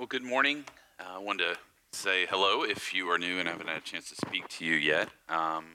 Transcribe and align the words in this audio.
Well, 0.00 0.06
good 0.06 0.24
morning. 0.24 0.64
Uh, 0.98 1.16
I 1.16 1.18
wanted 1.18 1.52
to 1.52 1.58
say 1.92 2.24
hello 2.24 2.62
if 2.62 2.94
you 2.94 3.10
are 3.10 3.18
new 3.18 3.38
and 3.38 3.46
haven't 3.46 3.68
had 3.68 3.76
a 3.76 3.82
chance 3.82 4.08
to 4.08 4.14
speak 4.14 4.48
to 4.48 4.64
you 4.64 4.72
yet. 4.72 5.10
Um, 5.28 5.66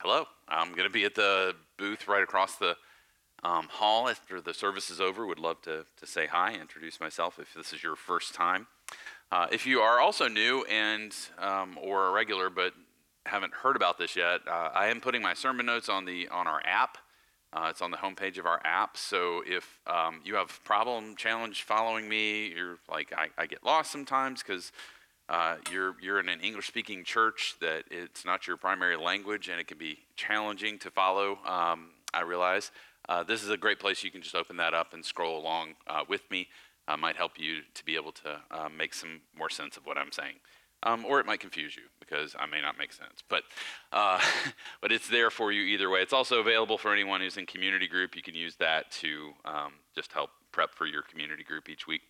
hello. 0.00 0.24
I'm 0.48 0.70
going 0.70 0.88
to 0.88 0.90
be 0.90 1.04
at 1.04 1.14
the 1.14 1.54
booth 1.78 2.08
right 2.08 2.24
across 2.24 2.56
the 2.56 2.76
um, 3.44 3.68
hall 3.70 4.08
after 4.08 4.40
the 4.40 4.52
service 4.52 4.90
is 4.90 5.00
over. 5.00 5.24
Would 5.24 5.38
love 5.38 5.62
to, 5.62 5.86
to 5.98 6.04
say 6.04 6.26
hi, 6.26 6.52
introduce 6.60 6.98
myself 6.98 7.38
if 7.38 7.54
this 7.54 7.72
is 7.72 7.80
your 7.80 7.94
first 7.94 8.34
time. 8.34 8.66
Uh, 9.30 9.46
if 9.52 9.68
you 9.68 9.78
are 9.78 10.00
also 10.00 10.26
new 10.26 10.64
and 10.64 11.14
um, 11.38 11.78
or 11.80 12.08
a 12.08 12.10
regular 12.10 12.50
but 12.50 12.72
haven't 13.24 13.54
heard 13.54 13.76
about 13.76 13.98
this 13.98 14.16
yet, 14.16 14.40
uh, 14.48 14.70
I 14.74 14.88
am 14.88 15.00
putting 15.00 15.22
my 15.22 15.34
sermon 15.34 15.66
notes 15.66 15.88
on 15.88 16.06
the 16.06 16.26
on 16.26 16.48
our 16.48 16.60
app. 16.64 16.98
Uh, 17.54 17.68
it's 17.70 17.80
on 17.80 17.92
the 17.92 17.96
homepage 17.96 18.36
of 18.38 18.46
our 18.46 18.60
app. 18.64 18.96
So 18.96 19.42
if 19.46 19.78
um, 19.86 20.20
you 20.24 20.34
have 20.34 20.62
problem, 20.64 21.14
challenge 21.14 21.62
following 21.62 22.08
me, 22.08 22.48
you're 22.48 22.78
like 22.90 23.12
I, 23.16 23.28
I 23.38 23.46
get 23.46 23.64
lost 23.64 23.92
sometimes 23.92 24.42
because 24.42 24.72
uh, 25.28 25.56
you're 25.70 25.94
you're 26.02 26.18
in 26.18 26.28
an 26.28 26.40
English-speaking 26.40 27.04
church 27.04 27.54
that 27.60 27.84
it's 27.90 28.24
not 28.24 28.46
your 28.48 28.56
primary 28.56 28.96
language 28.96 29.48
and 29.48 29.60
it 29.60 29.68
can 29.68 29.78
be 29.78 29.98
challenging 30.16 30.78
to 30.80 30.90
follow. 30.90 31.38
Um, 31.46 31.90
I 32.12 32.22
realize 32.22 32.72
uh, 33.08 33.22
this 33.22 33.42
is 33.42 33.50
a 33.50 33.56
great 33.56 33.78
place 33.78 34.02
you 34.02 34.10
can 34.10 34.22
just 34.22 34.34
open 34.34 34.56
that 34.56 34.74
up 34.74 34.92
and 34.92 35.04
scroll 35.04 35.38
along 35.38 35.74
uh, 35.86 36.02
with 36.08 36.28
me. 36.30 36.48
Uh, 36.86 36.96
might 36.96 37.16
help 37.16 37.38
you 37.38 37.60
to 37.72 37.84
be 37.84 37.96
able 37.96 38.12
to 38.12 38.40
uh, 38.50 38.68
make 38.68 38.92
some 38.92 39.20
more 39.38 39.48
sense 39.48 39.78
of 39.78 39.86
what 39.86 39.96
I'm 39.96 40.12
saying 40.12 40.34
um, 40.84 41.04
or 41.04 41.18
it 41.18 41.26
might 41.26 41.40
confuse 41.40 41.76
you 41.76 41.82
because 42.06 42.34
I 42.38 42.46
may 42.46 42.60
not 42.60 42.78
make 42.78 42.92
sense. 42.92 43.22
But, 43.28 43.42
uh, 43.92 44.20
but 44.80 44.92
it's 44.92 45.08
there 45.08 45.30
for 45.30 45.52
you 45.52 45.62
either 45.62 45.90
way. 45.90 46.00
It's 46.00 46.12
also 46.12 46.40
available 46.40 46.78
for 46.78 46.92
anyone 46.92 47.20
who's 47.20 47.36
in 47.36 47.46
community 47.46 47.88
group. 47.88 48.16
You 48.16 48.22
can 48.22 48.34
use 48.34 48.56
that 48.56 48.90
to 48.92 49.32
um, 49.44 49.72
just 49.94 50.12
help 50.12 50.30
prep 50.52 50.74
for 50.74 50.86
your 50.86 51.02
community 51.02 51.44
group 51.44 51.68
each 51.68 51.86
week. 51.86 52.02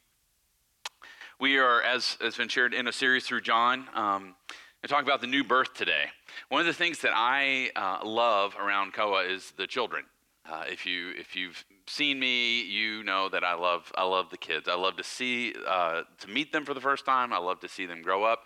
We 1.41 1.59
are, 1.59 1.83
as 1.83 2.17
has 2.21 2.37
been 2.37 2.49
shared, 2.49 2.75
in 2.75 2.87
a 2.87 2.93
series 2.93 3.27
through 3.27 3.41
John. 3.41 3.87
Um, 3.95 4.37
and 4.85 4.91
talk 4.91 5.03
about 5.03 5.23
the 5.23 5.27
new 5.27 5.43
birth 5.43 5.73
today. 5.73 6.11
One 6.51 6.61
of 6.61 6.67
the 6.67 6.75
things 6.75 7.01
that 7.01 7.13
I 7.15 7.71
uh, 7.75 8.07
love 8.07 8.55
around 8.61 8.93
Koa 8.93 9.25
is 9.25 9.53
the 9.57 9.67
children. 9.67 10.05
Uh, 10.47 10.65
if 10.69 10.85
you 10.85 11.13
if 11.17 11.35
you've 11.35 11.65
seen 11.87 12.21
me, 12.21 12.63
you 12.63 13.03
know 13.03 13.31
that 13.31 13.43
I 13.43 13.55
love 13.55 13.91
I 13.95 14.05
love 14.05 14.29
the 14.29 14.37
kids. 14.37 14.69
I 14.69 14.75
love 14.75 14.97
to 14.99 15.03
see 15.03 15.55
uh, 15.67 16.03
to 16.19 16.29
meet 16.29 16.53
them 16.53 16.67
for 16.67 16.75
the 16.75 16.83
first 16.83 17.07
time. 17.07 17.33
I 17.33 17.39
love 17.39 17.61
to 17.61 17.69
see 17.69 17.87
them 17.87 18.03
grow 18.03 18.25
up. 18.25 18.45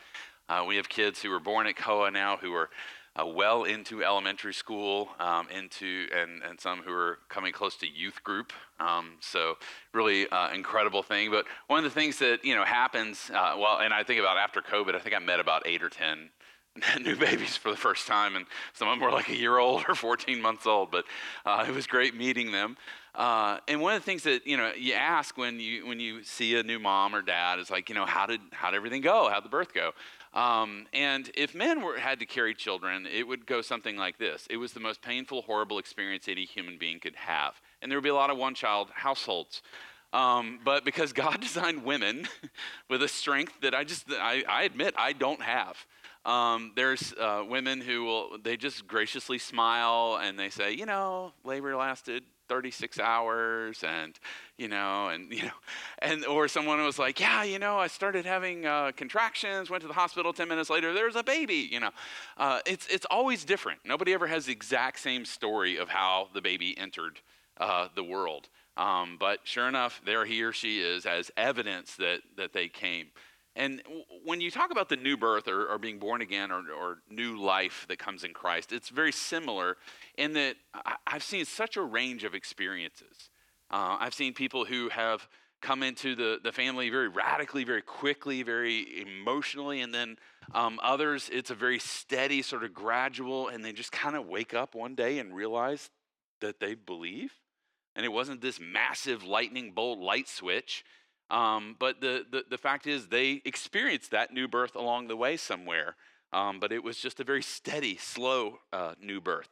Uh, 0.49 0.65
we 0.67 0.77
have 0.77 0.89
kids 0.89 1.21
who 1.21 1.33
are 1.33 1.41
born 1.41 1.67
at 1.67 1.77
Koa 1.77 2.11
now 2.11 2.37
who 2.37 2.55
are 2.55 2.71
uh, 3.19 3.27
well 3.27 3.65
into 3.65 4.05
elementary 4.05 4.55
school, 4.55 5.09
um, 5.19 5.49
into 5.51 6.07
and 6.15 6.43
and 6.43 6.61
some 6.61 6.83
who 6.83 6.93
are 6.93 7.19
coming 7.29 7.53
close 7.53 7.77
to 7.77 7.87
youth 7.87 8.23
group. 8.23 8.53
Um, 8.81 9.15
so 9.21 9.57
really 9.93 10.29
uh, 10.29 10.53
incredible 10.55 11.03
thing. 11.03 11.31
But 11.31 11.47
one 11.67 11.79
of 11.79 11.85
the 11.85 11.91
things 11.91 12.19
that 12.19 12.45
you 12.45 12.55
know 12.55 12.65
happens 12.65 13.31
uh, 13.31 13.57
well, 13.59 13.79
and 13.79 13.93
I 13.93 14.05
think 14.05 14.21
about 14.21 14.37
after 14.37 14.61
COVID, 14.61 14.95
I 14.95 15.01
think 15.01 15.15
I 15.15 15.19
met 15.19 15.41
about 15.41 15.67
eight 15.67 15.83
or 15.83 15.89
ten 15.89 16.31
new 17.01 17.17
babies 17.17 17.57
for 17.57 17.71
the 17.71 17.77
first 17.77 18.07
time, 18.07 18.37
and 18.37 18.47
some 18.73 18.89
of 18.89 18.99
them 18.99 19.05
were 19.05 19.13
like 19.13 19.29
a 19.29 19.37
year 19.37 19.59
old 19.59 19.85
or 19.89 19.95
14 19.95 20.41
months 20.41 20.67
old. 20.67 20.91
But 20.91 21.05
uh, 21.45 21.65
it 21.69 21.75
was 21.75 21.87
great 21.87 22.15
meeting 22.15 22.53
them. 22.53 22.77
Uh, 23.15 23.59
and 23.67 23.81
one 23.81 23.95
of 23.95 24.01
the 24.01 24.07
things 24.07 24.23
that 24.23 24.47
you 24.47 24.57
know 24.57 24.71
you 24.79 24.95
ask 24.95 25.37
when 25.37 25.59
you 25.59 25.87
when 25.87 25.99
you 25.99 26.23
see 26.23 26.57
a 26.57 26.63
new 26.63 26.79
mom 26.79 27.15
or 27.15 27.23
dad 27.23 27.59
is 27.59 27.71
like, 27.71 27.89
you 27.89 27.95
know, 27.95 28.07
how 28.07 28.27
did 28.27 28.41
how 28.53 28.71
did 28.71 28.77
everything 28.77 29.03
go? 29.03 29.29
How 29.29 29.37
did 29.37 29.45
the 29.45 29.49
birth 29.49 29.75
go? 29.75 29.93
Um, 30.39 30.87
and 30.93 31.29
if 31.35 31.53
men 31.53 31.83
were, 31.83 31.99
had 31.99 32.21
to 32.21 32.27
carry 32.27 32.55
children, 32.55 33.09
it 33.13 33.27
would 33.27 33.45
go 33.45 33.61
something 33.61 33.97
like 33.97 34.19
this. 34.19 34.47
It 34.49 34.57
was 34.57 34.73
the 34.73 34.79
most 34.79 35.03
painful, 35.03 35.43
horrible 35.43 35.81
experience 35.81 36.29
any 36.29 36.45
human 36.45 36.79
being 36.79 37.01
could 37.01 37.17
have. 37.17 37.61
And 37.83 37.91
there 37.91 37.99
would 37.99 38.05
be 38.05 38.11
a 38.11 38.15
lot 38.15 38.31
of 38.31 38.39
one-child 38.39 38.91
households. 38.95 39.63
Um, 40.13 40.61
but 40.65 40.85
because 40.85 41.13
God 41.13 41.41
designed 41.41 41.85
women 41.85 42.29
with 42.89 43.03
a 43.03 43.09
strength 43.09 43.55
that 43.63 43.75
I 43.75 43.83
just, 43.83 44.05
I, 44.13 44.45
I 44.49 44.63
admit, 44.63 44.95
I 44.97 45.13
don't 45.13 45.43
have. 45.43 45.77
Um, 46.25 46.71
there's 46.77 47.13
uh, 47.19 47.43
women 47.49 47.81
who 47.81 48.05
will, 48.05 48.39
they 48.41 48.57
just 48.57 48.87
graciously 48.87 49.39
smile 49.39 50.21
and 50.23 50.39
they 50.39 50.51
say, 50.51 50.73
you 50.73 50.87
know, 50.87 51.33
labor 51.43 51.75
lasted 51.75 52.23
36 52.49 52.99
hours 52.99 53.85
and, 53.85 54.19
you 54.57 54.69
know, 54.69 55.09
and, 55.09 55.33
you 55.33 55.43
know, 55.43 55.51
and, 56.01 56.25
or 56.27 56.49
someone 56.49 56.83
was 56.83 56.99
like, 56.99 57.21
yeah, 57.21 57.45
you 57.45 57.59
know, 57.59 57.79
I 57.79 57.87
started 57.87 58.25
having 58.25 58.67
uh, 58.67 58.93
contractions, 58.97 59.71
went 59.71 59.83
to 59.83 59.89
the 59.89 59.95
hospital 59.95 60.33
10 60.33 60.49
minutes 60.49 60.71
later, 60.71 60.93
there's 60.93 61.17
a 61.17 61.23
baby, 61.23 61.69
you 61.71 61.81
know. 61.81 61.91
Uh, 62.37 62.61
it's, 62.67 62.87
it's 62.89 63.07
always 63.11 63.45
different. 63.45 63.81
Nobody 63.85 64.13
ever 64.13 64.27
has 64.27 64.47
the 64.47 64.53
exact 64.53 65.01
same 65.01 65.25
story 65.25 65.77
of 65.77 65.89
how 65.89 66.29
the 66.35 66.41
baby 66.41 66.77
entered 66.79 67.21
uh, 67.59 67.89
the 67.95 68.05
world. 68.05 68.49
Um, 68.77 69.17
but 69.19 69.41
sure 69.43 69.69
enough, 69.69 70.01
there 70.07 70.25
he 70.25 70.43
or 70.43 70.53
she 70.53 70.81
is 70.81 71.05
as 71.05 71.33
evidence 71.37 71.97
that, 71.97 72.21
that 72.37 72.53
they 72.53 72.69
came. 72.69 73.09
And 73.59 73.83
when 74.25 74.41
you 74.41 74.53
talk 74.53 74.71
about 74.71 74.89
the 74.89 74.97
new 74.97 75.17
birth 75.17 75.49
or, 75.49 75.67
or 75.67 75.79
being 75.79 75.99
born 75.99 76.23
again 76.23 76.53
or, 76.53 76.63
or, 76.71 76.99
new 77.11 77.37
life 77.37 77.87
that 77.89 77.99
comes 77.99 78.23
in 78.23 78.33
Christ, 78.33 78.73
it's 78.73 78.89
very 78.89 79.11
similar 79.11 79.77
in 80.17 80.35
that 80.35 80.55
I, 80.73 80.95
have 81.09 81.25
seen 81.25 81.45
such 81.45 81.77
a 81.77 81.83
range 81.83 82.23
of 82.23 82.35
experiences. 82.35 83.31
Uh, 83.69 83.97
I've 83.99 84.15
seen 84.15 84.33
people 84.33 84.65
who 84.65 84.89
have 84.91 85.29
come 85.61 85.83
into 85.83 86.15
the, 86.15 86.39
the 86.43 86.53
family 86.53 86.89
very 86.89 87.09
radically, 87.09 87.65
very 87.65 87.83
quickly, 87.83 88.45
very 88.45 89.03
emotionally, 89.03 89.81
and 89.81 89.93
then 89.93 90.17
um, 90.55 90.79
others, 90.81 91.29
it's 91.33 91.51
a 91.51 91.57
very 91.57 91.81
steady, 91.81 92.43
sort 92.43 92.63
of 92.63 92.73
gradual, 92.73 93.49
and 93.49 93.65
they 93.65 93.73
just 93.73 93.91
kind 93.91 94.15
of 94.15 94.29
wake 94.29 94.55
up 94.55 94.77
one 94.77 94.95
day 94.95 95.19
and 95.19 95.35
realize 95.35 95.91
that 96.41 96.61
they 96.61 96.75
believe. 96.75 97.33
And 97.97 98.07
it 98.07 98.11
wasn't 98.11 98.41
this 98.41 98.61
massive 98.61 99.25
lightning 99.25 99.73
bolt 99.73 99.99
light 99.99 100.29
switch. 100.29 100.85
Um, 101.31 101.77
but 101.79 102.01
the, 102.01 102.25
the, 102.31 102.45
the, 102.49 102.59
fact 102.59 102.87
is, 102.87 103.09
they 103.09 103.43
experienced 103.45 104.11
that 104.13 104.33
new 104.33 104.49
birth 104.49 104.75
along 104.75 105.09
the 105.09 105.17
way 105.17 105.37
somewhere. 105.37 105.95
Um, 106.33 106.59
but 106.61 106.73
it 106.73 106.83
was 106.83 106.99
just 106.99 107.21
a 107.21 107.25
very 107.25 107.43
steady, 107.43 107.97
slow 107.97 108.61
uh, 108.73 108.95
new 109.01 109.21
birth. 109.21 109.49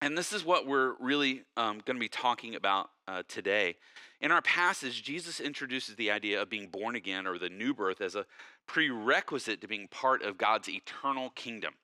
And 0.00 0.18
this 0.18 0.32
is 0.32 0.44
what 0.44 0.66
we're 0.66 0.94
really 1.00 1.42
um, 1.56 1.80
going 1.84 1.96
to 1.96 2.00
be 2.00 2.08
talking 2.08 2.54
about 2.54 2.90
uh, 3.08 3.22
today. 3.28 3.76
In 4.20 4.32
our 4.32 4.42
passage, 4.42 5.02
Jesus 5.02 5.40
introduces 5.40 5.96
the 5.96 6.10
idea 6.10 6.42
of 6.42 6.50
being 6.50 6.68
born 6.68 6.94
again 6.96 7.26
or 7.26 7.38
the 7.38 7.48
new 7.48 7.72
birth 7.72 8.00
as 8.00 8.14
a 8.14 8.26
prerequisite 8.66 9.60
to 9.60 9.68
being 9.68 9.88
part 9.88 10.22
of 10.22 10.38
God's 10.38 10.68
eternal 10.68 11.30
kingdom. 11.30 11.74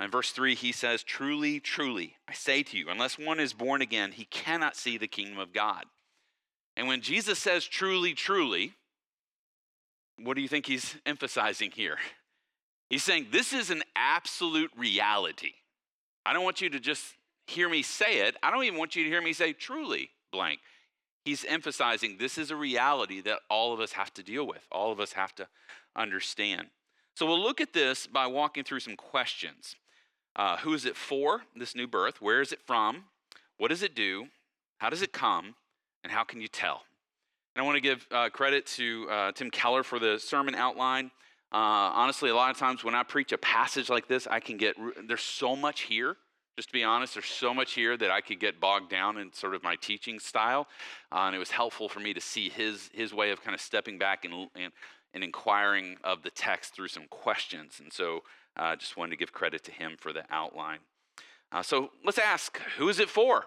In 0.00 0.10
verse 0.10 0.32
3, 0.32 0.54
he 0.54 0.72
says, 0.72 1.02
Truly, 1.02 1.60
truly, 1.60 2.16
I 2.26 2.32
say 2.32 2.62
to 2.62 2.76
you, 2.76 2.88
unless 2.88 3.18
one 3.18 3.38
is 3.38 3.52
born 3.52 3.82
again, 3.82 4.12
he 4.12 4.24
cannot 4.24 4.76
see 4.76 4.96
the 4.96 5.08
kingdom 5.08 5.38
of 5.38 5.52
God. 5.52 5.84
And 6.80 6.88
when 6.88 7.02
Jesus 7.02 7.38
says 7.38 7.66
truly, 7.66 8.14
truly, 8.14 8.72
what 10.18 10.34
do 10.34 10.40
you 10.40 10.48
think 10.48 10.64
he's 10.64 10.96
emphasizing 11.06 11.72
here? 11.72 11.98
He's 12.88 13.04
saying 13.04 13.26
this 13.30 13.52
is 13.52 13.68
an 13.68 13.82
absolute 13.94 14.70
reality. 14.74 15.52
I 16.24 16.32
don't 16.32 16.42
want 16.42 16.62
you 16.62 16.70
to 16.70 16.80
just 16.80 17.04
hear 17.46 17.68
me 17.68 17.82
say 17.82 18.20
it. 18.20 18.36
I 18.42 18.50
don't 18.50 18.64
even 18.64 18.78
want 18.78 18.96
you 18.96 19.04
to 19.04 19.10
hear 19.10 19.20
me 19.20 19.34
say 19.34 19.52
truly 19.52 20.08
blank. 20.32 20.60
He's 21.26 21.44
emphasizing 21.44 22.16
this 22.18 22.38
is 22.38 22.50
a 22.50 22.56
reality 22.56 23.20
that 23.20 23.40
all 23.50 23.74
of 23.74 23.80
us 23.80 23.92
have 23.92 24.14
to 24.14 24.22
deal 24.22 24.46
with, 24.46 24.66
all 24.72 24.90
of 24.90 25.00
us 25.00 25.12
have 25.12 25.34
to 25.34 25.48
understand. 25.94 26.68
So 27.14 27.26
we'll 27.26 27.42
look 27.42 27.60
at 27.60 27.74
this 27.74 28.06
by 28.06 28.26
walking 28.26 28.64
through 28.64 28.80
some 28.80 28.96
questions. 28.96 29.76
Uh, 30.34 30.56
who 30.56 30.72
is 30.72 30.86
it 30.86 30.96
for, 30.96 31.42
this 31.54 31.74
new 31.76 31.86
birth? 31.86 32.22
Where 32.22 32.40
is 32.40 32.52
it 32.52 32.60
from? 32.66 33.04
What 33.58 33.68
does 33.68 33.82
it 33.82 33.94
do? 33.94 34.28
How 34.78 34.88
does 34.88 35.02
it 35.02 35.12
come? 35.12 35.56
And 36.02 36.12
how 36.12 36.24
can 36.24 36.40
you 36.40 36.48
tell? 36.48 36.82
And 37.54 37.62
I 37.62 37.66
want 37.66 37.76
to 37.76 37.80
give 37.80 38.06
uh, 38.10 38.28
credit 38.30 38.66
to 38.66 39.08
uh, 39.10 39.32
Tim 39.32 39.50
Keller 39.50 39.82
for 39.82 39.98
the 39.98 40.18
sermon 40.18 40.54
outline. 40.54 41.10
Uh, 41.52 41.90
honestly, 41.94 42.30
a 42.30 42.34
lot 42.34 42.50
of 42.50 42.56
times 42.56 42.84
when 42.84 42.94
I 42.94 43.02
preach 43.02 43.32
a 43.32 43.38
passage 43.38 43.90
like 43.90 44.06
this, 44.06 44.26
I 44.26 44.38
can 44.38 44.56
get, 44.56 44.76
there's 45.06 45.22
so 45.22 45.56
much 45.56 45.82
here. 45.82 46.16
Just 46.56 46.68
to 46.68 46.72
be 46.72 46.84
honest, 46.84 47.14
there's 47.14 47.26
so 47.26 47.54
much 47.54 47.72
here 47.72 47.96
that 47.96 48.10
I 48.10 48.20
could 48.20 48.38
get 48.38 48.60
bogged 48.60 48.90
down 48.90 49.16
in 49.18 49.32
sort 49.32 49.54
of 49.54 49.62
my 49.62 49.76
teaching 49.76 50.18
style. 50.18 50.68
Uh, 51.10 51.20
and 51.20 51.34
it 51.34 51.38
was 51.38 51.50
helpful 51.50 51.88
for 51.88 52.00
me 52.00 52.12
to 52.14 52.20
see 52.20 52.50
his, 52.50 52.90
his 52.92 53.12
way 53.12 53.30
of 53.30 53.42
kind 53.42 53.54
of 53.54 53.60
stepping 53.60 53.98
back 53.98 54.24
and, 54.24 54.48
and, 54.54 54.72
and 55.14 55.24
inquiring 55.24 55.96
of 56.04 56.22
the 56.22 56.30
text 56.30 56.74
through 56.74 56.88
some 56.88 57.04
questions. 57.08 57.80
And 57.82 57.92
so 57.92 58.22
I 58.56 58.72
uh, 58.72 58.76
just 58.76 58.96
wanted 58.96 59.10
to 59.10 59.16
give 59.16 59.32
credit 59.32 59.64
to 59.64 59.72
him 59.72 59.96
for 59.98 60.12
the 60.12 60.24
outline. 60.30 60.78
Uh, 61.50 61.62
so 61.62 61.90
let's 62.04 62.18
ask 62.18 62.58
who 62.78 62.88
is 62.88 63.00
it 63.00 63.08
for? 63.08 63.46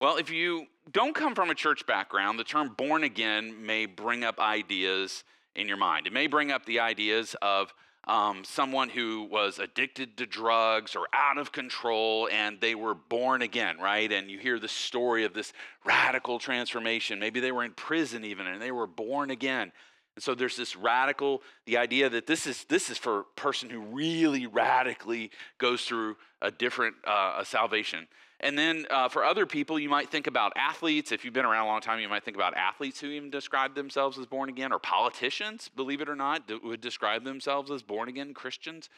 Well, 0.00 0.16
if 0.16 0.30
you 0.30 0.66
don't 0.92 1.12
come 1.12 1.34
from 1.34 1.50
a 1.50 1.56
church 1.56 1.84
background, 1.84 2.38
the 2.38 2.44
term 2.44 2.74
born 2.76 3.02
again 3.02 3.66
may 3.66 3.86
bring 3.86 4.22
up 4.22 4.38
ideas 4.38 5.24
in 5.56 5.66
your 5.66 5.76
mind. 5.76 6.06
It 6.06 6.12
may 6.12 6.28
bring 6.28 6.52
up 6.52 6.64
the 6.66 6.78
ideas 6.78 7.34
of 7.42 7.74
um, 8.06 8.44
someone 8.44 8.90
who 8.90 9.24
was 9.24 9.58
addicted 9.58 10.16
to 10.18 10.26
drugs 10.26 10.94
or 10.94 11.08
out 11.12 11.36
of 11.36 11.50
control 11.50 12.28
and 12.32 12.60
they 12.60 12.76
were 12.76 12.94
born 12.94 13.42
again, 13.42 13.78
right? 13.80 14.10
And 14.10 14.30
you 14.30 14.38
hear 14.38 14.60
the 14.60 14.68
story 14.68 15.24
of 15.24 15.34
this 15.34 15.52
radical 15.84 16.38
transformation. 16.38 17.18
Maybe 17.18 17.40
they 17.40 17.52
were 17.52 17.64
in 17.64 17.72
prison 17.72 18.24
even 18.24 18.46
and 18.46 18.62
they 18.62 18.70
were 18.70 18.86
born 18.86 19.30
again. 19.30 19.72
And 20.14 20.22
so 20.22 20.36
there's 20.36 20.56
this 20.56 20.76
radical, 20.76 21.42
the 21.66 21.76
idea 21.76 22.08
that 22.08 22.26
this 22.26 22.46
is 22.46 22.64
this 22.64 22.88
is 22.88 22.98
for 22.98 23.20
a 23.20 23.24
person 23.36 23.68
who 23.68 23.80
really 23.80 24.46
radically 24.46 25.32
goes 25.58 25.84
through 25.84 26.16
a 26.40 26.52
different 26.52 26.94
uh, 27.04 27.36
a 27.38 27.44
salvation. 27.44 28.06
And 28.40 28.56
then 28.56 28.86
uh, 28.88 29.08
for 29.08 29.24
other 29.24 29.46
people, 29.46 29.78
you 29.78 29.88
might 29.88 30.10
think 30.10 30.28
about 30.28 30.52
athletes. 30.56 31.10
If 31.10 31.24
you've 31.24 31.34
been 31.34 31.44
around 31.44 31.64
a 31.64 31.68
long 31.68 31.80
time, 31.80 31.98
you 31.98 32.08
might 32.08 32.24
think 32.24 32.36
about 32.36 32.56
athletes 32.56 33.00
who 33.00 33.08
even 33.08 33.30
describe 33.30 33.74
themselves 33.74 34.16
as 34.18 34.26
born 34.26 34.48
again, 34.48 34.72
or 34.72 34.78
politicians, 34.78 35.68
believe 35.74 36.00
it 36.00 36.08
or 36.08 36.14
not, 36.14 36.48
would 36.62 36.80
describe 36.80 37.24
themselves 37.24 37.70
as 37.70 37.82
born 37.82 38.08
again 38.08 38.34
Christians. 38.34 38.88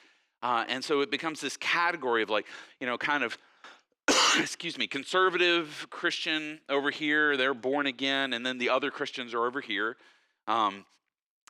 Uh, 0.42 0.64
and 0.68 0.84
so 0.84 1.00
it 1.00 1.10
becomes 1.10 1.40
this 1.40 1.56
category 1.56 2.22
of 2.22 2.30
like, 2.30 2.46
you 2.80 2.86
know, 2.86 2.98
kind 2.98 3.24
of 3.24 3.38
excuse 4.38 4.76
me, 4.76 4.86
conservative 4.86 5.86
Christian 5.90 6.60
over 6.68 6.90
here, 6.90 7.36
they're 7.36 7.54
born 7.54 7.86
again, 7.86 8.32
and 8.32 8.44
then 8.44 8.58
the 8.58 8.68
other 8.68 8.90
Christians 8.90 9.34
are 9.34 9.46
over 9.46 9.60
here. 9.60 9.96
Um, 10.46 10.84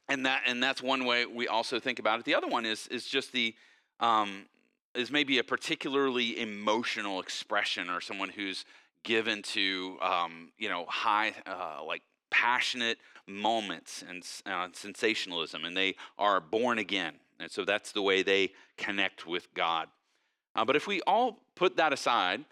and 0.08 0.26
that 0.26 0.42
and 0.46 0.62
that's 0.62 0.82
one 0.82 1.04
way 1.04 1.25
we 1.25 1.46
also 1.46 1.78
think 1.78 1.98
about 1.98 2.19
it. 2.19 2.25
The 2.25 2.34
other 2.34 2.48
one 2.48 2.66
is 2.66 2.87
is 2.88 3.06
just 3.06 3.32
the 3.32 3.54
um, 4.00 4.46
is 4.94 5.10
maybe 5.10 5.38
a 5.38 5.44
particularly 5.44 6.40
emotional 6.40 7.20
expression 7.20 7.88
or 7.88 8.00
someone 8.00 8.28
who's 8.28 8.64
given 9.02 9.42
to 9.42 9.96
um, 10.02 10.50
you 10.58 10.69
know 10.69 10.84
high 10.88 11.32
uh, 11.46 11.82
like 11.84 12.02
passionate 12.31 12.98
moments 13.26 14.04
and 14.08 14.25
uh, 14.46 14.69
sensationalism, 14.72 15.64
and 15.64 15.76
they 15.76 15.94
are 16.19 16.40
born 16.40 16.78
again, 16.78 17.14
and 17.38 17.50
so 17.50 17.64
that's 17.64 17.92
the 17.92 18.02
way 18.02 18.22
they 18.22 18.50
connect 18.76 19.26
with 19.26 19.52
God. 19.54 19.88
Uh, 20.54 20.64
but 20.64 20.76
if 20.76 20.87
we 20.87 21.00
all 21.02 21.38
put 21.54 21.76
that 21.76 21.92
aside 21.92 22.44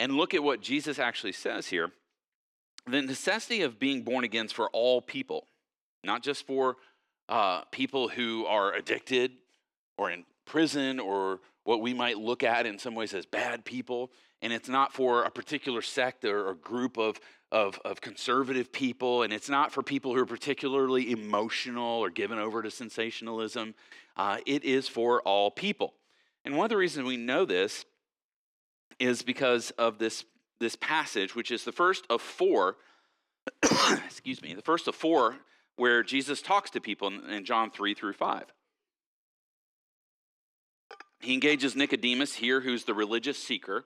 and 0.00 0.16
look 0.16 0.34
at 0.34 0.42
what 0.42 0.60
Jesus 0.60 0.98
actually 0.98 1.32
says 1.32 1.66
here, 1.66 1.90
the 2.86 3.02
necessity 3.02 3.62
of 3.62 3.78
being 3.78 4.02
born 4.02 4.24
again 4.24 4.46
is 4.46 4.52
for 4.52 4.68
all 4.70 5.00
people, 5.00 5.46
not 6.02 6.22
just 6.22 6.46
for 6.46 6.76
uh, 7.28 7.62
people 7.70 8.08
who 8.08 8.44
are 8.46 8.74
addicted 8.74 9.32
or 9.96 10.10
in 10.10 10.24
prison 10.44 11.00
or 11.00 11.40
what 11.64 11.80
we 11.80 11.94
might 11.94 12.18
look 12.18 12.42
at 12.42 12.66
in 12.66 12.78
some 12.78 12.94
ways 12.94 13.14
as 13.14 13.26
bad 13.26 13.64
people. 13.64 14.10
And 14.40 14.52
it's 14.52 14.68
not 14.68 14.92
for 14.92 15.22
a 15.22 15.30
particular 15.30 15.82
sect 15.82 16.24
or, 16.24 16.54
group 16.54 16.98
of, 16.98 17.20
of, 17.52 17.78
of, 17.84 18.00
conservative 18.00 18.72
people. 18.72 19.22
And 19.22 19.32
it's 19.32 19.48
not 19.48 19.72
for 19.72 19.82
people 19.82 20.12
who 20.12 20.20
are 20.20 20.26
particularly 20.26 21.12
emotional 21.12 22.00
or 22.00 22.10
given 22.10 22.38
over 22.38 22.62
to 22.62 22.70
sensationalism. 22.70 23.74
Uh, 24.16 24.38
it 24.44 24.64
is 24.64 24.88
for 24.88 25.22
all 25.22 25.50
people. 25.50 25.94
And 26.44 26.56
one 26.56 26.64
of 26.64 26.70
the 26.70 26.76
reasons 26.76 27.06
we 27.06 27.16
know 27.16 27.44
this 27.44 27.84
is 28.98 29.22
because 29.22 29.70
of 29.72 29.98
this, 29.98 30.24
this 30.58 30.76
passage, 30.76 31.36
which 31.36 31.52
is 31.52 31.64
the 31.64 31.72
first 31.72 32.04
of 32.10 32.20
four, 32.20 32.76
excuse 34.04 34.42
me, 34.42 34.54
the 34.54 34.62
first 34.62 34.88
of 34.88 34.96
four 34.96 35.36
where 35.76 36.02
Jesus 36.02 36.42
talks 36.42 36.70
to 36.70 36.80
people 36.80 37.08
in 37.08 37.44
John 37.44 37.70
3 37.70 37.94
through 37.94 38.12
5. 38.12 38.44
He 41.22 41.34
engages 41.34 41.76
Nicodemus 41.76 42.34
here, 42.34 42.60
who's 42.60 42.84
the 42.84 42.94
religious 42.94 43.38
seeker. 43.38 43.84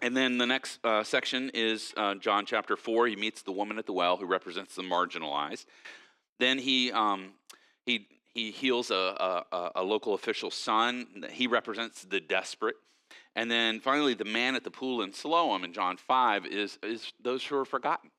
And 0.00 0.16
then 0.16 0.38
the 0.38 0.46
next 0.46 0.84
uh, 0.84 1.04
section 1.04 1.52
is 1.54 1.94
uh, 1.96 2.16
John 2.16 2.44
chapter 2.44 2.76
4. 2.76 3.06
He 3.06 3.14
meets 3.14 3.42
the 3.42 3.52
woman 3.52 3.78
at 3.78 3.86
the 3.86 3.92
well 3.92 4.16
who 4.16 4.26
represents 4.26 4.74
the 4.74 4.82
marginalized. 4.82 5.66
Then 6.40 6.58
he, 6.58 6.90
um, 6.90 7.34
he, 7.86 8.08
he 8.34 8.50
heals 8.50 8.90
a, 8.90 9.44
a, 9.52 9.70
a 9.76 9.82
local 9.84 10.14
official's 10.14 10.56
son. 10.56 11.24
He 11.30 11.46
represents 11.46 12.02
the 12.02 12.18
desperate. 12.18 12.74
And 13.36 13.48
then 13.48 13.78
finally, 13.78 14.14
the 14.14 14.24
man 14.24 14.56
at 14.56 14.64
the 14.64 14.70
pool 14.70 15.02
in 15.02 15.12
Siloam 15.12 15.62
in 15.62 15.72
John 15.72 15.96
5 15.96 16.46
is, 16.46 16.76
is 16.82 17.12
those 17.22 17.44
who 17.44 17.56
are 17.56 17.64
forgotten 17.64 18.10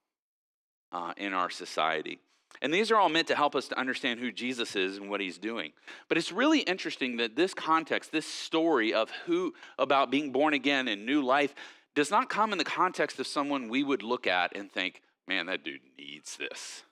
uh, 0.94 1.14
in 1.18 1.34
our 1.34 1.50
society. 1.50 2.20
And 2.64 2.74
these 2.74 2.92
are 2.92 2.96
all 2.96 3.10
meant 3.10 3.28
to 3.28 3.36
help 3.36 3.58
us 3.58 3.68
to 3.68 3.78
understand 3.78 4.22
who 4.22 4.32
Jesus 4.32 4.78
is 4.78 4.96
and 4.96 5.10
what 5.10 5.20
he's 5.20 5.38
doing. 5.38 5.74
But 6.08 6.18
it's 6.18 6.32
really 6.32 6.62
interesting 6.62 7.18
that 7.18 7.36
this 7.36 7.54
context, 7.54 8.14
this 8.14 8.26
story 8.26 8.94
of 8.94 9.12
who 9.26 9.54
about 9.78 10.10
being 10.10 10.32
born 10.32 10.54
again 10.54 10.88
and 10.88 11.06
new 11.06 11.22
life 11.22 11.54
does 11.94 12.10
not 12.10 12.30
come 12.30 12.54
in 12.54 12.58
the 12.58 12.64
context 12.64 13.20
of 13.20 13.28
someone 13.28 13.68
we 13.68 13.84
would 13.84 14.02
look 14.02 14.26
at 14.28 14.56
and 14.56 14.72
think, 14.72 15.02
"Man, 15.28 15.46
that 15.48 15.66
dude 15.66 15.82
needs 15.98 16.38
this." 16.38 16.84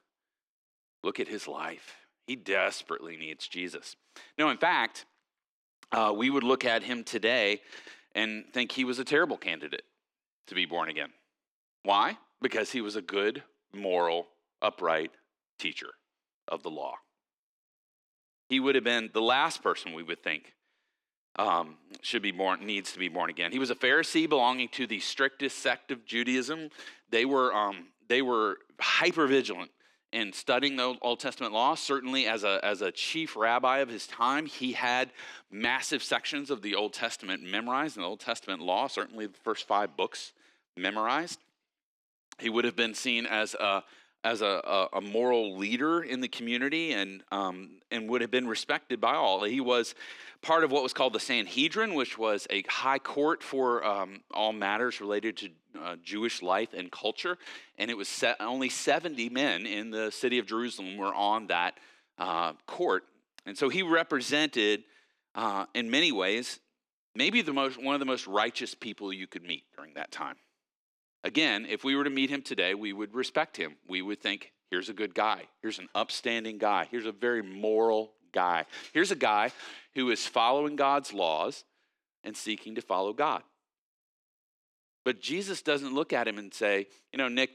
Look 1.03 1.21
at 1.21 1.29
his 1.29 1.47
life. 1.47 1.95
He 2.27 2.35
desperately 2.35 3.15
needs 3.15 3.47
Jesus. 3.47 3.95
No, 4.37 4.49
in 4.49 4.57
fact, 4.57 5.05
uh, 5.93 6.13
we 6.15 6.29
would 6.29 6.43
look 6.43 6.65
at 6.65 6.83
him 6.83 7.05
today 7.05 7.61
and 8.13 8.45
think 8.53 8.73
he 8.73 8.83
was 8.83 8.99
a 8.99 9.05
terrible 9.05 9.37
candidate 9.37 9.85
to 10.47 10.53
be 10.53 10.65
born 10.65 10.89
again. 10.89 11.13
Why? 11.83 12.17
Because 12.41 12.71
he 12.71 12.81
was 12.81 12.97
a 12.97 13.01
good, 13.01 13.43
moral, 13.73 14.27
upright 14.61 15.11
teacher 15.61 15.91
of 16.47 16.63
the 16.63 16.69
law. 16.69 16.95
He 18.49 18.59
would 18.59 18.75
have 18.75 18.83
been 18.83 19.09
the 19.13 19.21
last 19.21 19.63
person 19.63 19.93
we 19.93 20.03
would 20.03 20.21
think 20.21 20.53
um, 21.37 21.77
should 22.01 22.21
be 22.21 22.31
born, 22.31 22.65
needs 22.65 22.91
to 22.93 22.99
be 22.99 23.07
born 23.07 23.29
again. 23.29 23.51
He 23.51 23.59
was 23.59 23.69
a 23.69 23.75
Pharisee 23.75 24.27
belonging 24.27 24.67
to 24.69 24.85
the 24.85 24.99
strictest 24.99 25.59
sect 25.59 25.91
of 25.91 26.05
Judaism. 26.05 26.69
They 27.09 27.25
were, 27.25 27.53
um, 27.53 27.87
they 28.09 28.21
were 28.21 28.57
hyper 28.79 29.27
vigilant 29.27 29.71
in 30.11 30.33
studying 30.33 30.75
the 30.75 30.97
Old 31.01 31.19
Testament 31.21 31.53
law. 31.53 31.75
Certainly, 31.75 32.27
as 32.27 32.43
a, 32.43 32.59
as 32.63 32.81
a 32.81 32.91
chief 32.91 33.37
rabbi 33.37 33.77
of 33.77 33.87
his 33.87 34.07
time, 34.07 34.45
he 34.45 34.73
had 34.73 35.11
massive 35.49 36.03
sections 36.03 36.49
of 36.49 36.61
the 36.61 36.75
Old 36.75 36.91
Testament 36.93 37.43
memorized, 37.43 37.95
and 37.95 38.03
the 38.03 38.09
Old 38.09 38.19
Testament 38.19 38.61
law, 38.61 38.87
certainly 38.87 39.27
the 39.27 39.37
first 39.43 39.65
five 39.67 39.95
books 39.95 40.33
memorized. 40.75 41.39
He 42.39 42.49
would 42.49 42.65
have 42.65 42.75
been 42.75 42.93
seen 42.93 43.25
as 43.25 43.53
a 43.53 43.83
as 44.23 44.41
a, 44.41 44.87
a, 44.93 45.01
moral 45.01 45.57
leader 45.57 46.03
in 46.03 46.21
the 46.21 46.27
community 46.27 46.93
and, 46.93 47.23
um, 47.31 47.81
and 47.89 48.07
would 48.07 48.21
have 48.21 48.29
been 48.29 48.47
respected 48.47 49.01
by 49.01 49.15
all. 49.15 49.43
He 49.43 49.59
was 49.59 49.95
part 50.41 50.63
of 50.63 50.71
what 50.71 50.83
was 50.83 50.93
called 50.93 51.13
the 51.13 51.19
Sanhedrin, 51.19 51.95
which 51.95 52.17
was 52.17 52.45
a 52.49 52.63
high 52.67 52.99
court 52.99 53.41
for 53.41 53.83
um, 53.83 54.21
all 54.31 54.53
matters 54.53 55.01
related 55.01 55.37
to 55.37 55.49
uh, 55.81 55.95
Jewish 56.03 56.41
life 56.41 56.73
and 56.73 56.91
culture. 56.91 57.37
And 57.77 57.89
it 57.89 57.97
was 57.97 58.07
set, 58.07 58.37
only 58.39 58.69
70 58.69 59.29
men 59.29 59.65
in 59.65 59.89
the 59.89 60.11
city 60.11 60.37
of 60.37 60.45
Jerusalem 60.45 60.97
were 60.97 61.13
on 61.13 61.47
that 61.47 61.79
uh, 62.17 62.53
court. 62.67 63.05
And 63.45 63.57
so 63.57 63.69
he 63.69 63.81
represented, 63.81 64.83
uh, 65.33 65.65
in 65.73 65.89
many 65.89 66.11
ways, 66.11 66.59
maybe 67.15 67.41
the 67.41 67.53
most, 67.53 67.81
one 67.81 67.95
of 67.95 67.99
the 67.99 68.05
most 68.05 68.27
righteous 68.27 68.75
people 68.75 69.11
you 69.11 69.25
could 69.25 69.43
meet 69.43 69.63
during 69.75 69.95
that 69.95 70.11
time. 70.11 70.35
Again, 71.23 71.67
if 71.69 71.83
we 71.83 71.95
were 71.95 72.03
to 72.03 72.09
meet 72.09 72.29
him 72.29 72.41
today, 72.41 72.73
we 72.73 72.93
would 72.93 73.13
respect 73.13 73.57
him. 73.57 73.75
We 73.87 74.01
would 74.01 74.21
think, 74.21 74.51
here's 74.69 74.89
a 74.89 74.93
good 74.93 75.13
guy. 75.13 75.43
Here's 75.61 75.79
an 75.79 75.89
upstanding 75.93 76.57
guy. 76.57 76.87
Here's 76.89 77.05
a 77.05 77.11
very 77.11 77.43
moral 77.43 78.13
guy. 78.31 78.65
Here's 78.93 79.11
a 79.11 79.15
guy 79.15 79.51
who 79.93 80.09
is 80.09 80.25
following 80.25 80.75
God's 80.75 81.13
laws 81.13 81.63
and 82.23 82.35
seeking 82.35 82.75
to 82.75 82.81
follow 82.81 83.13
God. 83.13 83.43
But 85.03 85.21
Jesus 85.21 85.61
doesn't 85.61 85.93
look 85.93 86.13
at 86.13 86.27
him 86.27 86.37
and 86.37 86.53
say, 86.53 86.87
you 87.11 87.17
know, 87.17 87.27
Nick, 87.27 87.51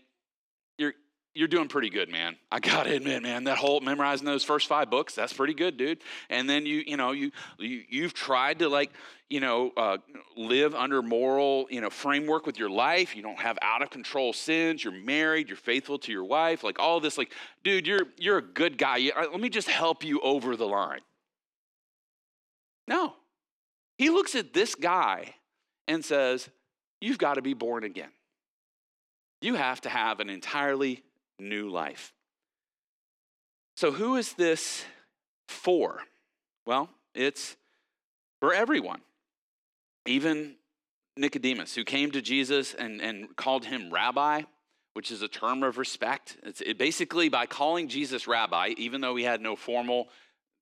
you're, 1.37 1.49
doing 1.49 1.69
pretty 1.69 1.91
good, 1.91 2.11
man. 2.11 2.37
I 2.50 2.61
gotta 2.61 2.94
admit, 2.94 3.23
man, 3.23 3.44
that 3.44 3.59
whole 3.59 3.81
memorizing 3.81 4.27
those 4.27 4.44
first 4.44 4.67
five 4.67 4.91
books, 4.91 5.15
that's 5.15 5.33
pretty 5.33 5.55
good, 5.55 5.77
dude. 5.77 5.99
And 6.31 6.49
then 6.49 6.67
you, 6.67 6.82
you 6.87 6.96
know, 6.96 7.13
you, 7.13 7.31
you 7.58 7.82
you've 7.89 8.15
tried 8.15 8.60
to 8.60 8.69
like, 8.69 8.91
you 9.29 9.41
know, 9.41 9.72
uh, 9.77 9.99
live 10.37 10.75
under 10.75 11.03
moral, 11.03 11.67
you 11.70 11.81
know, 11.81 11.91
framework 11.91 12.46
with 12.46 12.58
your 12.58 12.70
life. 12.70 13.15
You 13.15 13.22
don't 13.22 13.39
have 13.39 13.58
out 13.63 13.82
of 13.82 13.91
control 13.91 14.32
sins. 14.32 14.82
You're 14.82 14.93
married. 14.93 15.49
You're 15.49 15.56
faithful 15.56 15.99
to 16.01 16.13
your 16.13 16.25
wife. 16.25 16.65
Like 16.65 16.79
all 16.79 17.01
this, 17.01 17.19
like, 17.19 17.32
dude, 17.63 17.87
you're 17.87 18.06
you're 18.19 18.39
a 18.39 18.43
good 18.43 18.79
guy. 18.79 19.10
Uh, 19.15 19.27
let 19.31 19.41
me 19.41 19.49
just 19.49 19.69
help 19.69 20.05
you 20.05 20.20
over 20.20 20.56
the 20.56 20.67
line. 20.67 21.01
No, 22.89 23.15
he 23.99 24.10
looks 24.10 24.34
at 24.34 24.53
this 24.53 24.75
guy 24.75 25.34
and 25.89 26.05
says, 26.05 26.49
"You've 27.01 27.19
got 27.19 27.34
to 27.34 27.43
be 27.43 27.55
born 27.55 27.84
again. 27.84 28.10
You 29.41 29.55
have 29.55 29.81
to 29.82 29.89
have 29.89 30.20
an 30.20 30.31
entirely 30.31 31.03
new 31.38 31.70
life. 31.70 32.12
So, 33.76 33.93
who 33.93 34.16
is 34.16 34.32
this 34.34 34.84
for? 35.48 36.00
Well, 36.66 36.88
it's 37.14 37.56
for 38.40 38.55
everyone, 38.55 39.00
even 40.06 40.56
Nicodemus, 41.16 41.74
who 41.74 41.84
came 41.84 42.10
to 42.12 42.22
Jesus 42.22 42.74
and, 42.74 43.00
and 43.00 43.34
called 43.36 43.64
him 43.64 43.93
rabbi, 43.93 44.43
which 44.94 45.10
is 45.10 45.22
a 45.22 45.28
term 45.28 45.62
of 45.62 45.78
respect. 45.78 46.36
It's 46.43 46.60
it 46.60 46.78
basically 46.78 47.28
by 47.28 47.46
calling 47.46 47.88
Jesus 47.88 48.26
rabbi, 48.26 48.74
even 48.76 49.00
though 49.00 49.16
he 49.16 49.24
had 49.24 49.40
no 49.40 49.56
formal 49.56 50.08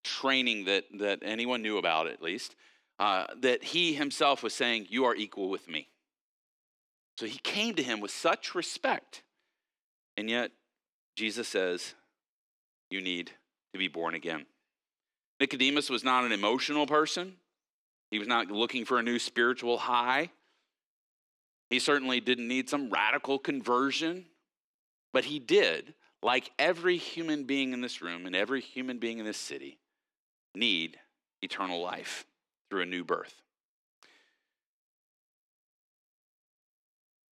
training 0.05 0.67
that, 0.67 0.85
that 0.99 1.21
anyone 1.23 1.63
knew 1.63 1.79
about, 1.79 2.07
at 2.07 2.23
least, 2.23 2.55
uh, 2.99 3.27
that 3.41 3.65
he 3.65 3.95
himself 3.95 4.43
was 4.43 4.55
saying, 4.55 4.87
You 4.91 5.05
are 5.05 5.15
equal 5.15 5.51
with 5.51 5.69
me. 5.69 5.89
So 7.19 7.27
he 7.27 7.39
came 7.39 7.75
to 7.75 7.83
him 7.83 8.01
with 8.01 8.11
such 8.11 8.55
respect, 8.55 9.23
and 10.17 10.29
yet 10.29 10.51
Jesus 11.17 11.49
says, 11.49 11.95
You 12.91 13.01
need 13.01 13.31
to 13.73 13.79
be 13.79 13.89
born 13.89 14.15
again. 14.15 14.47
Nicodemus 15.41 15.91
was 15.91 16.05
not 16.05 16.25
an 16.25 16.33
emotional 16.33 16.87
person, 16.87 17.35
he 18.11 18.19
was 18.19 18.29
not 18.29 18.51
looking 18.51 18.85
for 18.85 18.99
a 18.99 19.03
new 19.03 19.19
spiritual 19.19 19.79
high. 19.79 20.31
He 21.71 21.79
certainly 21.81 22.21
didn't 22.21 22.47
need 22.47 22.69
some 22.69 22.91
radical 22.91 23.39
conversion, 23.39 24.27
but 25.13 25.25
he 25.25 25.41
did, 25.41 25.95
like 26.23 26.53
every 26.59 26.97
human 26.97 27.45
being 27.45 27.73
in 27.73 27.81
this 27.81 28.01
room 28.01 28.27
and 28.27 28.37
every 28.37 28.61
human 28.61 28.99
being 28.99 29.19
in 29.19 29.25
this 29.25 29.39
city, 29.39 29.79
need 30.55 30.99
eternal 31.43 31.83
life 31.83 32.27
through 32.71 32.83
a 32.83 32.87
new 32.87 33.03
birth. 33.03 33.43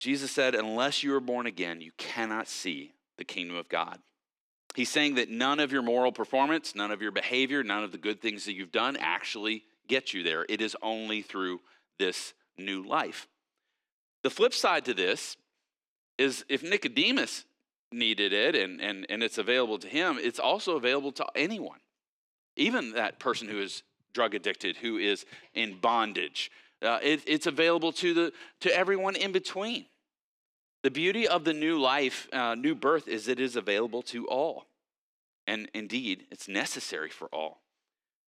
Jesus 0.00 0.32
said, 0.32 0.56
Unless 0.56 1.04
you 1.04 1.14
are 1.14 1.20
born 1.20 1.46
again, 1.46 1.80
you 1.80 1.92
cannot 1.96 2.48
see 2.48 2.92
the 3.22 3.32
kingdom 3.32 3.56
of 3.56 3.68
God. 3.68 4.00
He's 4.74 4.88
saying 4.88 5.14
that 5.14 5.30
none 5.30 5.60
of 5.60 5.70
your 5.70 5.82
moral 5.82 6.10
performance, 6.10 6.74
none 6.74 6.90
of 6.90 7.00
your 7.00 7.12
behavior, 7.12 7.62
none 7.62 7.84
of 7.84 7.92
the 7.92 7.98
good 7.98 8.20
things 8.20 8.46
that 8.46 8.54
you've 8.54 8.72
done 8.72 8.96
actually 8.98 9.62
get 9.86 10.12
you 10.12 10.24
there. 10.24 10.44
It 10.48 10.60
is 10.60 10.76
only 10.82 11.22
through 11.22 11.60
this 12.00 12.34
new 12.58 12.82
life. 12.82 13.28
The 14.24 14.30
flip 14.30 14.54
side 14.54 14.86
to 14.86 14.94
this 14.94 15.36
is 16.18 16.44
if 16.48 16.64
Nicodemus 16.64 17.44
needed 17.92 18.32
it 18.32 18.56
and, 18.56 18.80
and, 18.80 19.06
and 19.08 19.22
it's 19.22 19.38
available 19.38 19.78
to 19.78 19.88
him, 19.88 20.18
it's 20.20 20.40
also 20.40 20.76
available 20.76 21.12
to 21.12 21.26
anyone, 21.36 21.78
even 22.56 22.94
that 22.94 23.20
person 23.20 23.46
who 23.46 23.60
is 23.60 23.84
drug 24.14 24.34
addicted, 24.34 24.76
who 24.78 24.96
is 24.96 25.24
in 25.54 25.78
bondage. 25.78 26.50
Uh, 26.82 26.98
it, 27.00 27.22
it's 27.28 27.46
available 27.46 27.92
to, 27.92 28.14
the, 28.14 28.32
to 28.60 28.76
everyone 28.76 29.14
in 29.14 29.30
between. 29.30 29.86
The 30.82 30.90
beauty 30.90 31.28
of 31.28 31.44
the 31.44 31.52
new 31.52 31.80
life, 31.80 32.28
uh, 32.32 32.54
new 32.54 32.74
birth, 32.74 33.06
is 33.06 33.28
it 33.28 33.38
is 33.38 33.54
available 33.56 34.02
to 34.02 34.26
all. 34.26 34.66
And 35.46 35.68
indeed, 35.74 36.26
it's 36.30 36.48
necessary 36.48 37.10
for 37.10 37.28
all. 37.32 37.60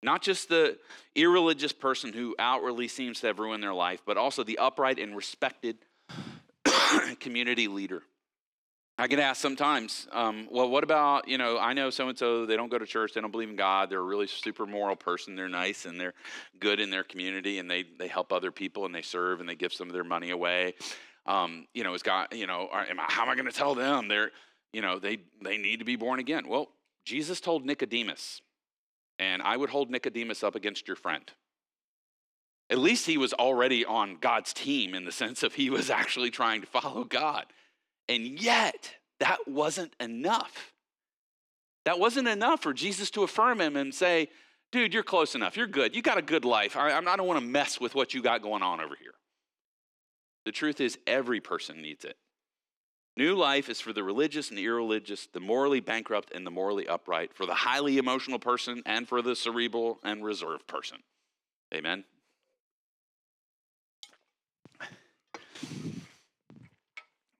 Not 0.01 0.21
just 0.21 0.49
the 0.49 0.77
irreligious 1.15 1.73
person 1.73 2.13
who 2.13 2.35
outwardly 2.37 2.87
seems 2.87 3.19
to 3.21 3.27
have 3.27 3.39
ruined 3.39 3.63
their 3.63 3.73
life, 3.73 4.01
but 4.05 4.17
also 4.17 4.43
the 4.43 4.57
upright 4.57 4.99
and 4.99 5.15
respected 5.15 5.77
community 7.19 7.67
leader. 7.67 8.03
I 8.97 9.07
get 9.07 9.19
asked 9.19 9.41
sometimes, 9.41 10.07
um, 10.13 10.47
well, 10.49 10.69
what 10.69 10.85
about, 10.85 11.27
you 11.27 11.37
know, 11.37 11.59
I 11.59 11.73
know 11.73 11.89
so 11.89 12.07
and 12.07 12.17
so, 12.17 12.45
they 12.45 12.55
don't 12.55 12.69
go 12.69 12.77
to 12.77 12.85
church, 12.85 13.13
they 13.13 13.19
don't 13.19 13.31
believe 13.31 13.49
in 13.49 13.57
God, 13.57 13.89
they're 13.89 13.99
a 13.99 14.03
really 14.03 14.27
super 14.27 14.65
moral 14.65 14.95
person, 14.95 15.35
they're 15.35 15.49
nice 15.49 15.85
and 15.85 15.99
they're 15.99 16.13
good 16.61 16.79
in 16.79 16.91
their 16.91 17.03
community 17.03 17.59
and 17.59 17.69
they, 17.69 17.83
they 17.99 18.07
help 18.07 18.31
other 18.31 18.51
people 18.51 18.85
and 18.85 18.95
they 18.95 19.01
serve 19.01 19.41
and 19.41 19.49
they 19.49 19.55
give 19.55 19.73
some 19.73 19.87
of 19.87 19.93
their 19.93 20.05
money 20.05 20.29
away. 20.29 20.75
Um, 21.25 21.67
you 21.73 21.83
know, 21.83 21.93
is 21.93 22.03
God, 22.03 22.27
you 22.33 22.47
know, 22.47 22.69
how 22.71 23.23
am 23.23 23.29
I 23.29 23.35
going 23.35 23.47
to 23.47 23.51
tell 23.51 23.75
them 23.75 24.07
they're, 24.07 24.31
you 24.73 24.81
know, 24.81 24.99
they, 24.99 25.19
they 25.43 25.57
need 25.57 25.79
to 25.79 25.85
be 25.85 25.95
born 25.95 26.19
again? 26.19 26.47
Well, 26.47 26.69
Jesus 27.05 27.39
told 27.39 27.65
Nicodemus, 27.65 28.41
and 29.17 29.41
I 29.41 29.57
would 29.57 29.69
hold 29.69 29.89
Nicodemus 29.89 30.43
up 30.43 30.55
against 30.55 30.87
your 30.87 30.97
friend. 30.97 31.23
At 32.69 32.79
least 32.79 33.05
he 33.05 33.17
was 33.17 33.33
already 33.33 33.85
on 33.85 34.17
God's 34.19 34.53
team 34.53 34.95
in 34.95 35.05
the 35.05 35.11
sense 35.23 35.43
of 35.43 35.53
he 35.53 35.69
was 35.69 35.89
actually 35.89 36.31
trying 36.31 36.61
to 36.61 36.67
follow 36.67 37.03
God. 37.03 37.45
And 38.07 38.39
yet, 38.39 38.91
that 39.19 39.47
wasn't 39.47 39.95
enough. 39.99 40.73
That 41.85 41.99
wasn't 41.99 42.27
enough 42.27 42.61
for 42.61 42.73
Jesus 42.73 43.11
to 43.11 43.23
affirm 43.23 43.61
him 43.61 43.75
and 43.75 43.93
say, 43.93 44.29
dude, 44.71 44.93
you're 44.93 45.03
close 45.03 45.35
enough. 45.35 45.55
You're 45.55 45.67
good. 45.67 45.95
You 45.95 46.01
got 46.01 46.17
a 46.17 46.21
good 46.21 46.45
life. 46.45 46.75
I, 46.75 46.91
I 46.91 47.01
don't 47.15 47.27
want 47.27 47.39
to 47.39 47.45
mess 47.45 47.79
with 47.79 47.95
what 47.95 48.13
you 48.13 48.21
got 48.21 48.41
going 48.41 48.63
on 48.63 48.81
over 48.81 48.95
here. 48.99 49.13
The 50.45 50.51
truth 50.51 50.79
is, 50.79 50.97
every 51.07 51.41
person 51.41 51.81
needs 51.81 52.05
it. 52.05 52.17
New 53.17 53.35
life 53.35 53.69
is 53.69 53.79
for 53.79 53.93
the 53.93 54.03
religious 54.03 54.49
and 54.49 54.59
irreligious, 54.59 55.27
the 55.33 55.39
morally 55.39 55.79
bankrupt 55.79 56.31
and 56.33 56.45
the 56.45 56.51
morally 56.51 56.87
upright, 56.87 57.33
for 57.33 57.45
the 57.45 57.53
highly 57.53 57.97
emotional 57.97 58.39
person 58.39 58.83
and 58.85 59.07
for 59.07 59.21
the 59.21 59.35
cerebral 59.35 59.99
and 60.03 60.23
reserved 60.23 60.67
person. 60.67 60.97
Amen. 61.73 62.03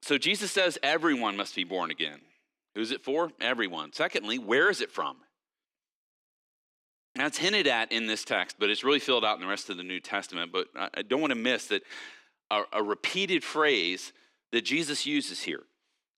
So 0.01 0.17
Jesus 0.17 0.51
says 0.51 0.77
everyone 0.83 1.35
must 1.35 1.55
be 1.55 1.63
born 1.63 1.91
again. 1.91 2.19
Who's 2.75 2.91
it 2.91 3.03
for? 3.03 3.31
Everyone. 3.41 3.91
Secondly, 3.91 4.37
where 4.37 4.69
is 4.69 4.79
it 4.81 4.91
from? 4.91 5.17
That's 7.15 7.37
hinted 7.37 7.65
at 7.65 7.91
in 7.91 8.07
this 8.07 8.23
text, 8.23 8.57
but 8.59 8.69
it's 8.69 8.83
really 8.83 8.99
filled 8.99 9.25
out 9.25 9.35
in 9.35 9.41
the 9.41 9.47
rest 9.47 9.69
of 9.69 9.77
the 9.77 9.83
New 9.83 9.99
Testament. 9.99 10.51
But 10.51 10.67
I 10.75 11.01
don't 11.01 11.21
want 11.21 11.31
to 11.31 11.39
miss 11.39 11.67
that 11.67 11.81
a, 12.51 12.63
a 12.73 12.83
repeated 12.83 13.43
phrase 13.43 14.13
that 14.51 14.65
Jesus 14.65 15.05
uses 15.05 15.41
here 15.41 15.63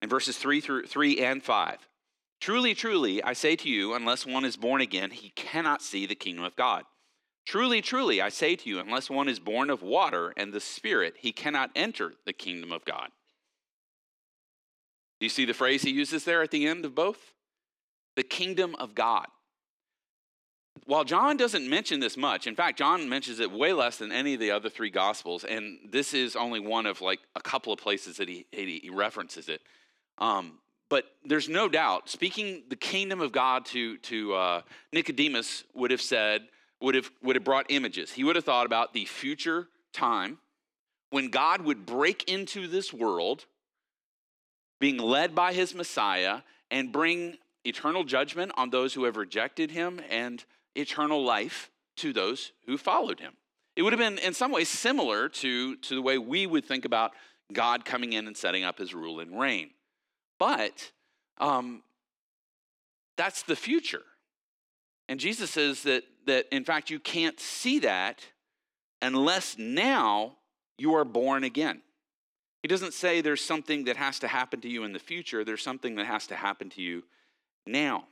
in 0.01 0.09
verses 0.09 0.37
3 0.37 0.61
through 0.61 0.85
3 0.85 1.19
and 1.19 1.43
5. 1.43 1.87
Truly, 2.39 2.75
truly, 2.75 3.23
I 3.23 3.33
say 3.33 3.55
to 3.55 3.69
you, 3.69 3.93
unless 3.93 4.25
one 4.25 4.45
is 4.45 4.57
born 4.57 4.81
again, 4.81 5.11
he 5.11 5.29
cannot 5.29 5.81
see 5.81 6.05
the 6.05 6.15
kingdom 6.15 6.45
of 6.45 6.55
God. 6.55 6.83
Truly, 7.47 7.81
truly, 7.81 8.21
I 8.21 8.29
say 8.29 8.55
to 8.55 8.69
you, 8.69 8.79
unless 8.79 9.09
one 9.09 9.29
is 9.29 9.39
born 9.39 9.69
of 9.69 9.81
water 9.81 10.33
and 10.35 10.53
the 10.53 10.59
Spirit, 10.59 11.15
he 11.19 11.31
cannot 11.31 11.71
enter 11.75 12.13
the 12.25 12.33
kingdom 12.33 12.71
of 12.71 12.85
God. 12.85 13.09
Do 15.19 15.25
you 15.25 15.29
see 15.29 15.45
the 15.45 15.53
phrase 15.53 15.81
he 15.81 15.91
uses 15.91 16.25
there 16.25 16.43
at 16.43 16.51
the 16.51 16.67
end 16.67 16.85
of 16.85 16.93
both? 16.93 17.33
The 18.15 18.23
kingdom 18.23 18.75
of 18.75 18.93
God. 18.93 19.27
While 20.85 21.03
John 21.03 21.37
doesn't 21.37 21.69
mention 21.69 21.99
this 21.99 22.17
much, 22.17 22.47
in 22.47 22.55
fact, 22.55 22.77
John 22.77 23.09
mentions 23.09 23.39
it 23.39 23.51
way 23.51 23.73
less 23.73 23.97
than 23.97 24.11
any 24.11 24.33
of 24.33 24.39
the 24.39 24.51
other 24.51 24.69
three 24.69 24.89
gospels, 24.89 25.43
and 25.43 25.79
this 25.89 26.13
is 26.13 26.35
only 26.35 26.59
one 26.59 26.85
of 26.85 27.01
like 27.01 27.19
a 27.35 27.41
couple 27.41 27.73
of 27.73 27.79
places 27.79 28.17
that 28.17 28.29
he, 28.29 28.45
he 28.51 28.89
references 28.91 29.49
it. 29.49 29.61
Um, 30.17 30.59
but 30.89 31.05
there's 31.25 31.49
no 31.49 31.67
doubt, 31.67 32.09
speaking 32.09 32.63
the 32.69 32.75
kingdom 32.75 33.21
of 33.21 33.31
God 33.31 33.65
to, 33.67 33.97
to 33.97 34.33
uh, 34.33 34.61
Nicodemus 34.93 35.63
would 35.73 35.91
have 35.91 36.01
said, 36.01 36.43
would 36.81 36.95
have, 36.95 37.11
would 37.21 37.35
have 37.35 37.43
brought 37.43 37.65
images. 37.69 38.11
He 38.11 38.23
would 38.23 38.35
have 38.35 38.45
thought 38.45 38.65
about 38.65 38.93
the 38.93 39.05
future 39.05 39.67
time 39.93 40.37
when 41.09 41.29
God 41.29 41.61
would 41.61 41.85
break 41.85 42.29
into 42.29 42.67
this 42.67 42.93
world 42.93 43.45
being 44.79 44.97
led 44.97 45.33
by 45.33 45.53
his 45.53 45.73
Messiah 45.73 46.41
and 46.69 46.91
bring 46.91 47.37
eternal 47.65 48.03
judgment 48.03 48.51
on 48.55 48.69
those 48.69 48.93
who 48.93 49.03
have 49.05 49.17
rejected 49.17 49.71
him 49.71 49.99
and 50.09 50.45
eternal 50.77 51.23
life 51.23 51.69
to 51.97 52.13
those 52.13 52.51
who 52.65 52.77
followed 52.77 53.19
him. 53.19 53.33
It 53.75 53.83
would 53.83 53.93
have 53.93 53.99
been, 53.99 54.17
in 54.17 54.33
some 54.33 54.51
ways, 54.51 54.69
similar 54.69 55.29
to, 55.29 55.75
to 55.75 55.95
the 55.95 56.01
way 56.01 56.17
we 56.17 56.45
would 56.45 56.65
think 56.65 56.85
about 56.85 57.11
God 57.53 57.85
coming 57.85 58.13
in 58.13 58.27
and 58.27 58.35
setting 58.35 58.63
up 58.63 58.79
his 58.79 58.93
rule 58.93 59.19
and 59.19 59.39
reign. 59.39 59.71
But 60.39 60.91
um, 61.39 61.83
that's 63.17 63.43
the 63.43 63.55
future. 63.55 64.03
And 65.07 65.19
Jesus 65.19 65.51
says 65.51 65.83
that, 65.83 66.03
that, 66.25 66.47
in 66.51 66.63
fact, 66.63 66.89
you 66.89 66.99
can't 66.99 67.39
see 67.39 67.79
that 67.79 68.25
unless 69.01 69.57
now 69.57 70.37
you 70.77 70.95
are 70.95 71.05
born 71.05 71.43
again. 71.43 71.81
He 72.61 72.67
doesn't 72.67 72.93
say 72.93 73.21
there's 73.21 73.43
something 73.43 73.85
that 73.85 73.95
has 73.97 74.19
to 74.19 74.27
happen 74.27 74.59
to 74.61 74.69
you 74.69 74.83
in 74.83 74.91
the 74.91 74.99
future, 74.99 75.45
there's 75.45 75.61
something 75.61 75.95
that 75.95 76.05
has 76.05 76.27
to 76.27 76.35
happen 76.35 76.69
to 76.71 76.81
you 76.81 77.03
now. 77.65 78.05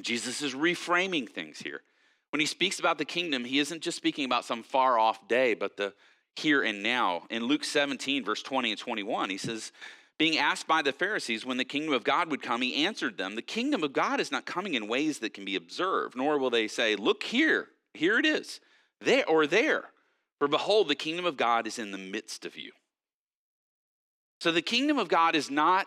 Jesus 0.00 0.42
is 0.42 0.54
reframing 0.54 1.28
things 1.28 1.58
here. 1.58 1.82
When 2.30 2.40
he 2.40 2.46
speaks 2.46 2.80
about 2.80 2.98
the 2.98 3.04
kingdom, 3.04 3.44
he 3.44 3.58
isn't 3.58 3.82
just 3.82 3.96
speaking 3.96 4.24
about 4.24 4.44
some 4.44 4.62
far 4.62 4.98
off 4.98 5.28
day, 5.28 5.54
but 5.54 5.76
the 5.76 5.92
here 6.36 6.62
and 6.62 6.82
now. 6.82 7.24
In 7.28 7.44
Luke 7.44 7.64
17, 7.64 8.24
verse 8.24 8.42
20 8.42 8.70
and 8.70 8.80
21, 8.80 9.30
he 9.30 9.36
says, 9.36 9.70
being 10.18 10.38
asked 10.38 10.66
by 10.66 10.82
the 10.82 10.92
Pharisees 10.92 11.44
when 11.44 11.56
the 11.56 11.64
kingdom 11.64 11.92
of 11.92 12.04
God 12.04 12.30
would 12.30 12.42
come, 12.42 12.62
he 12.62 12.84
answered 12.84 13.18
them, 13.18 13.34
The 13.34 13.42
kingdom 13.42 13.82
of 13.82 13.92
God 13.92 14.20
is 14.20 14.30
not 14.30 14.46
coming 14.46 14.74
in 14.74 14.86
ways 14.86 15.18
that 15.18 15.34
can 15.34 15.44
be 15.44 15.56
observed, 15.56 16.16
nor 16.16 16.38
will 16.38 16.50
they 16.50 16.68
say, 16.68 16.94
Look 16.94 17.24
here, 17.24 17.68
here 17.92 18.18
it 18.18 18.26
is, 18.26 18.60
there 19.00 19.28
or 19.28 19.46
there. 19.46 19.90
For 20.38 20.48
behold, 20.48 20.88
the 20.88 20.94
kingdom 20.94 21.24
of 21.24 21.36
God 21.36 21.66
is 21.66 21.78
in 21.78 21.90
the 21.90 21.98
midst 21.98 22.46
of 22.46 22.56
you. 22.56 22.72
So 24.40 24.52
the 24.52 24.62
kingdom 24.62 24.98
of 24.98 25.08
God 25.08 25.34
is 25.34 25.50
not 25.50 25.86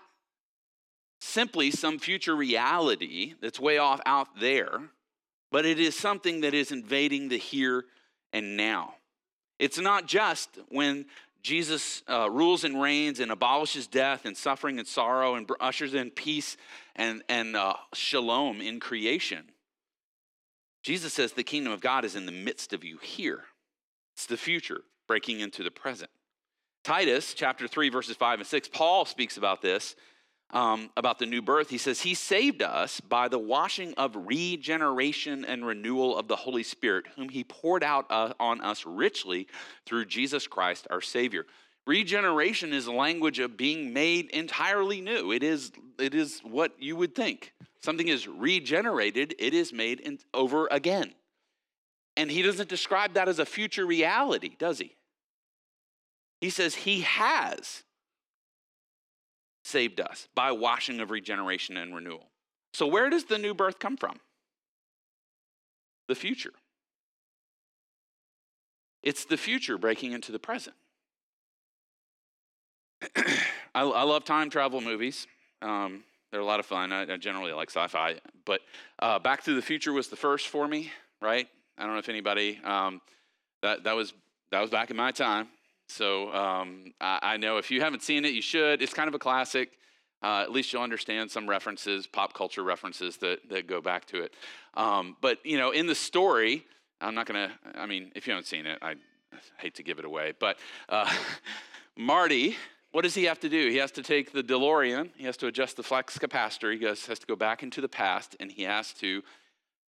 simply 1.26 1.72
some 1.72 2.00
future 2.00 2.36
reality 2.36 3.34
that's 3.42 3.60
way 3.60 3.78
off 3.78 4.00
out 4.06 4.40
there, 4.40 4.80
but 5.52 5.66
it 5.66 5.80
is 5.80 5.96
something 5.96 6.42
that 6.42 6.54
is 6.54 6.72
invading 6.72 7.30
the 7.30 7.38
here 7.38 7.86
and 8.32 8.56
now. 8.56 8.96
It's 9.60 9.80
not 9.80 10.06
just 10.06 10.60
when 10.70 11.06
Jesus 11.42 12.04
uh, 12.10 12.30
rules 12.30 12.64
and 12.64 12.82
reigns 12.82 13.20
and 13.20 13.32
abolishes 13.32 13.88
death 13.88 14.26
and 14.26 14.36
suffering 14.36 14.80
and 14.80 14.88
sorrow 14.88 15.36
and 15.36 15.50
ushers 15.60 15.94
in 15.94 16.12
peace 16.12 16.58
and, 16.96 17.24
and 17.30 17.56
uh, 17.56 17.76
shalom 17.94 18.62
in 18.62 18.80
creation. 18.80 19.46
Jesus 20.84 21.14
says 21.14 21.34
the 21.34 21.44
kingdom 21.44 21.72
of 21.72 21.82
God 21.82 22.06
is 22.06 22.16
in 22.16 22.26
the 22.26 22.32
midst 22.32 22.74
of 22.74 22.84
you 22.84 22.98
here. 22.98 23.44
It's 24.16 24.26
the 24.26 24.38
future 24.38 24.82
breaking 25.08 25.40
into 25.40 25.64
the 25.64 25.72
present. 25.72 26.12
Titus 26.84 27.34
chapter 27.34 27.68
3, 27.68 27.90
verses 27.90 28.16
5 28.16 28.40
and 28.40 28.48
6, 28.48 28.68
Paul 28.70 29.06
speaks 29.06 29.38
about 29.38 29.62
this, 29.62 29.96
um, 30.52 30.90
about 30.96 31.20
the 31.20 31.26
new 31.26 31.42
birth. 31.42 31.70
He 31.70 31.78
says, 31.78 32.02
He 32.02 32.14
saved 32.14 32.62
us 32.62 33.00
by 33.02 33.28
the 33.28 33.40
washing 33.40 33.94
of 33.96 34.16
regeneration 34.16 35.46
and 35.46 35.66
renewal 35.66 36.18
of 36.18 36.28
the 36.28 36.36
Holy 36.36 36.64
Spirit, 36.64 37.06
whom 37.16 37.30
He 37.30 37.44
poured 37.44 37.84
out 37.84 38.06
uh, 38.10 38.34
on 38.40 38.62
us 38.62 38.86
richly 38.86 39.48
through 39.86 40.06
Jesus 40.06 40.48
Christ 40.48 40.88
our 40.90 41.02
Savior. 41.02 41.46
Regeneration 41.88 42.74
is 42.74 42.88
a 42.88 42.92
language 42.92 43.40
of 43.40 43.58
being 43.58 43.94
made 43.94 44.30
entirely 44.32 45.02
new. 45.02 45.32
It 45.32 45.44
is, 45.44 45.72
it 46.00 46.16
is 46.16 46.40
what 46.40 46.72
you 46.80 46.96
would 46.96 47.14
think. 47.14 47.54
Something 47.82 48.08
is 48.08 48.28
regenerated, 48.28 49.36
it 49.38 49.54
is 49.54 49.72
made 49.72 50.00
in, 50.00 50.18
over 50.34 50.68
again. 50.72 51.14
And 52.18 52.32
he 52.32 52.42
doesn't 52.42 52.70
describe 52.70 53.14
that 53.14 53.28
as 53.28 53.40
a 53.40 53.46
future 53.46 53.86
reality, 53.86 54.56
does 54.58 54.80
he? 54.80 54.96
He 56.42 56.50
says 56.50 56.74
he 56.74 57.02
has 57.02 57.84
saved 59.66 60.00
us 60.00 60.28
by 60.36 60.52
washing 60.52 61.00
of 61.00 61.10
regeneration 61.10 61.76
and 61.76 61.96
renewal. 61.96 62.30
So, 62.74 62.86
where 62.86 63.10
does 63.10 63.26
the 63.26 63.38
new 63.38 63.54
birth 63.54 63.80
come 63.80 63.98
from? 63.98 64.20
The 66.08 66.16
future. 66.16 66.54
It's 69.02 69.26
the 69.26 69.38
future 69.38 69.78
breaking 69.78 70.12
into 70.12 70.32
the 70.32 70.40
present. 70.40 70.76
I, 73.76 73.82
I, 73.82 74.04
love 74.04 74.24
time 74.24 74.50
travel 74.50 74.82
movies. 74.82 75.28
Um, 75.62 76.04
they're 76.32 76.42
a 76.42 76.46
lot 76.46 76.60
of 76.60 76.66
fun. 76.66 76.92
I, 76.92 77.14
I 77.14 77.18
generally 77.18 77.52
like 77.52 77.70
sci 77.70 77.88
fi. 77.88 78.16
But 78.46 78.62
uh, 79.00 79.20
Back 79.20 79.44
to 79.44 79.56
the 79.56 79.62
Future 79.62 79.94
was 79.94 80.08
the 80.08 80.16
first 80.16 80.48
for 80.48 80.68
me, 80.68 80.92
right? 81.22 81.48
I 81.78 81.84
don't 81.84 81.94
know 81.94 82.00
if 82.00 82.10
anybody, 82.10 82.60
um, 82.64 83.02
that, 83.62 83.84
that, 83.84 83.96
was, 83.96 84.14
that 84.52 84.62
was 84.62 84.70
back 84.70 84.90
in 84.92 84.98
my 84.98 85.12
time. 85.12 85.50
So 85.88 86.34
um, 86.34 86.94
I, 87.00 87.20
I, 87.22 87.38
know 87.38 87.58
if 87.58 87.70
you 87.70 87.82
haven't 87.82 88.02
seen 88.02 88.26
it, 88.26 88.34
you 88.34 88.42
should. 88.42 88.82
It's 88.82 88.94
kind 88.94 89.08
of 89.08 89.14
a 89.14 89.20
classic. 89.20 89.78
Uh, 90.24 90.42
at 90.42 90.52
least 90.52 90.74
you'll 90.74 90.82
understand 90.82 91.30
some 91.30 91.48
references, 91.48 92.08
pop 92.08 92.34
culture 92.34 92.64
references 92.64 93.18
that, 93.18 93.48
that 93.50 93.68
go 93.68 93.82
back 93.82 94.06
to 94.06 94.24
it. 94.24 94.34
Um, 94.74 95.16
but, 95.22 95.46
you 95.46 95.58
know, 95.58 95.72
in 95.72 95.86
the 95.86 95.94
story, 95.94 96.66
I'm 97.00 97.14
not 97.14 97.28
going 97.28 97.50
to, 97.50 97.80
I 97.80 97.86
mean, 97.86 98.12
if 98.16 98.26
you 98.26 98.34
haven't 98.34 98.48
seen 98.48 98.66
it, 98.66 98.80
I 98.82 98.96
hate 99.58 99.76
to 99.76 99.84
give 99.84 100.00
it 100.00 100.06
away. 100.06 100.34
But 100.40 100.58
uh, 100.90 101.12
Marty, 101.98 102.56
what 102.92 103.04
does 103.04 103.14
he 103.14 103.26
have 103.26 103.40
to 103.42 103.50
do? 103.50 103.70
He 103.70 103.78
has 103.78 103.92
to 103.92 104.02
take 104.02 104.32
the 104.32 104.42
DeLorean, 104.42 105.10
he 105.16 105.26
has 105.26 105.38
to 105.38 105.48
adjust 105.48 105.78
the 105.78 105.84
flux 105.84 106.18
capacitor, 106.18 106.76
he 106.78 106.86
has 106.86 107.04
to 107.04 107.28
go 107.28 107.36
back 107.36 107.62
into 107.62 107.82
the 107.82 107.90
past, 107.90 108.36
and 108.40 108.52
he 108.52 108.64
has 108.64 108.94
to 108.94 109.22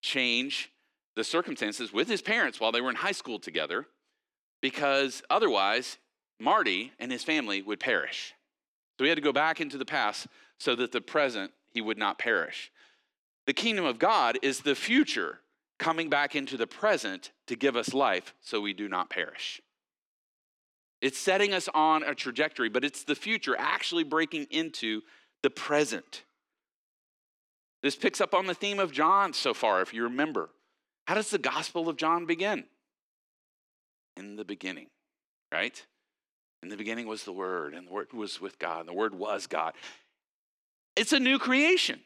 change 0.02 0.72
the 1.16 1.24
circumstances 1.24 1.92
with 1.92 2.08
his 2.08 2.22
parents 2.22 2.60
while 2.60 2.72
they 2.72 2.82
were 2.82 2.90
in 2.90 2.96
high 2.96 3.12
school 3.12 3.40
together 3.40 3.88
because 4.62 5.24
otherwise, 5.30 5.98
Marty 6.40 6.94
and 7.00 7.12
his 7.12 7.24
family 7.24 7.62
would 7.62 7.80
perish. 7.80 8.34
So 8.98 9.04
he 9.04 9.10
had 9.10 9.18
to 9.18 9.22
go 9.22 9.34
back 9.34 9.62
into 9.62 9.78
the 9.78 9.86
past 9.86 10.28
so 10.60 10.76
that 10.76 10.92
the 10.92 11.02
present 11.02 11.52
he 11.72 11.82
would 11.82 11.98
not 11.98 12.18
perish. 12.18 12.72
The 13.46 13.54
kingdom 13.54 13.86
of 13.86 14.00
God 14.00 14.40
is 14.42 14.62
the 14.62 14.76
future 14.76 15.40
coming 15.78 16.10
back 16.10 16.36
into 16.36 16.58
the 16.58 16.68
present 16.68 17.32
to 17.48 17.56
give 17.56 17.76
us 17.76 17.94
life 17.94 18.34
so 18.42 18.60
we 18.60 18.74
do 18.74 18.90
not 18.90 19.10
perish. 19.10 19.62
It's 21.02 21.20
setting 21.20 21.54
us 21.54 21.70
on 21.74 22.04
a 22.04 22.16
trajectory, 22.16 22.70
but 22.70 22.84
it's 22.84 23.04
the 23.04 23.16
future 23.16 23.56
actually 23.58 24.04
breaking 24.04 24.48
into 24.50 25.02
the 25.44 25.52
present. 25.52 26.24
This 27.84 27.96
picks 27.96 28.20
up 28.20 28.34
on 28.34 28.48
the 28.48 28.56
theme 28.56 28.80
of 28.80 28.92
John 28.92 29.34
so 29.34 29.54
far, 29.54 29.82
if 29.82 29.94
you 29.94 30.04
remember. 30.04 30.50
How 31.06 31.14
does 31.14 31.30
the 31.30 31.38
Gospel 31.38 31.88
of 31.88 31.98
John 31.98 32.26
begin? 32.26 32.66
In 34.18 34.36
the 34.36 34.44
beginning, 34.44 34.88
right? 35.52 35.86
In 36.64 36.70
the 36.70 36.76
beginning 36.76 37.08
was 37.08 37.24
the 37.24 37.32
Word, 37.32 37.74
and 37.74 37.88
the 37.88 37.92
Word 37.92 38.12
was 38.14 38.42
with 38.42 38.58
God, 38.58 38.80
and 38.82 38.90
the 38.90 38.94
Word 38.94 39.14
was 39.14 39.46
God. 39.46 39.74
It's 40.96 41.14
a 41.14 41.20
new 41.20 41.38
creation. 41.38 42.00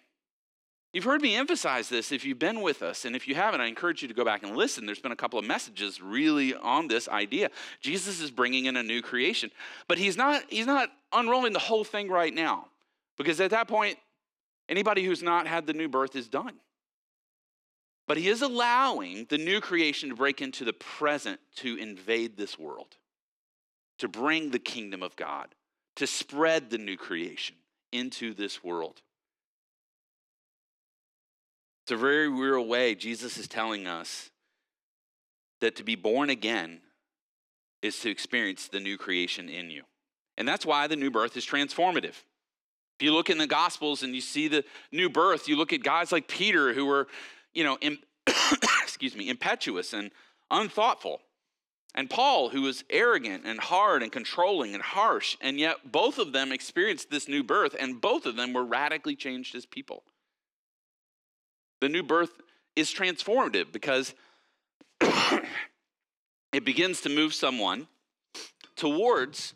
You've 0.94 1.06
heard 1.06 1.22
me 1.22 1.38
emphasize 1.38 1.88
this 1.88 2.12
if 2.12 2.26
you've 2.26 2.38
been 2.38 2.60
with 2.60 2.82
us, 2.82 3.06
and 3.06 3.16
if 3.16 3.26
you 3.26 3.34
haven't, 3.34 3.62
I 3.62 3.68
encourage 3.68 4.02
you 4.02 4.10
to 4.10 4.14
go 4.14 4.26
back 4.26 4.44
and 4.44 4.58
listen. 4.58 4.86
There's 4.86 5.00
been 5.00 5.14
a 5.14 5.16
couple 5.16 5.40
of 5.40 5.46
messages 5.46 6.02
really 6.02 6.54
on 6.54 6.90
this 6.90 7.08
idea. 7.08 7.50
Jesus 7.80 8.20
is 8.20 8.30
bringing 8.30 8.66
in 8.66 8.76
a 8.76 8.84
new 8.84 9.02
creation, 9.02 9.50
but 9.88 9.98
he's 9.98 10.18
not 10.18 10.44
he's 10.50 10.66
not 10.66 10.90
unrolling 11.14 11.54
the 11.54 11.60
whole 11.60 11.86
thing 11.86 12.10
right 12.10 12.34
now, 12.34 12.66
because 13.18 13.40
at 13.40 13.52
that 13.52 13.70
point, 13.70 13.98
anybody 14.68 15.06
who's 15.06 15.24
not 15.24 15.48
had 15.48 15.66
the 15.66 15.74
new 15.74 15.88
birth 15.88 16.18
is 16.18 16.28
done. 16.28 16.56
But 18.12 18.18
he 18.18 18.28
is 18.28 18.42
allowing 18.42 19.28
the 19.30 19.38
new 19.38 19.62
creation 19.62 20.10
to 20.10 20.16
break 20.16 20.42
into 20.42 20.66
the 20.66 20.74
present 20.74 21.40
to 21.56 21.78
invade 21.78 22.36
this 22.36 22.60
world, 22.60 22.98
to 24.00 24.10
bring 24.10 24.52
the 24.52 24.60
kingdom 24.60 25.02
of 25.02 25.16
God, 25.16 25.56
to 25.96 26.06
spread 26.06 26.70
the 26.70 26.78
new 26.78 26.98
creation 26.98 27.56
into 27.94 28.34
this 28.34 28.62
world. 28.66 29.02
It's 31.86 31.94
a 31.94 31.96
very 31.96 32.28
real 32.28 32.68
way 32.68 32.96
Jesus 32.96 33.38
is 33.38 33.48
telling 33.48 33.88
us 33.88 34.30
that 35.62 35.78
to 35.78 35.84
be 35.86 35.96
born 35.96 36.30
again 36.30 36.82
is 37.82 37.98
to 38.02 38.10
experience 38.10 38.68
the 38.68 38.82
new 38.82 38.98
creation 38.98 39.48
in 39.48 39.70
you. 39.70 39.84
And 40.38 40.46
that's 40.46 40.66
why 40.66 40.88
the 40.88 40.98
new 40.98 41.12
birth 41.12 41.38
is 41.38 41.46
transformative. 41.46 42.26
If 43.00 43.06
you 43.06 43.14
look 43.14 43.30
in 43.30 43.38
the 43.38 43.48
Gospels 43.48 44.04
and 44.04 44.14
you 44.14 44.20
see 44.20 44.50
the 44.50 44.66
new 44.92 45.10
birth, 45.10 45.48
you 45.48 45.56
look 45.56 45.72
at 45.72 45.82
guys 45.82 46.12
like 46.12 46.28
Peter 46.28 46.74
who 46.74 46.86
were, 46.86 47.08
you 47.54 47.64
know, 47.64 47.78
Im- 47.82 48.00
excuse 48.84 49.16
me, 49.16 49.30
impetuous 49.30 49.94
and 49.94 50.12
unthoughtful. 50.50 51.22
And 51.94 52.10
Paul, 52.10 52.50
who 52.50 52.62
was 52.62 52.86
arrogant 52.90 53.44
and 53.46 53.60
hard 53.60 54.02
and 54.02 54.12
controlling 54.12 54.74
and 54.74 54.82
harsh, 54.82 55.36
and 55.42 55.60
yet 55.60 55.92
both 55.92 56.20
of 56.20 56.32
them 56.32 56.52
experienced 56.52 57.10
this 57.10 57.28
new 57.28 57.44
birth, 57.44 57.76
and 57.78 58.00
both 58.00 58.26
of 58.26 58.38
them 58.38 58.54
were 58.54 58.64
radically 58.64 59.16
changed 59.16 59.56
as 59.56 59.66
people. 59.66 60.04
The 61.82 61.90
new 61.90 62.04
birth 62.04 62.32
is 62.76 62.94
transformative 62.94 63.74
because 63.74 64.14
it 65.02 66.64
begins 66.64 67.02
to 67.02 67.10
move 67.10 67.34
someone 67.34 67.88
towards 68.78 69.54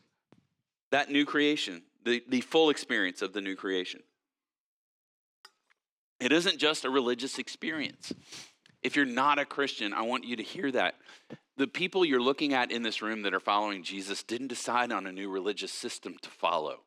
that 0.92 1.10
new 1.10 1.26
creation, 1.26 1.84
the, 2.04 2.24
the 2.28 2.42
full 2.42 2.70
experience 2.70 3.22
of 3.22 3.32
the 3.32 3.42
new 3.42 3.56
creation. 3.56 4.02
It 6.26 6.32
isn't 6.32 6.58
just 6.58 6.86
a 6.86 6.90
religious 6.90 7.38
experience. 7.38 8.12
If 8.82 8.96
you're 8.96 9.06
not 9.06 9.38
a 9.38 9.46
Christian, 9.46 9.94
I 9.94 10.02
want 10.02 10.24
you 10.24 10.36
to 10.38 10.42
hear 10.42 10.72
that. 10.72 10.96
The 11.56 11.68
people 11.68 12.04
you're 12.04 12.20
looking 12.20 12.52
at 12.52 12.72
in 12.72 12.82
this 12.82 13.04
room 13.04 13.22
that 13.22 13.36
are 13.36 13.40
following 13.40 13.84
Jesus 13.84 14.24
didn't 14.24 14.48
decide 14.48 14.92
on 14.92 15.06
a 15.06 15.12
new 15.12 15.30
religious 15.30 15.72
system 15.72 16.16
to 16.24 16.30
follow. 16.32 16.80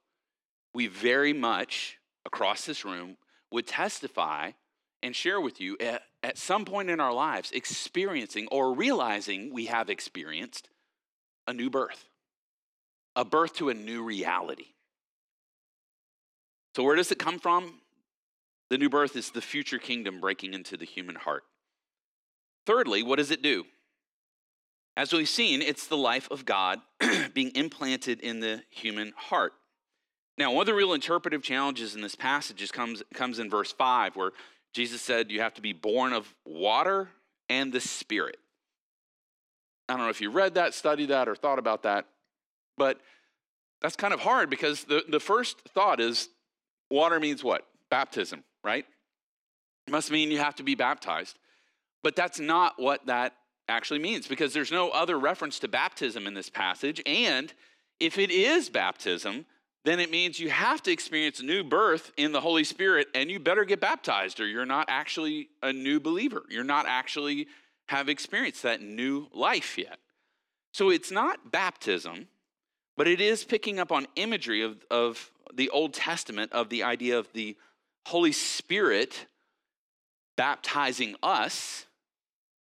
We 0.75 0.89
very 0.89 1.33
much, 1.33 1.99
across 2.27 2.67
this 2.67 2.85
room, 2.85 3.17
would 3.53 3.69
testify 3.69 4.51
and 5.05 5.15
share 5.15 5.41
with 5.41 5.61
you 5.61 5.77
at, 5.79 6.03
at 6.25 6.37
some 6.37 6.65
point 6.65 6.91
in 6.91 6.99
our 6.99 7.15
lives 7.15 7.53
experiencing 7.53 8.49
or 8.51 8.75
realizing 8.75 9.55
we 9.55 9.67
have 9.67 9.89
experienced 9.89 10.69
a 11.47 11.53
new 11.53 11.71
birth, 11.71 12.09
a 13.15 13.25
birth 13.25 13.55
to 13.59 13.69
a 13.69 13.75
new 13.75 14.03
reality. 14.03 14.75
So, 16.75 16.83
where 16.83 16.97
does 16.97 17.13
it 17.13 17.21
come 17.21 17.39
from? 17.39 17.75
The 18.71 18.79
new 18.79 18.89
birth 18.89 19.17
is 19.17 19.31
the 19.31 19.41
future 19.41 19.79
kingdom 19.79 20.21
breaking 20.21 20.55
into 20.55 20.77
the 20.77 20.85
human 20.85 21.17
heart. 21.17 21.45
Thirdly, 22.67 23.03
what 23.03 23.17
does 23.17 23.31
it 23.31 23.43
do? 23.43 23.65
As 24.97 25.13
we've 25.13 25.29
seen, 25.29 25.63
it's 25.63 25.87
the 25.87 25.97
life 25.97 26.29
of 26.31 26.45
God 26.45 26.81
being 27.35 27.51
implanted 27.55 28.21
in 28.21 28.41
the 28.41 28.63
human 28.69 29.13
heart. 29.17 29.53
Now, 30.37 30.53
one 30.53 30.63
of 30.63 30.67
the 30.67 30.75
real 30.75 30.93
interpretive 30.93 31.43
challenges 31.43 31.95
in 31.95 32.01
this 32.01 32.15
passage 32.15 32.71
comes, 32.73 33.03
comes 33.15 33.39
in 33.39 33.49
verse 33.49 33.73
5, 33.73 34.17
where 34.17 34.33
Jesus 34.73 35.01
said 35.01 35.31
you 35.31 35.41
have 35.41 35.55
to 35.55 35.63
be 35.63 35.73
born 35.73 36.13
of 36.13 36.33
water 36.45 37.09
and 37.49 37.73
the 37.73 37.81
Spirit. 37.81 38.37
I 39.89 39.95
don't 39.95 40.03
know 40.03 40.11
if 40.11 40.21
you 40.21 40.31
read 40.31 40.55
that, 40.55 40.75
studied 40.75 41.09
that, 41.09 41.29
or 41.29 41.35
thought 41.35 41.59
about 41.59 41.85
that, 41.85 42.07
but 42.77 43.01
that's 43.81 43.97
kind 43.97 44.13
of 44.13 44.21
hard 44.21 44.51
because 44.51 44.85
the, 44.85 45.03
the 45.09 45.21
first 45.21 45.61
thought 45.69 46.01
is 46.01 46.29
water 46.91 47.19
means 47.19 47.43
what? 47.43 47.67
Baptism, 47.91 48.45
right? 48.65 48.85
It 49.87 49.91
must 49.91 50.11
mean 50.11 50.31
you 50.31 50.39
have 50.39 50.57
to 50.57 50.63
be 50.63 50.75
baptized. 50.75 51.39
But 52.03 52.17
that's 52.17 52.39
not 52.39 52.75
what 52.81 53.07
that 53.07 53.35
actually 53.69 53.99
means 53.99 54.27
because 54.27 54.53
there's 54.53 54.73
no 54.73 54.91
other 54.91 55.19
reference 55.19 55.59
to 55.61 55.69
baptism 55.69 56.27
in 56.27 56.35
this 56.35 56.49
passage. 56.49 57.03
And 57.05 57.53
if 58.01 58.19
it 58.19 58.31
is 58.31 58.69
baptism, 58.69 59.47
then 59.85 60.01
it 60.01 60.11
means 60.11 60.39
you 60.39 60.51
have 60.51 60.83
to 60.83 60.93
experience 60.93 61.43
new 61.43 61.65
birth 61.65 62.13
in 62.17 62.33
the 62.33 62.41
Holy 62.41 62.65
Spirit 62.65 63.09
and 63.15 63.31
you 63.31 63.39
better 63.41 63.65
get 63.65 63.81
baptized 63.81 64.41
or 64.41 64.47
you're 64.47 64.67
not 64.67 64.87
actually 64.89 65.49
a 65.63 65.73
new 65.73 66.01
believer. 66.01 66.43
You're 66.49 66.65
not 66.65 66.87
actually 66.87 67.47
have 67.87 68.09
experienced 68.09 68.63
that 68.63 68.83
new 68.83 69.29
life 69.33 69.79
yet. 69.79 69.99
So 70.73 70.91
it's 70.91 71.11
not 71.11 71.51
baptism, 71.51 72.29
but 72.97 73.09
it 73.09 73.21
is 73.21 73.45
picking 73.45 73.79
up 73.79 73.91
on 73.91 74.07
imagery 74.17 74.63
of, 74.63 74.85
of 74.91 75.31
the 75.55 75.71
Old 75.71 75.95
Testament 75.95 76.53
of 76.53 76.69
the 76.69 76.83
idea 76.83 77.19
of 77.19 77.33
the 77.33 77.57
Holy 78.09 78.33
Spirit 78.33 79.27
baptizing 80.35 81.15
us 81.23 81.85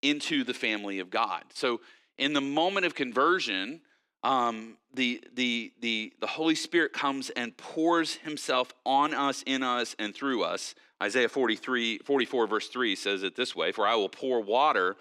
into 0.01 0.43
the 0.43 0.55
family 0.55 0.97
of 0.97 1.11
God. 1.11 1.43
So 1.53 1.81
in 2.17 2.33
the 2.33 2.41
moment 2.41 2.87
of 2.87 2.95
conversion, 2.95 3.81
um, 4.23 4.77
the, 4.95 5.23
the, 5.35 5.71
the, 5.81 6.13
the 6.19 6.25
Holy 6.25 6.55
Spirit 6.55 6.93
comes 6.93 7.29
and 7.29 7.55
pours 7.57 8.15
himself 8.15 8.73
on 8.87 9.13
us, 9.13 9.43
in 9.45 9.61
us, 9.61 9.95
and 9.99 10.15
through 10.15 10.43
us. 10.43 10.73
Isaiah 11.03 11.29
43, 11.29 11.99
44, 11.99 12.47
verse 12.47 12.67
3 12.69 12.95
says 12.95 13.21
it 13.21 13.35
this 13.35 13.55
way 13.55 13.71
For 13.71 13.85
I 13.85 13.93
will 13.93 14.09
pour 14.09 14.41
water 14.41 14.95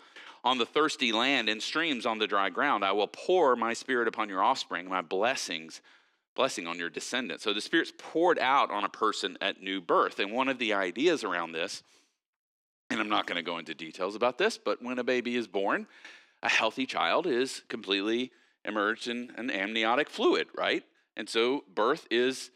on 0.45 0.59
the 0.59 0.67
thirsty 0.67 1.11
land 1.11 1.49
and 1.49 1.63
streams 1.63 2.05
on 2.05 2.19
the 2.19 2.27
dry 2.27 2.51
ground. 2.51 2.85
I 2.85 2.93
will 2.93 3.09
pour 3.09 3.57
my 3.57 3.73
spirit 3.73 4.09
upon 4.09 4.29
your 4.29 4.43
offspring, 4.43 4.91
my 4.91 5.01
blessings, 5.01 5.81
blessing 6.35 6.67
on 6.67 6.79
your 6.79 6.91
descendants. 6.91 7.45
So 7.45 7.53
the 7.53 7.61
Spirit's 7.61 7.93
poured 7.97 8.39
out 8.39 8.71
on 8.71 8.85
a 8.85 8.89
person 8.89 9.39
at 9.41 9.63
new 9.63 9.81
birth. 9.81 10.19
And 10.19 10.33
one 10.33 10.49
of 10.49 10.59
the 10.59 10.73
ideas 10.73 11.25
around 11.25 11.53
this, 11.53 11.83
and 12.91 13.01
I'm 13.01 13.09
not 13.09 13.27
going 13.27 13.37
to 13.37 13.43
go 13.43 13.59
into 13.59 13.75
details 13.75 14.15
about 14.15 14.39
this, 14.39 14.59
but 14.59 14.83
when 14.83 14.99
a 14.99 15.05
baby 15.05 15.37
is 15.37 15.47
born, 15.47 15.87
a 16.43 16.49
healthy 16.49 16.87
child 16.87 17.27
is 17.27 17.63
completely 17.69 18.31
emerged 18.65 19.09
in 19.09 19.33
an 19.37 19.51
amniotic 19.51 20.11
fluid, 20.11 20.49
right? 20.57 20.83
And 21.17 21.29
so 21.29 21.65
birth 21.75 22.07
is 22.11 22.51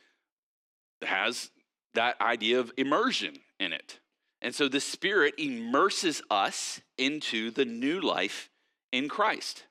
has 1.03 1.51
that 1.95 2.21
idea 2.21 2.59
of 2.59 2.73
immersion 2.77 3.37
in 3.61 3.73
it. 3.73 4.01
And 4.43 4.55
so 4.55 4.69
the 4.69 4.81
Spirit 4.81 5.35
immerses 5.39 6.23
us 6.31 6.81
into 6.97 7.51
the 7.51 7.65
new 7.65 8.01
life 8.01 8.51
in 8.93 9.09
Christ. 9.09 9.65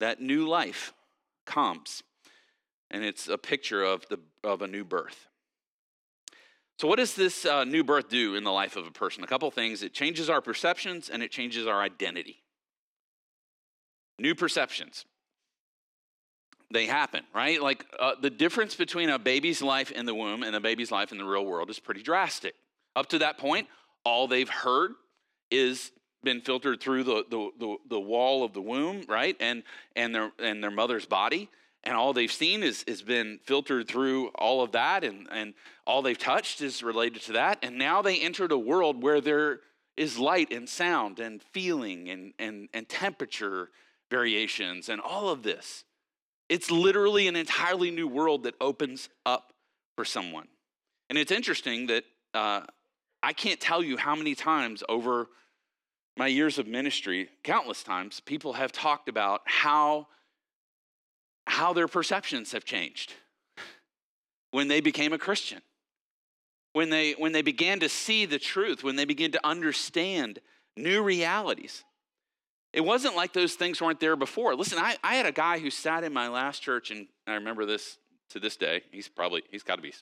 That 0.00 0.20
new 0.20 0.48
life 0.48 0.92
comes, 1.46 2.02
and 2.92 3.04
it's 3.04 3.26
a 3.26 3.38
picture 3.38 3.82
of, 3.82 4.06
the, 4.08 4.20
of 4.44 4.62
a 4.62 4.68
new 4.68 4.84
birth. 4.84 5.28
So, 6.78 6.88
what 6.88 6.98
does 6.98 7.14
this 7.14 7.44
uh, 7.44 7.64
new 7.64 7.84
birth 7.84 8.08
do 8.08 8.34
in 8.34 8.44
the 8.44 8.50
life 8.50 8.76
of 8.76 8.86
a 8.86 8.90
person? 8.90 9.24
A 9.24 9.26
couple 9.26 9.50
things. 9.50 9.82
It 9.82 9.94
changes 9.94 10.28
our 10.28 10.40
perceptions 10.40 11.08
and 11.08 11.22
it 11.22 11.30
changes 11.30 11.66
our 11.66 11.80
identity. 11.80 12.42
New 14.18 14.34
perceptions. 14.34 15.04
They 16.72 16.86
happen, 16.86 17.22
right? 17.34 17.60
Like 17.60 17.84
uh, 17.98 18.12
the 18.20 18.30
difference 18.30 18.74
between 18.74 19.10
a 19.10 19.18
baby's 19.18 19.62
life 19.62 19.90
in 19.90 20.06
the 20.06 20.14
womb 20.14 20.42
and 20.42 20.56
a 20.56 20.60
baby's 20.60 20.90
life 20.90 21.12
in 21.12 21.18
the 21.18 21.24
real 21.24 21.44
world 21.44 21.70
is 21.70 21.78
pretty 21.78 22.02
drastic. 22.02 22.54
Up 22.96 23.06
to 23.10 23.18
that 23.18 23.38
point, 23.38 23.68
all 24.04 24.26
they've 24.26 24.48
heard 24.48 24.92
is 25.50 25.92
been 26.24 26.40
filtered 26.40 26.80
through 26.80 27.04
the, 27.04 27.24
the, 27.28 27.50
the, 27.58 27.76
the, 27.90 28.00
wall 28.00 28.44
of 28.44 28.52
the 28.52 28.60
womb, 28.60 29.04
right? 29.08 29.36
And, 29.40 29.62
and, 29.96 30.14
their, 30.14 30.30
and 30.38 30.62
their 30.62 30.70
mother's 30.70 31.04
body. 31.04 31.50
And 31.84 31.96
all 31.96 32.12
they've 32.12 32.30
seen 32.30 32.62
is, 32.62 32.84
has 32.86 33.02
been 33.02 33.40
filtered 33.44 33.88
through 33.88 34.28
all 34.28 34.62
of 34.62 34.72
that. 34.72 35.02
And, 35.04 35.26
and 35.30 35.54
all 35.86 36.02
they've 36.02 36.18
touched 36.18 36.60
is 36.60 36.82
related 36.82 37.22
to 37.22 37.32
that. 37.32 37.58
And 37.62 37.76
now 37.76 38.02
they 38.02 38.20
entered 38.20 38.52
a 38.52 38.58
world 38.58 39.02
where 39.02 39.20
there 39.20 39.60
is 39.96 40.18
light 40.18 40.52
and 40.52 40.68
sound 40.68 41.18
and 41.18 41.42
feeling 41.42 42.08
and, 42.08 42.32
and, 42.38 42.68
and 42.72 42.88
temperature 42.88 43.70
variations 44.10 44.88
and 44.88 45.00
all 45.00 45.28
of 45.28 45.42
this. 45.42 45.84
It's 46.48 46.70
literally 46.70 47.28
an 47.28 47.36
entirely 47.36 47.90
new 47.90 48.06
world 48.06 48.44
that 48.44 48.54
opens 48.60 49.08
up 49.24 49.52
for 49.96 50.04
someone. 50.04 50.48
And 51.08 51.18
it's 51.18 51.32
interesting 51.32 51.86
that 51.88 52.04
uh, 52.34 52.62
I 53.22 53.32
can't 53.32 53.60
tell 53.60 53.82
you 53.82 53.96
how 53.96 54.14
many 54.14 54.34
times 54.34 54.82
over 54.88 55.28
my 56.16 56.26
years 56.26 56.58
of 56.58 56.66
ministry, 56.66 57.28
countless 57.42 57.82
times, 57.82 58.20
people 58.20 58.54
have 58.54 58.72
talked 58.72 59.08
about 59.08 59.42
how, 59.46 60.08
how 61.46 61.72
their 61.72 61.88
perceptions 61.88 62.52
have 62.52 62.64
changed 62.64 63.12
when 64.50 64.68
they 64.68 64.80
became 64.80 65.12
a 65.12 65.18
Christian. 65.18 65.60
When 66.72 66.88
they, 66.88 67.12
when 67.12 67.32
they 67.32 67.42
began 67.42 67.80
to 67.80 67.88
see 67.88 68.24
the 68.24 68.38
truth, 68.38 68.82
when 68.82 68.96
they 68.96 69.04
began 69.04 69.32
to 69.32 69.46
understand 69.46 70.38
new 70.76 71.02
realities. 71.02 71.84
It 72.72 72.80
wasn't 72.80 73.16
like 73.16 73.34
those 73.34 73.54
things 73.54 73.82
weren't 73.82 74.00
there 74.00 74.16
before. 74.16 74.54
Listen, 74.54 74.78
I, 74.78 74.96
I 75.04 75.16
had 75.16 75.26
a 75.26 75.32
guy 75.32 75.58
who 75.58 75.70
sat 75.70 76.04
in 76.04 76.12
my 76.12 76.28
last 76.28 76.62
church, 76.62 76.90
and 76.90 77.06
I 77.26 77.34
remember 77.34 77.66
this 77.66 77.98
to 78.30 78.40
this 78.40 78.56
day. 78.56 78.82
He's 78.90 79.08
probably, 79.08 79.42
he's 79.50 79.62
got 79.62 79.76
to 79.76 79.82
be 79.82 79.92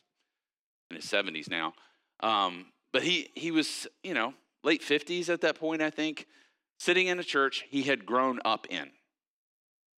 in 0.90 0.96
his 0.96 1.06
70s 1.06 1.50
now. 1.50 1.72
Um, 2.20 2.66
but 2.92 3.02
he, 3.02 3.30
he 3.34 3.50
was, 3.50 3.88
you 4.04 4.14
know, 4.14 4.34
late 4.62 4.82
50s 4.82 5.28
at 5.28 5.40
that 5.40 5.58
point, 5.58 5.82
I 5.82 5.90
think, 5.90 6.26
sitting 6.78 7.08
in 7.08 7.18
a 7.18 7.24
church 7.24 7.64
he 7.68 7.82
had 7.82 8.06
grown 8.06 8.38
up 8.44 8.66
in. 8.70 8.90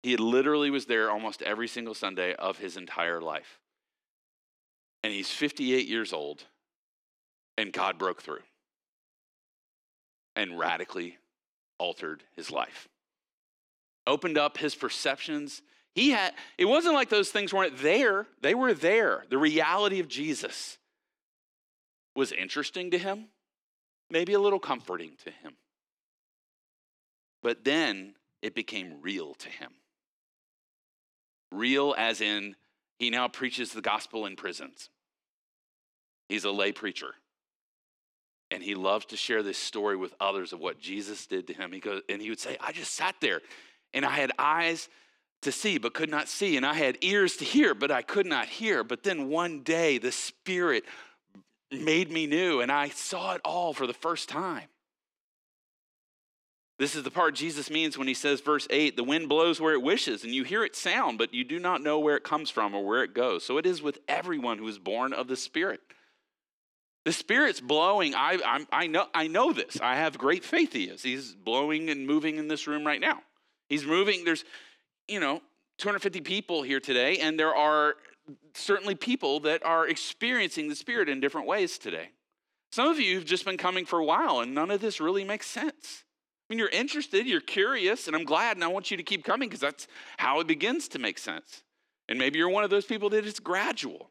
He 0.03 0.17
literally 0.17 0.71
was 0.71 0.87
there 0.87 1.11
almost 1.11 1.43
every 1.43 1.69
single 1.69 1.95
Sunday 1.95 2.35
of 2.35 2.59
his 2.59 2.77
entire 2.77 3.21
life. 3.21 3.61
And 5.05 5.13
he's 5.13 5.31
58 5.31 5.87
years 5.87 6.13
old, 6.13 6.45
and 7.57 7.73
God 7.73 7.99
broke 7.99 8.23
through 8.23 8.43
and 10.35 10.59
radically 10.59 11.19
altered 11.79 12.25
his 12.35 12.51
life. 12.51 12.89
Opened 14.07 14.39
up 14.39 14.59
his 14.59 14.75
perceptions. 14.75 15.63
He 15.95 16.11
had 16.11 16.33
it 16.59 16.65
wasn't 16.65 16.95
like 16.95 17.09
those 17.09 17.31
things 17.31 17.53
weren't 17.53 17.79
there. 17.79 18.27
They 18.41 18.55
were 18.55 18.75
there. 18.75 19.25
The 19.29 19.39
reality 19.39 20.01
of 20.01 20.09
Jesus 20.09 20.79
was 22.15 22.33
interesting 22.33 22.91
to 22.91 22.99
him, 22.99 23.27
maybe 24.11 24.33
a 24.33 24.41
little 24.41 24.59
comforting 24.59 25.13
to 25.25 25.31
him. 25.31 25.55
But 27.43 27.65
then 27.65 28.15
it 28.41 28.55
became 28.55 29.01
real 29.01 29.35
to 29.35 29.49
him. 29.49 29.73
Real 31.53 31.95
as 31.97 32.21
in, 32.21 32.57
he 32.99 33.11
now 33.11 33.29
preaches 33.29 33.73
the 33.73 33.83
gospel 33.83 34.27
in 34.27 34.37
prisons. 34.37 34.89
He's 36.29 36.45
a 36.45 36.51
lay 36.51 36.73
preacher. 36.73 37.15
And 38.51 38.63
he 38.63 38.75
loves 38.75 39.07
to 39.07 39.17
share 39.17 39.43
this 39.43 39.59
story 39.59 39.97
with 39.97 40.15
others 40.21 40.53
of 40.53 40.61
what 40.61 40.81
Jesus 40.81 41.27
did 41.27 41.47
to 41.47 41.55
him. 41.55 41.73
He 41.73 41.81
goes, 41.81 42.03
and 42.09 42.21
he 42.21 42.29
would 42.29 42.41
say, 42.41 42.57
I 42.61 42.73
just 42.73 42.95
sat 42.95 43.17
there 43.21 43.41
and 43.95 44.05
I 44.05 44.11
had 44.11 44.33
eyes 44.39 44.89
to 45.43 45.53
see 45.53 45.79
but 45.79 45.95
could 45.95 46.11
not 46.11 46.29
see, 46.29 46.57
and 46.57 46.65
I 46.65 46.75
had 46.75 46.99
ears 47.01 47.37
to 47.39 47.45
hear 47.45 47.75
but 47.75 47.91
I 47.91 48.03
could 48.03 48.27
not 48.27 48.47
hear. 48.47 48.85
But 48.85 49.03
then 49.03 49.29
one 49.29 49.63
day 49.63 49.99
the 49.99 50.13
Spirit 50.13 50.85
made 51.71 52.11
me 52.11 52.27
new, 52.27 52.61
and 52.61 52.71
I 52.71 52.89
saw 52.91 53.35
it 53.35 53.41
all 53.45 53.73
for 53.73 53.87
the 53.87 53.95
first 53.95 54.29
time. 54.29 54.69
This 56.83 56.97
is 56.97 57.05
the 57.05 57.13
part 57.13 57.37
Jesus 57.37 57.71
means 57.71 57.97
when 57.97 58.09
he 58.09 58.13
says, 58.15 58.41
verse 58.41 58.67
8, 58.69 58.97
the 58.97 59.05
wind 59.05 59.29
blows 59.29 59.61
where 59.61 59.73
it 59.73 59.83
wishes, 59.83 60.25
and 60.25 60.35
you 60.35 60.43
hear 60.43 60.65
it 60.65 60.75
sound, 60.75 61.17
but 61.17 61.33
you 61.33 61.45
do 61.45 61.61
not 61.61 61.81
know 61.81 62.01
where 62.01 62.17
it 62.17 62.25
comes 62.25 62.51
from 62.51 62.75
or 62.75 62.85
where 62.85 63.05
it 63.05 63.15
goes. 63.15 63.45
So 63.45 63.57
it 63.57 63.67
is 63.67 63.81
with 63.81 64.01
everyone 64.09 64.59
who 64.59 64.67
is 64.67 64.81
born 64.81 65.13
of 65.13 65.29
the 65.29 65.37
Spirit. 65.37 65.79
The 67.05 67.13
Spirit's 67.13 67.61
blowing. 67.61 68.17
I, 68.17 68.37
I'm, 68.45 68.67
I, 68.73 68.89
know, 68.89 69.07
I 69.15 69.29
know 69.29 69.53
this. 69.53 69.79
I 69.81 69.95
have 69.95 70.19
great 70.19 70.45
faith 70.45 70.73
he 70.73 70.87
is. 70.87 71.05
He's 71.05 71.33
blowing 71.37 71.89
and 71.89 72.05
moving 72.05 72.37
in 72.37 72.49
this 72.49 72.67
room 72.67 72.85
right 72.85 73.01
now. 73.01 73.21
He's 73.69 73.87
moving. 73.87 74.25
There's, 74.25 74.45
you 75.07 75.21
know, 75.21 75.41
250 75.79 76.23
people 76.23 76.65
here 76.65 76.81
today, 76.81 77.19
and 77.19 77.39
there 77.39 77.55
are 77.55 77.95
certainly 78.55 78.97
people 78.97 79.39
that 79.41 79.65
are 79.65 79.87
experiencing 79.87 80.69
the 80.69 80.75
Spirit 80.75 81.09
in 81.09 81.21
different 81.21 81.47
ways 81.47 81.79
today. 81.79 82.09
Some 82.73 82.89
of 82.89 82.99
you 82.99 83.15
have 83.15 83.25
just 83.25 83.45
been 83.45 83.57
coming 83.57 83.87
for 83.87 84.01
a 84.01 84.05
while, 84.05 84.41
and 84.41 84.53
none 84.53 84.73
of 84.73 84.81
this 84.81 85.01
really 85.01 85.23
makes 85.23 85.47
sense. 85.47 86.03
Mean, 86.53 86.59
you're 86.59 86.69
interested, 86.69 87.27
you're 87.27 87.41
curious, 87.41 88.09
and 88.09 88.15
I'm 88.15 88.27
glad, 88.27 88.59
and 88.59 88.63
I 88.63 88.67
want 88.67 88.91
you 88.91 88.99
to 88.99 89.03
keep 89.03 89.25
coming 89.25 89.49
because 89.49 89.63
that's 89.63 89.87
how 90.19 90.39
it 90.39 90.47
begins 90.47 90.87
to 90.89 90.99
make 90.99 91.17
sense. 91.17 91.63
And 92.11 92.19
maybe 92.19 92.39
you're 92.39 92.51
one 92.51 92.63
of 92.63 92.69
those 92.69 92.85
people 92.85 93.09
that 93.09 93.27
it's 93.27 93.41
gradual. 93.41 94.11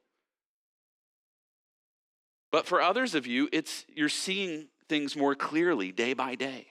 But 2.51 2.65
for 2.65 2.81
others 2.81 3.13
of 3.13 3.27
you, 3.27 3.47
it's 3.53 3.85
you're 3.95 4.09
seeing 4.09 4.69
things 4.89 5.15
more 5.15 5.35
clearly 5.35 5.91
day 5.91 6.13
by 6.13 6.33
day. 6.33 6.65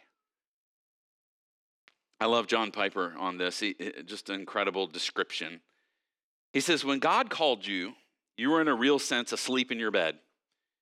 I 2.18 2.26
love 2.26 2.48
John 2.48 2.72
Piper 2.72 3.14
on 3.16 3.38
this. 3.38 3.60
He, 3.60 3.76
just 4.06 4.28
an 4.28 4.40
incredible 4.40 4.88
description. 4.88 5.60
He 6.52 6.58
says, 6.58 6.84
When 6.84 6.98
God 6.98 7.30
called 7.30 7.64
you, 7.64 7.92
you 8.36 8.50
were 8.50 8.60
in 8.60 8.66
a 8.66 8.74
real 8.74 8.98
sense 8.98 9.30
asleep 9.30 9.70
in 9.70 9.78
your 9.78 9.92
bed. 9.92 10.16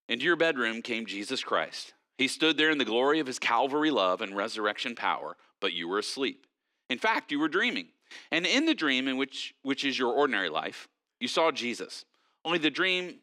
Into 0.09 0.25
your 0.25 0.37
bedroom 0.37 0.81
came 0.81 1.05
Jesus 1.05 1.45
Christ. 1.45 1.93
He 2.19 2.29
stood 2.29 2.57
there 2.57 2.71
in 2.71 2.79
the 2.79 2.85
glory 2.85 3.21
of 3.21 3.27
his 3.29 3.39
Calvary 3.39 3.93
love 3.93 4.21
and 4.21 4.37
resurrection 4.37 4.97
power, 4.97 5.37
but 5.61 5.73
you 5.73 5.89
were 5.89 6.01
asleep. 6.01 6.47
In 6.91 6.99
fact, 6.99 7.31
you 7.31 7.39
were 7.39 7.49
dreaming. 7.49 7.89
And 8.33 8.45
in 8.45 8.67
the 8.67 8.75
dream, 8.75 9.07
in 9.07 9.17
which, 9.17 9.55
which 9.63 9.85
is 9.85 9.99
your 9.99 10.13
ordinary 10.13 10.49
life, 10.49 10.89
you 11.21 11.29
saw 11.29 11.53
Jesus. 11.53 12.05
Only 12.45 12.59
the 12.59 12.71
dream, 12.71 13.19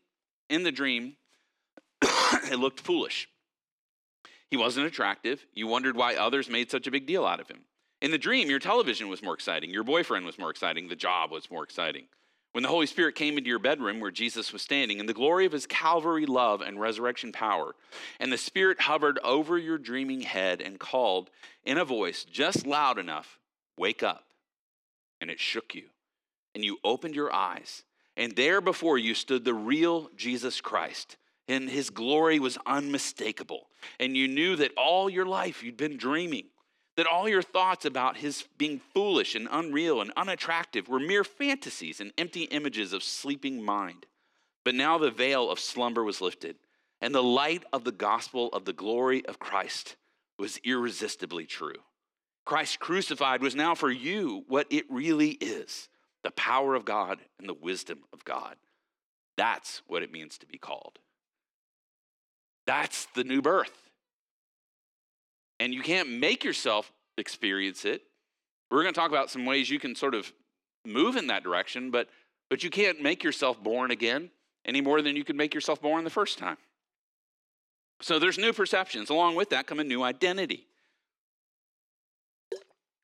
in 0.49 0.63
the 0.63 0.71
dream, 0.71 1.17
it 2.01 2.59
looked 2.59 2.79
foolish. 2.79 3.27
He 4.49 4.57
wasn't 4.57 4.87
attractive. 4.87 5.45
You 5.53 5.67
wondered 5.67 5.97
why 5.97 6.15
others 6.15 6.49
made 6.49 6.71
such 6.71 6.87
a 6.87 6.91
big 6.91 7.05
deal 7.05 7.25
out 7.25 7.39
of 7.39 7.49
him. 7.49 7.61
In 8.01 8.11
the 8.11 8.17
dream, 8.17 8.49
your 8.49 8.59
television 8.59 9.09
was 9.09 9.23
more 9.23 9.33
exciting, 9.33 9.71
your 9.71 9.83
boyfriend 9.83 10.25
was 10.25 10.37
more 10.37 10.51
exciting, 10.51 10.87
the 10.87 10.95
job 10.95 11.31
was 11.31 11.49
more 11.49 11.63
exciting. 11.63 12.05
When 12.55 12.63
the 12.63 12.69
Holy 12.69 12.85
Spirit 12.85 13.15
came 13.15 13.37
into 13.37 13.49
your 13.49 13.59
bedroom 13.59 13.99
where 13.99 14.11
Jesus 14.11 14.53
was 14.53 14.61
standing, 14.61 14.99
in 14.99 15.07
the 15.07 15.13
glory 15.13 15.45
of 15.45 15.51
his 15.51 15.67
Calvary 15.67 16.25
love 16.25 16.61
and 16.61 16.79
resurrection 16.79 17.33
power, 17.33 17.75
and 18.17 18.31
the 18.31 18.37
Spirit 18.37 18.79
hovered 18.79 19.19
over 19.25 19.57
your 19.57 19.77
dreaming 19.77 20.21
head 20.21 20.61
and 20.61 20.79
called 20.79 21.29
in 21.65 21.77
a 21.77 21.83
voice 21.83 22.23
just 22.23 22.65
loud 22.65 22.97
enough, 22.97 23.39
Wake 23.77 24.03
up. 24.03 24.23
And 25.19 25.29
it 25.29 25.37
shook 25.37 25.75
you. 25.75 25.87
And 26.53 26.63
you 26.63 26.77
opened 26.85 27.13
your 27.13 27.33
eyes, 27.35 27.83
and 28.15 28.37
there 28.37 28.61
before 28.61 28.97
you 28.97 29.15
stood 29.15 29.43
the 29.43 29.53
real 29.53 30.09
Jesus 30.15 30.61
Christ. 30.61 31.17
And 31.49 31.69
his 31.69 31.89
glory 31.89 32.39
was 32.39 32.57
unmistakable. 32.65 33.67
And 33.99 34.15
you 34.15 34.29
knew 34.29 34.55
that 34.55 34.71
all 34.77 35.09
your 35.09 35.25
life 35.25 35.61
you'd 35.61 35.75
been 35.75 35.97
dreaming 35.97 36.45
that 36.95 37.07
all 37.07 37.27
your 37.27 37.41
thoughts 37.41 37.85
about 37.85 38.17
his 38.17 38.45
being 38.57 38.79
foolish 38.93 39.35
and 39.35 39.47
unreal 39.51 40.01
and 40.01 40.11
unattractive 40.15 40.87
were 40.87 40.99
mere 40.99 41.23
fantasies 41.23 41.99
and 41.99 42.13
empty 42.17 42.43
images 42.43 42.93
of 42.93 43.03
sleeping 43.03 43.63
mind. 43.63 44.05
But 44.63 44.75
now 44.75 44.97
the 44.97 45.11
veil 45.11 45.51
of 45.51 45.59
slumber 45.59 46.03
was 46.03 46.21
lifted, 46.21 46.55
and 47.01 47.13
the 47.13 47.23
light 47.23 47.63
of 47.73 47.83
the 47.83 47.91
gospel 47.91 48.49
of 48.49 48.65
the 48.65 48.73
glory 48.73 49.25
of 49.25 49.39
Christ 49.39 49.95
was 50.39 50.59
irresistibly 50.63 51.45
true. 51.45 51.83
Christ 52.45 52.79
crucified 52.79 53.41
was 53.41 53.55
now 53.55 53.75
for 53.75 53.91
you 53.91 54.43
what 54.47 54.67
it 54.69 54.85
really 54.89 55.31
is 55.31 55.89
the 56.23 56.31
power 56.31 56.73
of 56.73 56.85
God 56.85 57.19
and 57.37 57.47
the 57.47 57.53
wisdom 57.53 57.99
of 58.11 58.25
God. 58.25 58.55
That's 59.37 59.83
what 59.85 60.01
it 60.01 60.11
means 60.11 60.39
to 60.39 60.47
be 60.47 60.57
called. 60.57 60.97
That's 62.65 63.05
the 63.13 63.23
new 63.23 63.43
birth 63.43 63.84
and 65.59 65.73
you 65.73 65.81
can't 65.81 66.09
make 66.09 66.43
yourself 66.43 66.91
experience 67.17 67.85
it. 67.85 68.03
We're 68.71 68.83
going 68.83 68.93
to 68.93 68.99
talk 68.99 69.09
about 69.09 69.29
some 69.29 69.45
ways 69.45 69.69
you 69.69 69.79
can 69.79 69.95
sort 69.95 70.15
of 70.15 70.31
move 70.85 71.15
in 71.15 71.27
that 71.27 71.43
direction, 71.43 71.91
but 71.91 72.09
but 72.49 72.63
you 72.63 72.69
can't 72.69 73.01
make 73.01 73.23
yourself 73.23 73.61
born 73.61 73.91
again. 73.91 74.29
any 74.65 74.81
more 74.81 75.01
than 75.01 75.15
you 75.15 75.23
could 75.23 75.35
make 75.35 75.53
yourself 75.53 75.81
born 75.81 76.03
the 76.03 76.09
first 76.09 76.37
time. 76.39 76.57
So 78.01 78.17
there's 78.17 78.37
new 78.37 78.51
perceptions. 78.51 79.09
Along 79.09 79.35
with 79.35 79.49
that 79.51 79.67
come 79.67 79.79
a 79.79 79.83
new 79.83 80.03
identity. 80.03 80.67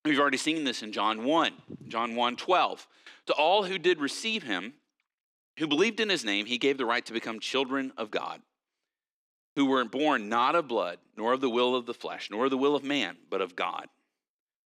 We've 0.04 0.20
already 0.20 0.38
seen 0.38 0.64
this 0.64 0.82
in 0.82 0.92
John 0.92 1.24
1, 1.24 1.54
John 1.88 2.16
1 2.16 2.36
12. 2.36 2.88
To 3.28 3.34
all 3.34 3.64
who 3.64 3.78
did 3.78 4.00
receive 4.00 4.44
him, 4.44 4.74
who 5.60 5.68
believed 5.68 6.00
in 6.00 6.10
his 6.10 6.26
name, 6.26 6.48
he 6.48 6.58
gave 6.58 6.78
the 6.78 6.86
right 6.86 7.06
to 7.06 7.14
become 7.14 7.40
children 7.40 7.94
of 7.98 8.10
God, 8.10 8.42
who 9.56 9.66
were 9.66 9.84
born 9.86 10.30
not 10.30 10.56
of 10.56 10.68
blood, 10.68 10.98
nor 11.18 11.34
of 11.34 11.42
the 11.42 11.50
will 11.50 11.76
of 11.76 11.86
the 11.86 11.94
flesh, 11.94 12.30
nor 12.32 12.46
of 12.46 12.52
the 12.52 12.58
will 12.58 12.76
of 12.76 12.84
man, 12.84 13.18
but 13.30 13.42
of 13.42 13.56
God. 13.56 13.88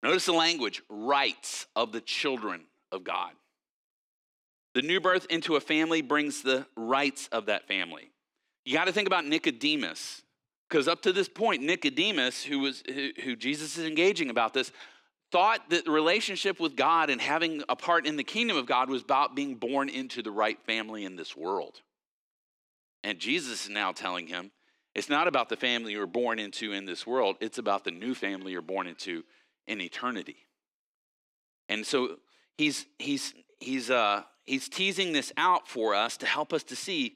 Notice 0.03 0.25
the 0.25 0.33
language 0.33 0.81
rights 0.89 1.65
of 1.75 1.91
the 1.91 2.01
children 2.01 2.61
of 2.91 3.03
God. 3.03 3.31
The 4.75 4.81
new 4.81 4.99
birth 4.99 5.25
into 5.29 5.55
a 5.55 5.61
family 5.61 6.01
brings 6.01 6.41
the 6.41 6.67
rights 6.75 7.27
of 7.31 7.47
that 7.47 7.67
family. 7.67 8.11
You 8.65 8.73
got 8.73 8.85
to 8.85 8.93
think 8.93 9.07
about 9.07 9.25
Nicodemus, 9.25 10.21
because 10.69 10.87
up 10.87 11.01
to 11.03 11.13
this 11.13 11.29
point, 11.29 11.63
Nicodemus, 11.63 12.43
who 12.43 12.59
was 12.59 12.83
who, 12.87 13.09
who 13.23 13.35
Jesus 13.35 13.77
is 13.77 13.85
engaging 13.85 14.29
about 14.29 14.53
this, 14.53 14.71
thought 15.31 15.69
that 15.69 15.85
the 15.85 15.91
relationship 15.91 16.59
with 16.59 16.75
God 16.75 17.09
and 17.09 17.19
having 17.19 17.63
a 17.69 17.75
part 17.75 18.05
in 18.05 18.15
the 18.15 18.23
kingdom 18.23 18.57
of 18.57 18.65
God 18.65 18.89
was 18.89 19.01
about 19.01 19.35
being 19.35 19.55
born 19.55 19.89
into 19.89 20.21
the 20.21 20.31
right 20.31 20.61
family 20.65 21.05
in 21.05 21.15
this 21.15 21.35
world. 21.35 21.81
And 23.03 23.19
Jesus 23.19 23.65
is 23.65 23.69
now 23.69 23.91
telling 23.91 24.27
him 24.27 24.51
it's 24.95 25.09
not 25.09 25.27
about 25.27 25.49
the 25.49 25.57
family 25.57 25.91
you're 25.91 26.07
born 26.07 26.39
into 26.39 26.71
in 26.71 26.85
this 26.85 27.05
world, 27.05 27.35
it's 27.41 27.57
about 27.57 27.83
the 27.83 27.91
new 27.91 28.15
family 28.15 28.53
you're 28.53 28.61
born 28.61 28.87
into 28.87 29.23
in 29.67 29.81
eternity. 29.81 30.37
And 31.69 31.85
so 31.85 32.17
he's 32.57 32.85
he's 32.97 33.33
he's 33.59 33.91
uh 33.91 34.23
he's 34.45 34.69
teasing 34.69 35.11
this 35.11 35.33
out 35.37 35.67
for 35.67 35.93
us 35.93 36.17
to 36.17 36.25
help 36.25 36.53
us 36.53 36.63
to 36.63 36.75
see 36.75 37.15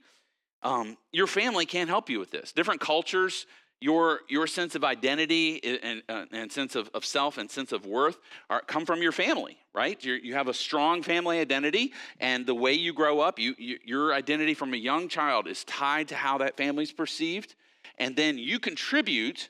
um, 0.61 0.97
your 1.11 1.27
family 1.27 1.65
can't 1.65 1.89
help 1.89 2.09
you 2.09 2.19
with 2.19 2.31
this. 2.31 2.51
Different 2.51 2.81
cultures, 2.81 3.45
your, 3.79 4.21
your 4.27 4.45
sense 4.45 4.75
of 4.75 4.83
identity 4.83 5.79
and, 5.81 6.03
uh, 6.09 6.25
and 6.31 6.51
sense 6.51 6.75
of, 6.75 6.89
of 6.93 7.05
self 7.05 7.37
and 7.37 7.49
sense 7.49 7.71
of 7.71 7.85
worth 7.85 8.17
are, 8.49 8.61
come 8.61 8.85
from 8.85 9.01
your 9.01 9.13
family, 9.13 9.57
right? 9.73 10.03
You're, 10.03 10.17
you 10.17 10.33
have 10.33 10.49
a 10.49 10.53
strong 10.53 11.01
family 11.01 11.39
identity, 11.39 11.93
and 12.19 12.45
the 12.45 12.55
way 12.55 12.73
you 12.73 12.91
grow 12.91 13.21
up, 13.21 13.39
you, 13.39 13.55
you, 13.57 13.77
your 13.85 14.13
identity 14.13 14.53
from 14.53 14.73
a 14.73 14.77
young 14.77 15.07
child 15.07 15.47
is 15.47 15.63
tied 15.63 16.09
to 16.09 16.15
how 16.15 16.39
that 16.39 16.57
family's 16.57 16.91
perceived, 16.91 17.55
and 17.97 18.15
then 18.15 18.37
you 18.37 18.59
contribute 18.59 19.49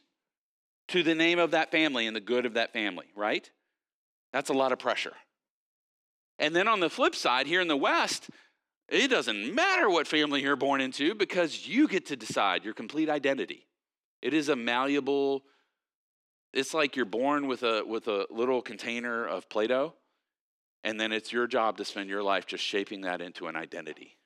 to 0.89 1.03
the 1.03 1.15
name 1.15 1.39
of 1.39 1.51
that 1.51 1.71
family 1.71 2.07
and 2.07 2.15
the 2.15 2.21
good 2.21 2.45
of 2.45 2.55
that 2.55 2.73
family, 2.73 3.05
right? 3.15 3.49
That's 4.33 4.49
a 4.49 4.53
lot 4.53 4.71
of 4.71 4.79
pressure. 4.79 5.13
And 6.39 6.55
then 6.55 6.67
on 6.67 6.79
the 6.79 6.89
flip 6.89 7.15
side, 7.15 7.47
here 7.47 7.61
in 7.61 7.67
the 7.67 7.77
West, 7.77 8.29
it 8.87 9.09
doesn't 9.09 9.53
matter 9.53 9.89
what 9.89 10.07
family 10.07 10.41
you're 10.41 10.55
born 10.55 10.81
into 10.81 11.13
because 11.13 11.67
you 11.67 11.87
get 11.87 12.07
to 12.07 12.15
decide 12.15 12.65
your 12.65 12.73
complete 12.73 13.09
identity. 13.09 13.67
It 14.21 14.33
is 14.33 14.49
a 14.49 14.55
malleable, 14.55 15.43
it's 16.53 16.73
like 16.73 16.95
you're 16.95 17.05
born 17.05 17.47
with 17.47 17.63
a, 17.63 17.83
with 17.85 18.07
a 18.07 18.25
little 18.29 18.61
container 18.61 19.27
of 19.27 19.47
Play 19.49 19.67
Doh, 19.67 19.93
and 20.83 20.99
then 20.99 21.11
it's 21.11 21.31
your 21.31 21.45
job 21.45 21.77
to 21.77 21.85
spend 21.85 22.09
your 22.09 22.23
life 22.23 22.47
just 22.47 22.63
shaping 22.63 23.01
that 23.01 23.21
into 23.21 23.47
an 23.47 23.55
identity. 23.55 24.17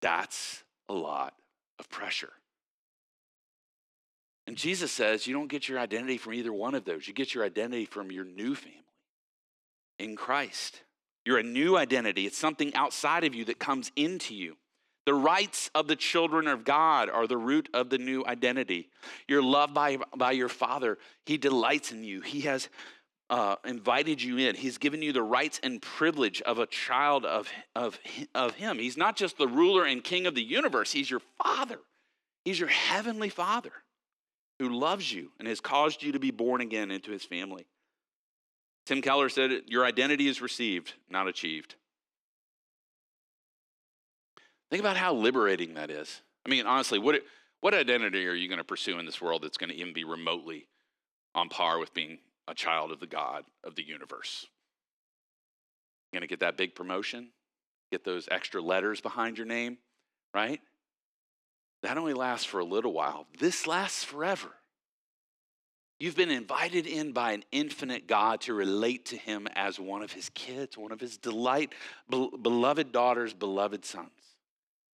That's 0.00 0.62
a 0.88 0.94
lot 0.94 1.34
of 1.78 1.88
pressure. 1.90 2.32
And 4.50 4.58
Jesus 4.58 4.90
says 4.90 5.28
you 5.28 5.32
don't 5.32 5.46
get 5.46 5.68
your 5.68 5.78
identity 5.78 6.18
from 6.18 6.34
either 6.34 6.52
one 6.52 6.74
of 6.74 6.84
those. 6.84 7.06
You 7.06 7.14
get 7.14 7.36
your 7.36 7.44
identity 7.44 7.84
from 7.84 8.10
your 8.10 8.24
new 8.24 8.56
family 8.56 8.82
in 10.00 10.16
Christ. 10.16 10.82
You're 11.24 11.38
a 11.38 11.44
new 11.44 11.76
identity. 11.76 12.26
It's 12.26 12.36
something 12.36 12.74
outside 12.74 13.22
of 13.22 13.32
you 13.32 13.44
that 13.44 13.60
comes 13.60 13.92
into 13.94 14.34
you. 14.34 14.56
The 15.06 15.14
rights 15.14 15.70
of 15.72 15.86
the 15.86 15.94
children 15.94 16.48
of 16.48 16.64
God 16.64 17.08
are 17.08 17.28
the 17.28 17.36
root 17.36 17.68
of 17.72 17.90
the 17.90 17.98
new 17.98 18.24
identity. 18.26 18.88
You're 19.28 19.40
loved 19.40 19.72
by, 19.72 19.98
by 20.16 20.32
your 20.32 20.48
Father. 20.48 20.98
He 21.26 21.38
delights 21.38 21.92
in 21.92 22.02
you. 22.02 22.20
He 22.20 22.40
has 22.40 22.68
uh, 23.30 23.54
invited 23.64 24.20
you 24.20 24.38
in. 24.38 24.56
He's 24.56 24.78
given 24.78 25.00
you 25.00 25.12
the 25.12 25.22
rights 25.22 25.60
and 25.62 25.80
privilege 25.80 26.42
of 26.42 26.58
a 26.58 26.66
child 26.66 27.24
of, 27.24 27.48
of, 27.76 28.00
of 28.34 28.56
Him. 28.56 28.80
He's 28.80 28.96
not 28.96 29.14
just 29.14 29.38
the 29.38 29.46
ruler 29.46 29.84
and 29.84 30.02
king 30.02 30.26
of 30.26 30.34
the 30.34 30.42
universe, 30.42 30.90
He's 30.90 31.08
your 31.08 31.22
Father. 31.40 31.78
He's 32.44 32.58
your 32.58 32.68
heavenly 32.68 33.28
Father 33.28 33.70
who 34.60 34.68
loves 34.68 35.10
you 35.10 35.32
and 35.38 35.48
has 35.48 35.58
caused 35.58 36.02
you 36.02 36.12
to 36.12 36.18
be 36.18 36.30
born 36.30 36.60
again 36.60 36.90
into 36.90 37.10
His 37.10 37.24
family. 37.24 37.66
Tim 38.84 39.00
Keller 39.00 39.30
said, 39.30 39.62
Your 39.66 39.86
identity 39.86 40.28
is 40.28 40.42
received, 40.42 40.92
not 41.08 41.26
achieved. 41.26 41.76
Think 44.70 44.80
about 44.80 44.98
how 44.98 45.14
liberating 45.14 45.74
that 45.74 45.90
is. 45.90 46.20
I 46.46 46.50
mean, 46.50 46.66
honestly, 46.66 46.98
what, 46.98 47.22
what 47.62 47.72
identity 47.72 48.28
are 48.28 48.34
you 48.34 48.48
going 48.48 48.58
to 48.58 48.64
pursue 48.64 48.98
in 48.98 49.06
this 49.06 49.20
world 49.20 49.42
that's 49.42 49.56
going 49.56 49.70
to 49.70 49.76
even 49.76 49.94
be 49.94 50.04
remotely 50.04 50.68
on 51.34 51.48
par 51.48 51.78
with 51.78 51.94
being 51.94 52.18
a 52.46 52.54
child 52.54 52.92
of 52.92 53.00
the 53.00 53.06
God 53.06 53.44
of 53.64 53.76
the 53.76 53.82
universe? 53.82 54.44
You're 56.12 56.20
going 56.20 56.28
to 56.28 56.32
get 56.32 56.40
that 56.40 56.58
big 56.58 56.74
promotion, 56.74 57.30
get 57.90 58.04
those 58.04 58.28
extra 58.30 58.60
letters 58.60 59.00
behind 59.00 59.38
your 59.38 59.46
name, 59.46 59.78
right? 60.34 60.60
That 61.82 61.96
only 61.96 62.14
lasts 62.14 62.44
for 62.44 62.60
a 62.60 62.64
little 62.64 62.92
while. 62.92 63.26
This 63.38 63.66
lasts 63.66 64.04
forever. 64.04 64.50
You've 65.98 66.16
been 66.16 66.30
invited 66.30 66.86
in 66.86 67.12
by 67.12 67.32
an 67.32 67.44
infinite 67.52 68.06
God 68.06 68.40
to 68.42 68.54
relate 68.54 69.06
to 69.06 69.16
him 69.16 69.46
as 69.54 69.78
one 69.78 70.02
of 70.02 70.12
his 70.12 70.30
kids, 70.30 70.78
one 70.78 70.92
of 70.92 71.00
his 71.00 71.18
delight, 71.18 71.74
beloved 72.08 72.90
daughters, 72.90 73.34
beloved 73.34 73.84
sons. 73.84 74.10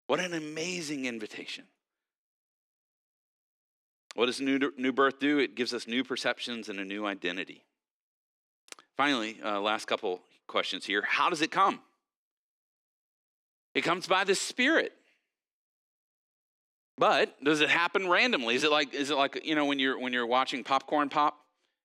What 0.08 0.18
an 0.18 0.34
amazing 0.34 1.06
invitation. 1.06 1.64
What 4.14 4.26
does 4.26 4.40
new, 4.40 4.72
new 4.76 4.92
birth 4.92 5.20
do? 5.20 5.38
It 5.38 5.54
gives 5.54 5.74
us 5.74 5.86
new 5.86 6.02
perceptions 6.02 6.68
and 6.68 6.80
a 6.80 6.84
new 6.84 7.06
identity. 7.06 7.64
Finally, 8.96 9.38
uh, 9.44 9.60
last 9.60 9.86
couple 9.86 10.22
questions 10.46 10.86
here. 10.86 11.02
How 11.06 11.28
does 11.30 11.42
it 11.42 11.50
come? 11.50 11.80
It 13.74 13.82
comes 13.82 14.06
by 14.06 14.24
the 14.24 14.34
Spirit. 14.34 14.92
But 16.98 17.42
does 17.44 17.60
it 17.60 17.68
happen 17.68 18.08
randomly? 18.08 18.54
Is 18.54 18.64
it 18.64 18.70
like 18.70 18.94
is 18.94 19.10
it 19.10 19.16
like 19.16 19.44
you 19.44 19.54
know 19.54 19.66
when 19.66 19.78
you're 19.78 19.98
when 19.98 20.12
you're 20.12 20.26
watching 20.26 20.64
popcorn 20.64 21.08
pop? 21.08 21.38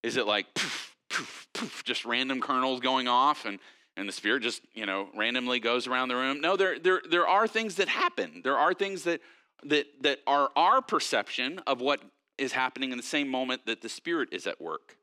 Is 0.04 0.16
it 0.18 0.26
like 0.26 0.54
poof, 0.54 0.96
poof, 1.10 1.48
poof, 1.54 1.84
just 1.84 2.06
random 2.06 2.40
kernels 2.40 2.80
going 2.80 3.08
off 3.08 3.46
and 3.46 3.60
and 3.98 4.08
the 4.08 4.14
spirit 4.14 4.42
just 4.42 4.62
you 4.74 4.86
know 4.86 5.10
randomly 5.16 5.60
goes 5.60 5.86
around 5.86 6.08
the 6.08 6.16
room? 6.16 6.40
No, 6.40 6.56
there 6.56 6.80
there 6.80 7.02
there 7.10 7.28
are 7.28 7.48
things 7.48 7.76
that 7.76 7.90
happen. 7.90 8.42
There 8.44 8.58
are 8.58 8.74
things 8.74 9.04
that 9.04 9.20
that 9.66 9.88
that 10.02 10.20
are 10.28 10.50
our 10.56 10.82
perception 10.82 11.60
of 11.68 11.82
what 11.82 12.02
is 12.38 12.54
happening 12.54 12.92
in 12.92 12.98
the 12.98 13.04
same 13.04 13.28
moment 13.28 13.66
that 13.66 13.82
the 13.82 13.90
spirit 13.90 14.30
is 14.32 14.48
at 14.48 14.62
work. 14.62 14.96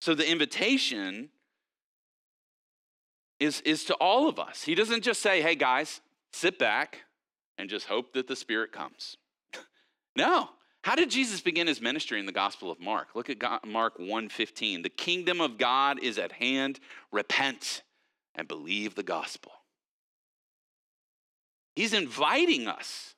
So 0.00 0.12
the 0.14 0.28
invitation 0.28 1.28
is 3.38 3.60
is 3.60 3.84
to 3.84 3.94
all 3.94 4.28
of 4.28 4.40
us. 4.40 4.64
He 4.64 4.74
doesn't 4.74 5.04
just 5.04 5.22
say, 5.22 5.40
"Hey 5.40 5.54
guys, 5.54 6.00
sit 6.32 6.58
back." 6.58 7.04
And 7.58 7.70
just 7.70 7.86
hope 7.86 8.12
that 8.14 8.26
the 8.26 8.36
Spirit 8.36 8.72
comes. 8.72 9.16
no. 10.16 10.50
How 10.82 10.96
did 10.96 11.10
Jesus 11.10 11.40
begin 11.40 11.68
his 11.68 11.80
ministry 11.80 12.18
in 12.18 12.26
the 12.26 12.32
Gospel 12.32 12.70
of 12.70 12.80
Mark? 12.80 13.08
Look 13.14 13.30
at 13.30 13.38
God, 13.38 13.60
Mark 13.64 13.98
1:15. 13.98 14.82
The 14.82 14.90
kingdom 14.90 15.40
of 15.40 15.56
God 15.56 16.00
is 16.02 16.18
at 16.18 16.32
hand. 16.32 16.80
Repent 17.12 17.82
and 18.34 18.48
believe 18.48 18.94
the 18.94 19.02
gospel. 19.04 19.52
He's 21.76 21.92
inviting 21.92 22.66
us. 22.66 23.14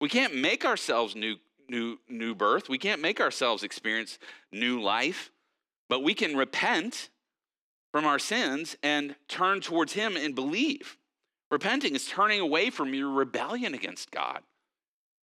We 0.00 0.08
can't 0.08 0.36
make 0.36 0.64
ourselves 0.64 1.16
new 1.16 1.36
new 1.68 1.98
new 2.08 2.34
birth. 2.34 2.68
We 2.68 2.78
can't 2.78 3.02
make 3.02 3.20
ourselves 3.20 3.62
experience 3.62 4.18
new 4.52 4.80
life, 4.80 5.30
but 5.88 6.02
we 6.02 6.14
can 6.14 6.36
repent 6.36 7.10
from 7.92 8.04
our 8.04 8.18
sins 8.18 8.76
and 8.82 9.16
turn 9.28 9.60
towards 9.60 9.94
him 9.94 10.16
and 10.16 10.34
believe. 10.34 10.96
Repenting 11.50 11.94
is 11.94 12.06
turning 12.06 12.40
away 12.40 12.70
from 12.70 12.92
your 12.94 13.10
rebellion 13.10 13.74
against 13.74 14.10
God. 14.10 14.42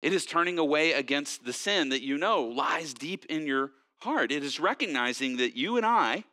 It 0.03 0.13
is 0.13 0.27
turning 0.27 0.59
away 0.59 0.93
against 0.93 1.45
the 1.45 1.53
sin 1.53 1.89
that 1.91 2.03
you 2.03 2.19
know 2.19 2.43
lies 2.43 2.95
deep 2.95 3.25
in 3.27 3.47
your 3.47 3.71
heart. 4.01 4.33
It 4.33 4.45
is 4.45 4.61
recognizing 4.61 5.39
that 5.39 5.57
you 5.57 5.77
and 5.77 5.87
I, 5.87 6.25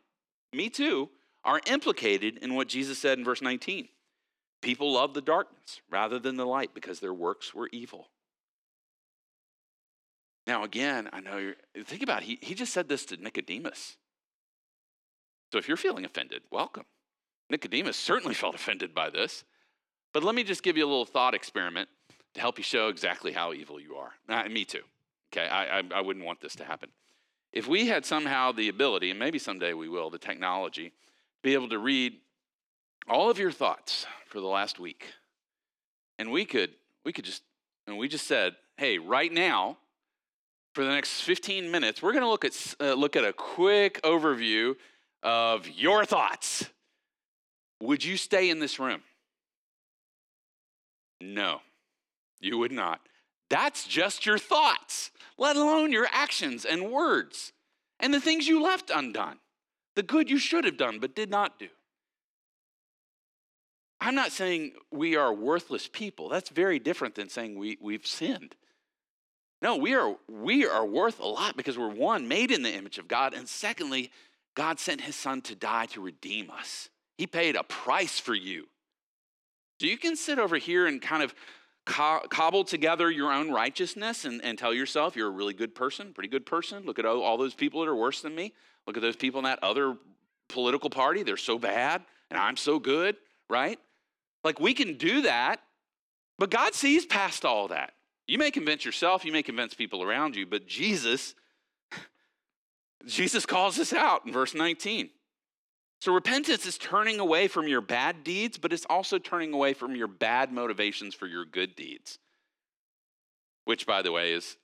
me 0.52 0.68
too, 0.68 1.10
are 1.44 1.60
implicated 1.66 2.38
in 2.38 2.54
what 2.54 2.68
Jesus 2.68 2.98
said 2.98 3.18
in 3.18 3.24
verse 3.24 3.42
19. 3.42 3.88
People 4.60 4.92
love 4.92 5.14
the 5.14 5.20
darkness 5.20 5.80
rather 5.90 6.18
than 6.18 6.36
the 6.36 6.46
light 6.46 6.74
because 6.74 7.00
their 7.00 7.14
works 7.14 7.54
were 7.54 7.68
evil. 7.72 8.08
Now, 10.46 10.64
again, 10.64 11.08
I 11.12 11.20
know 11.20 11.38
you're, 11.38 11.84
think 11.84 12.02
about 12.02 12.22
it, 12.22 12.26
he, 12.26 12.38
he 12.40 12.54
just 12.54 12.72
said 12.72 12.88
this 12.88 13.04
to 13.06 13.16
Nicodemus. 13.16 13.96
So 15.52 15.58
if 15.58 15.68
you're 15.68 15.76
feeling 15.76 16.04
offended, 16.04 16.42
welcome. 16.50 16.84
Nicodemus 17.50 17.96
certainly 17.96 18.34
felt 18.34 18.54
offended 18.54 18.94
by 18.94 19.10
this. 19.10 19.44
But 20.12 20.24
let 20.24 20.34
me 20.34 20.44
just 20.44 20.62
give 20.62 20.76
you 20.76 20.84
a 20.84 20.88
little 20.88 21.06
thought 21.06 21.34
experiment 21.34 21.88
to 22.34 22.40
help 22.40 22.58
you 22.58 22.64
show 22.64 22.88
exactly 22.88 23.32
how 23.32 23.52
evil 23.52 23.80
you 23.80 23.96
are. 23.96 24.12
Uh, 24.28 24.48
me 24.48 24.64
too. 24.64 24.82
Okay, 25.32 25.46
I, 25.46 25.78
I, 25.78 25.82
I 25.94 26.00
wouldn't 26.00 26.24
want 26.24 26.40
this 26.40 26.54
to 26.56 26.64
happen. 26.64 26.90
If 27.52 27.66
we 27.66 27.86
had 27.86 28.04
somehow 28.04 28.52
the 28.52 28.68
ability, 28.68 29.10
and 29.10 29.18
maybe 29.18 29.38
someday 29.38 29.74
we 29.74 29.88
will, 29.88 30.10
the 30.10 30.18
technology, 30.18 30.92
be 31.42 31.54
able 31.54 31.68
to 31.68 31.78
read 31.78 32.14
all 33.08 33.30
of 33.30 33.38
your 33.38 33.50
thoughts 33.50 34.06
for 34.26 34.40
the 34.40 34.46
last 34.46 34.78
week 34.78 35.12
and 36.22 36.30
we 36.30 36.44
could 36.44 36.70
we 37.04 37.12
could 37.12 37.24
just 37.24 37.42
and 37.86 37.98
we 37.98 38.06
just 38.06 38.28
said, 38.28 38.54
"Hey, 38.76 38.98
right 38.98 39.32
now, 39.32 39.76
for 40.72 40.84
the 40.84 40.90
next 40.90 41.22
15 41.22 41.68
minutes, 41.68 42.00
we're 42.00 42.12
going 42.12 42.22
to 42.22 42.28
look 42.28 42.44
at 42.44 42.74
uh, 42.80 42.94
look 42.94 43.16
at 43.16 43.24
a 43.24 43.32
quick 43.32 44.00
overview 44.02 44.76
of 45.22 45.68
your 45.68 46.04
thoughts." 46.04 46.70
Would 47.80 48.04
you 48.04 48.16
stay 48.16 48.50
in 48.50 48.60
this 48.60 48.78
room? 48.78 49.02
No, 51.22 51.60
you 52.40 52.58
would 52.58 52.72
not. 52.72 53.00
That's 53.48 53.86
just 53.86 54.26
your 54.26 54.38
thoughts, 54.38 55.10
let 55.38 55.56
alone 55.56 55.92
your 55.92 56.08
actions 56.10 56.64
and 56.64 56.90
words 56.90 57.52
and 58.00 58.12
the 58.12 58.20
things 58.20 58.48
you 58.48 58.62
left 58.62 58.90
undone, 58.94 59.38
the 59.94 60.02
good 60.02 60.28
you 60.28 60.38
should 60.38 60.64
have 60.64 60.76
done 60.76 60.98
but 60.98 61.14
did 61.14 61.30
not 61.30 61.58
do. 61.58 61.68
I'm 64.00 64.16
not 64.16 64.32
saying 64.32 64.72
we 64.90 65.14
are 65.14 65.32
worthless 65.32 65.88
people. 65.88 66.28
That's 66.28 66.50
very 66.50 66.80
different 66.80 67.14
than 67.14 67.28
saying 67.28 67.56
we, 67.56 67.78
we've 67.80 68.06
sinned. 68.06 68.56
No, 69.62 69.76
we 69.76 69.94
are, 69.94 70.16
we 70.28 70.66
are 70.66 70.84
worth 70.84 71.20
a 71.20 71.26
lot 71.26 71.56
because 71.56 71.78
we're 71.78 71.88
one, 71.88 72.26
made 72.26 72.50
in 72.50 72.64
the 72.64 72.74
image 72.74 72.98
of 72.98 73.06
God, 73.06 73.32
and 73.32 73.48
secondly, 73.48 74.10
God 74.56 74.80
sent 74.80 75.02
his 75.02 75.14
son 75.14 75.40
to 75.42 75.54
die 75.54 75.86
to 75.86 76.00
redeem 76.00 76.50
us. 76.50 76.88
He 77.16 77.28
paid 77.28 77.54
a 77.54 77.62
price 77.62 78.18
for 78.18 78.34
you. 78.34 78.66
So 79.82 79.88
you 79.88 79.98
can 79.98 80.14
sit 80.14 80.38
over 80.38 80.58
here 80.58 80.86
and 80.86 81.02
kind 81.02 81.24
of 81.24 81.34
co- 81.86 82.22
cobble 82.30 82.62
together 82.62 83.10
your 83.10 83.32
own 83.32 83.50
righteousness 83.50 84.24
and, 84.24 84.40
and 84.44 84.56
tell 84.56 84.72
yourself 84.72 85.16
you're 85.16 85.26
a 85.26 85.32
really 85.32 85.54
good 85.54 85.74
person, 85.74 86.12
pretty 86.12 86.28
good 86.28 86.46
person. 86.46 86.84
Look 86.84 87.00
at 87.00 87.04
all, 87.04 87.20
all 87.20 87.36
those 87.36 87.54
people 87.54 87.80
that 87.80 87.88
are 87.88 87.96
worse 87.96 88.22
than 88.22 88.32
me. 88.32 88.52
Look 88.86 88.96
at 88.96 89.02
those 89.02 89.16
people 89.16 89.40
in 89.40 89.44
that 89.44 89.58
other 89.60 89.96
political 90.48 90.88
party. 90.88 91.24
They're 91.24 91.36
so 91.36 91.58
bad, 91.58 92.04
and 92.30 92.38
I'm 92.38 92.56
so 92.56 92.78
good, 92.78 93.16
right? 93.50 93.76
Like 94.44 94.60
we 94.60 94.72
can 94.72 94.98
do 94.98 95.22
that, 95.22 95.60
but 96.38 96.48
God 96.48 96.74
sees 96.74 97.04
past 97.04 97.44
all 97.44 97.66
that. 97.66 97.92
You 98.28 98.38
may 98.38 98.52
convince 98.52 98.84
yourself, 98.84 99.24
you 99.24 99.32
may 99.32 99.42
convince 99.42 99.74
people 99.74 100.00
around 100.00 100.36
you, 100.36 100.46
but 100.46 100.68
Jesus, 100.68 101.34
Jesus 103.04 103.44
calls 103.46 103.80
us 103.80 103.92
out 103.92 104.26
in 104.26 104.32
verse 104.32 104.54
19. 104.54 105.10
So 106.02 106.12
repentance 106.12 106.66
is 106.66 106.78
turning 106.78 107.20
away 107.20 107.46
from 107.46 107.68
your 107.68 107.80
bad 107.80 108.24
deeds, 108.24 108.58
but 108.58 108.72
it's 108.72 108.84
also 108.90 109.18
turning 109.20 109.52
away 109.52 109.72
from 109.72 109.94
your 109.94 110.08
bad 110.08 110.50
motivations 110.50 111.14
for 111.14 111.28
your 111.28 111.44
good 111.44 111.76
deeds. 111.76 112.18
Which, 113.66 113.86
by 113.86 114.02
the 114.02 114.10
way, 114.10 114.32
is 114.32 114.56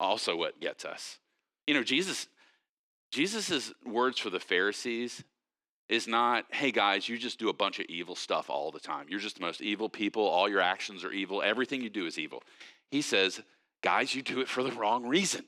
also 0.00 0.36
what 0.36 0.58
gets 0.58 0.86
us. 0.86 1.18
You 1.66 1.74
know, 1.74 1.82
Jesus, 1.82 2.28
Jesus' 3.12 3.74
words 3.84 4.18
for 4.18 4.30
the 4.30 4.40
Pharisees 4.40 5.22
is 5.90 6.08
not, 6.08 6.46
hey 6.50 6.70
guys, 6.70 7.10
you 7.10 7.18
just 7.18 7.38
do 7.38 7.50
a 7.50 7.52
bunch 7.52 7.78
of 7.78 7.84
evil 7.90 8.14
stuff 8.14 8.48
all 8.48 8.70
the 8.70 8.80
time. 8.80 9.04
You're 9.10 9.20
just 9.20 9.36
the 9.36 9.44
most 9.44 9.60
evil 9.60 9.90
people. 9.90 10.26
All 10.26 10.48
your 10.48 10.62
actions 10.62 11.04
are 11.04 11.12
evil. 11.12 11.42
Everything 11.42 11.82
you 11.82 11.90
do 11.90 12.06
is 12.06 12.18
evil. 12.18 12.42
He 12.90 13.02
says, 13.02 13.42
guys, 13.82 14.14
you 14.14 14.22
do 14.22 14.40
it 14.40 14.48
for 14.48 14.62
the 14.62 14.72
wrong 14.72 15.06
reason. 15.06 15.44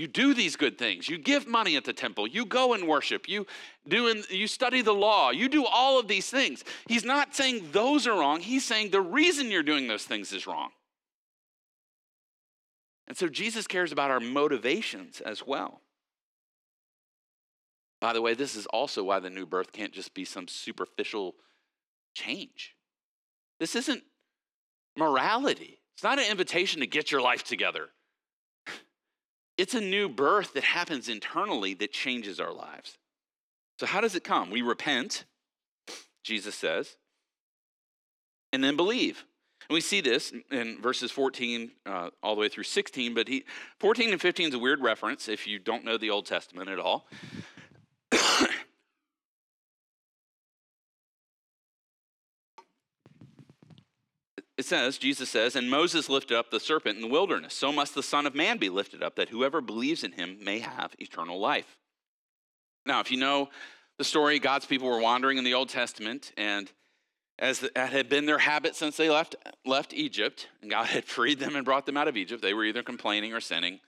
You 0.00 0.06
do 0.06 0.32
these 0.32 0.56
good 0.56 0.78
things. 0.78 1.10
You 1.10 1.18
give 1.18 1.46
money 1.46 1.76
at 1.76 1.84
the 1.84 1.92
temple. 1.92 2.26
You 2.26 2.46
go 2.46 2.72
and 2.72 2.88
worship. 2.88 3.28
You 3.28 3.46
do 3.86 4.08
and 4.08 4.26
you 4.30 4.46
study 4.46 4.80
the 4.80 4.94
law. 4.94 5.28
You 5.28 5.46
do 5.46 5.66
all 5.66 6.00
of 6.00 6.08
these 6.08 6.30
things. 6.30 6.64
He's 6.88 7.04
not 7.04 7.34
saying 7.34 7.68
those 7.72 8.06
are 8.06 8.18
wrong. 8.18 8.40
He's 8.40 8.64
saying 8.64 8.92
the 8.92 9.02
reason 9.02 9.50
you're 9.50 9.62
doing 9.62 9.88
those 9.88 10.04
things 10.04 10.32
is 10.32 10.46
wrong. 10.46 10.70
And 13.08 13.14
so 13.14 13.28
Jesus 13.28 13.66
cares 13.66 13.92
about 13.92 14.10
our 14.10 14.20
motivations 14.20 15.20
as 15.20 15.46
well. 15.46 15.82
By 18.00 18.14
the 18.14 18.22
way, 18.22 18.32
this 18.32 18.56
is 18.56 18.64
also 18.64 19.04
why 19.04 19.20
the 19.20 19.28
new 19.28 19.44
birth 19.44 19.70
can't 19.70 19.92
just 19.92 20.14
be 20.14 20.24
some 20.24 20.48
superficial 20.48 21.34
change. 22.14 22.74
This 23.58 23.76
isn't 23.76 24.02
morality. 24.96 25.82
It's 25.92 26.02
not 26.02 26.18
an 26.18 26.30
invitation 26.30 26.80
to 26.80 26.86
get 26.86 27.12
your 27.12 27.20
life 27.20 27.44
together. 27.44 27.90
It's 29.60 29.74
a 29.74 29.80
new 29.82 30.08
birth 30.08 30.54
that 30.54 30.64
happens 30.64 31.10
internally 31.10 31.74
that 31.74 31.92
changes 31.92 32.40
our 32.40 32.50
lives. 32.50 32.96
So, 33.78 33.84
how 33.84 34.00
does 34.00 34.14
it 34.14 34.24
come? 34.24 34.48
We 34.50 34.62
repent, 34.62 35.26
Jesus 36.24 36.54
says, 36.54 36.96
and 38.54 38.64
then 38.64 38.74
believe. 38.74 39.22
And 39.68 39.74
we 39.74 39.82
see 39.82 40.00
this 40.00 40.32
in 40.50 40.80
verses 40.80 41.10
14 41.10 41.72
uh, 41.84 42.08
all 42.22 42.36
the 42.36 42.40
way 42.40 42.48
through 42.48 42.64
16, 42.64 43.12
but 43.12 43.28
he, 43.28 43.44
14 43.80 44.12
and 44.12 44.20
15 44.20 44.48
is 44.48 44.54
a 44.54 44.58
weird 44.58 44.80
reference 44.80 45.28
if 45.28 45.46
you 45.46 45.58
don't 45.58 45.84
know 45.84 45.98
the 45.98 46.08
Old 46.08 46.24
Testament 46.24 46.70
at 46.70 46.78
all. 46.78 47.06
It 54.60 54.66
says, 54.66 54.98
Jesus 54.98 55.30
says, 55.30 55.56
and 55.56 55.70
Moses 55.70 56.10
lifted 56.10 56.36
up 56.36 56.50
the 56.50 56.60
serpent 56.60 56.96
in 56.96 57.00
the 57.00 57.08
wilderness. 57.08 57.54
So 57.54 57.72
must 57.72 57.94
the 57.94 58.02
Son 58.02 58.26
of 58.26 58.34
Man 58.34 58.58
be 58.58 58.68
lifted 58.68 59.02
up, 59.02 59.16
that 59.16 59.30
whoever 59.30 59.62
believes 59.62 60.04
in 60.04 60.12
him 60.12 60.36
may 60.44 60.58
have 60.58 60.94
eternal 60.98 61.40
life. 61.40 61.78
Now, 62.84 63.00
if 63.00 63.10
you 63.10 63.16
know 63.16 63.48
the 63.96 64.04
story, 64.04 64.38
God's 64.38 64.66
people 64.66 64.86
were 64.86 65.00
wandering 65.00 65.38
in 65.38 65.44
the 65.44 65.54
Old 65.54 65.70
Testament, 65.70 66.32
and 66.36 66.70
as 67.40 67.60
that 67.60 67.74
had 67.74 68.10
been 68.10 68.26
their 68.26 68.38
habit 68.38 68.76
since 68.76 68.98
they 68.98 69.08
left, 69.08 69.34
left 69.64 69.94
Egypt, 69.94 70.48
and 70.60 70.70
God 70.70 70.86
had 70.86 71.06
freed 71.06 71.40
them 71.40 71.56
and 71.56 71.64
brought 71.64 71.86
them 71.86 71.96
out 71.96 72.06
of 72.06 72.16
Egypt, 72.16 72.42
they 72.42 72.52
were 72.52 72.64
either 72.64 72.82
complaining 72.82 73.32
or 73.32 73.40
sinning. 73.40 73.80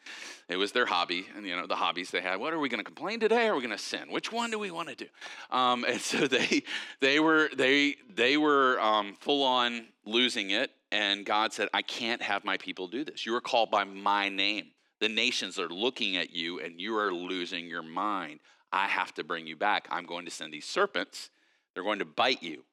It 0.49 0.57
was 0.57 0.73
their 0.73 0.87
hobby, 0.87 1.27
and 1.37 1.47
you 1.47 1.55
know 1.55 1.67
the 1.67 1.77
hobbies 1.77 2.11
they 2.11 2.23
had. 2.23 2.41
What 2.41 2.55
are 2.55 2.59
we 2.59 2.71
going 2.71 2.81
to 2.81 2.85
complain 2.85 3.21
today? 3.21 3.49
Or 3.49 3.53
are 3.53 3.57
we 3.57 3.61
going 3.61 3.77
to 3.77 3.83
sin? 3.83 4.11
Which 4.11 4.33
one 4.33 4.51
do 4.51 4.59
we 4.59 4.71
want 4.71 4.89
to 4.89 4.95
do? 4.95 5.07
Um, 5.51 5.85
and 5.89 6.01
so 6.01 6.27
they 6.27 6.63
they 7.01 7.21
were 7.21 7.51
they 7.55 7.97
they 8.13 8.39
were 8.39 8.81
um, 8.81 9.15
full 9.21 9.45
on 9.45 9.87
losing 10.07 10.51
it, 10.51 10.71
and 10.91 11.27
God 11.27 11.53
said, 11.53 11.69
"I 11.75 11.83
can't 11.83 12.23
have 12.23 12.47
my 12.47 12.57
people 12.57 12.89
do 12.89 13.05
this. 13.05 13.27
You 13.27 13.35
are 13.35 13.43
called 13.43 13.71
by 13.71 13.85
my 13.85 14.31
name. 14.31 14.69
The 15.01 15.11
nations 15.11 15.59
are 15.59 15.69
looking 15.69 16.17
at 16.17 16.31
you, 16.31 16.59
and 16.61 16.81
you 16.81 16.97
are 16.97 17.13
losing 17.13 17.67
your 17.67 17.83
mind. 17.83 18.41
I 18.73 18.87
have 18.87 19.13
to 19.15 19.25
bring 19.25 19.47
you 19.47 19.57
back. 19.57 19.89
I'm 19.91 20.07
going 20.07 20.25
to 20.25 20.31
send 20.31 20.55
these 20.55 20.65
serpents. 20.65 21.29
They're 21.75 21.85
going 21.85 21.99
to 21.99 22.07
bite 22.07 22.43
you." 22.43 22.65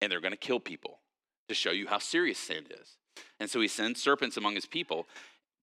And 0.00 0.10
they're 0.10 0.20
going 0.20 0.32
to 0.32 0.36
kill 0.36 0.60
people 0.60 0.98
to 1.48 1.54
show 1.54 1.70
you 1.70 1.86
how 1.86 1.98
serious 1.98 2.38
sin 2.38 2.64
is. 2.70 2.96
And 3.40 3.50
so 3.50 3.60
he 3.60 3.68
sends 3.68 4.02
serpents 4.02 4.36
among 4.36 4.54
his 4.54 4.66
people, 4.66 5.06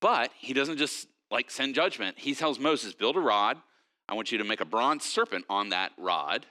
but 0.02 0.32
he 0.38 0.54
doesn't 0.54 0.78
just 0.78 1.08
like 1.32 1.50
send 1.50 1.76
judgment. 1.76 2.18
He 2.18 2.36
tells 2.36 2.60
Moses, 2.60 2.94
build 2.94 3.16
a 3.16 3.22
rod. 3.22 3.58
I 4.08 4.14
want 4.14 4.32
you 4.32 4.38
to 4.38 4.44
make 4.44 4.62
a 4.62 4.66
bronze 4.66 5.04
serpent 5.04 5.46
on 5.50 5.70
that 5.70 5.92
rod, 5.98 6.46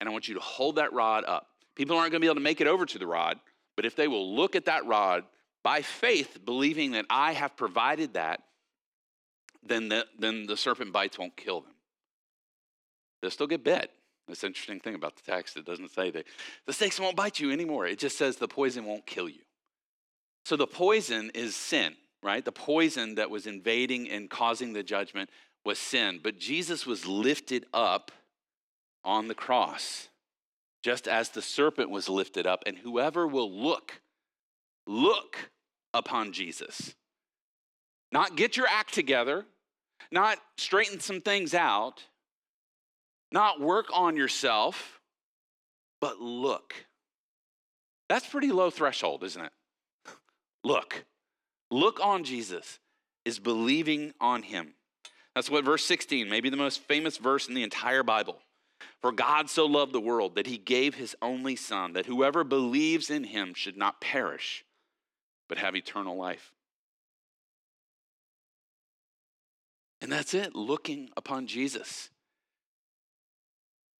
and 0.00 0.08
I 0.08 0.12
want 0.12 0.28
you 0.28 0.34
to 0.34 0.40
hold 0.40 0.76
that 0.76 0.92
rod 0.92 1.24
up. 1.26 1.48
People 1.74 1.96
aren't 1.96 2.12
going 2.12 2.20
to 2.20 2.24
be 2.24 2.28
able 2.28 2.36
to 2.36 2.40
make 2.40 2.60
it 2.60 2.66
over 2.66 2.84
to 2.84 2.98
the 2.98 3.06
rod, 3.06 3.38
but 3.76 3.86
if 3.86 3.96
they 3.96 4.06
will 4.06 4.34
look 4.34 4.54
at 4.54 4.66
that 4.66 4.84
rod 4.86 5.24
by 5.62 5.82
faith, 5.82 6.38
believing 6.44 6.92
that 6.92 7.06
I 7.08 7.32
have 7.32 7.56
provided 7.56 8.14
that, 8.14 8.42
then 9.66 9.88
the, 9.88 10.06
then 10.18 10.46
the 10.46 10.56
serpent 10.56 10.92
bites 10.92 11.18
won't 11.18 11.36
kill 11.36 11.62
them. 11.62 11.72
They'll 13.22 13.30
still 13.30 13.46
get 13.46 13.64
bit, 13.64 13.90
this 14.28 14.44
interesting 14.44 14.80
thing 14.80 14.94
about 14.94 15.16
the 15.16 15.22
text. 15.22 15.56
It 15.56 15.66
doesn't 15.66 15.90
say 15.90 16.10
that 16.10 16.24
the 16.66 16.72
snakes 16.72 16.98
won't 16.98 17.16
bite 17.16 17.40
you 17.40 17.52
anymore. 17.52 17.86
It 17.86 17.98
just 17.98 18.16
says 18.16 18.36
the 18.36 18.48
poison 18.48 18.84
won't 18.84 19.06
kill 19.06 19.28
you. 19.28 19.42
So 20.44 20.56
the 20.56 20.66
poison 20.66 21.30
is 21.34 21.56
sin, 21.56 21.94
right? 22.22 22.44
The 22.44 22.52
poison 22.52 23.16
that 23.16 23.30
was 23.30 23.46
invading 23.46 24.10
and 24.10 24.30
causing 24.30 24.72
the 24.72 24.82
judgment 24.82 25.30
was 25.64 25.78
sin. 25.78 26.20
But 26.22 26.38
Jesus 26.38 26.86
was 26.86 27.06
lifted 27.06 27.66
up 27.72 28.12
on 29.04 29.28
the 29.28 29.34
cross, 29.34 30.08
just 30.82 31.06
as 31.06 31.30
the 31.30 31.42
serpent 31.42 31.90
was 31.90 32.08
lifted 32.08 32.46
up. 32.46 32.62
And 32.66 32.78
whoever 32.78 33.26
will 33.26 33.50
look, 33.50 34.00
look 34.86 35.50
upon 35.92 36.32
Jesus, 36.32 36.94
not 38.12 38.36
get 38.36 38.56
your 38.56 38.66
act 38.66 38.94
together, 38.94 39.46
not 40.10 40.38
straighten 40.56 41.00
some 41.00 41.20
things 41.20 41.54
out 41.54 42.04
not 43.34 43.60
work 43.60 43.86
on 43.92 44.16
yourself, 44.16 45.00
but 46.00 46.20
look. 46.20 46.72
That's 48.08 48.26
pretty 48.26 48.52
low 48.52 48.70
threshold, 48.70 49.24
isn't 49.24 49.44
it? 49.44 49.52
Look. 50.64 51.04
Look 51.70 51.98
on 52.00 52.22
Jesus 52.22 52.78
is 53.24 53.40
believing 53.40 54.12
on 54.20 54.42
him. 54.42 54.74
That's 55.34 55.50
what 55.50 55.64
verse 55.64 55.84
16, 55.84 56.28
maybe 56.28 56.48
the 56.48 56.56
most 56.56 56.82
famous 56.82 57.16
verse 57.16 57.48
in 57.48 57.54
the 57.54 57.64
entire 57.64 58.04
Bible. 58.04 58.38
For 59.00 59.10
God 59.10 59.50
so 59.50 59.66
loved 59.66 59.92
the 59.92 60.00
world 60.00 60.36
that 60.36 60.46
he 60.46 60.56
gave 60.56 60.94
his 60.94 61.16
only 61.20 61.56
Son, 61.56 61.94
that 61.94 62.06
whoever 62.06 62.44
believes 62.44 63.10
in 63.10 63.24
him 63.24 63.52
should 63.54 63.76
not 63.76 64.00
perish, 64.00 64.64
but 65.48 65.58
have 65.58 65.74
eternal 65.74 66.16
life. 66.16 66.52
And 70.00 70.12
that's 70.12 70.34
it, 70.34 70.54
looking 70.54 71.10
upon 71.16 71.46
Jesus. 71.46 72.10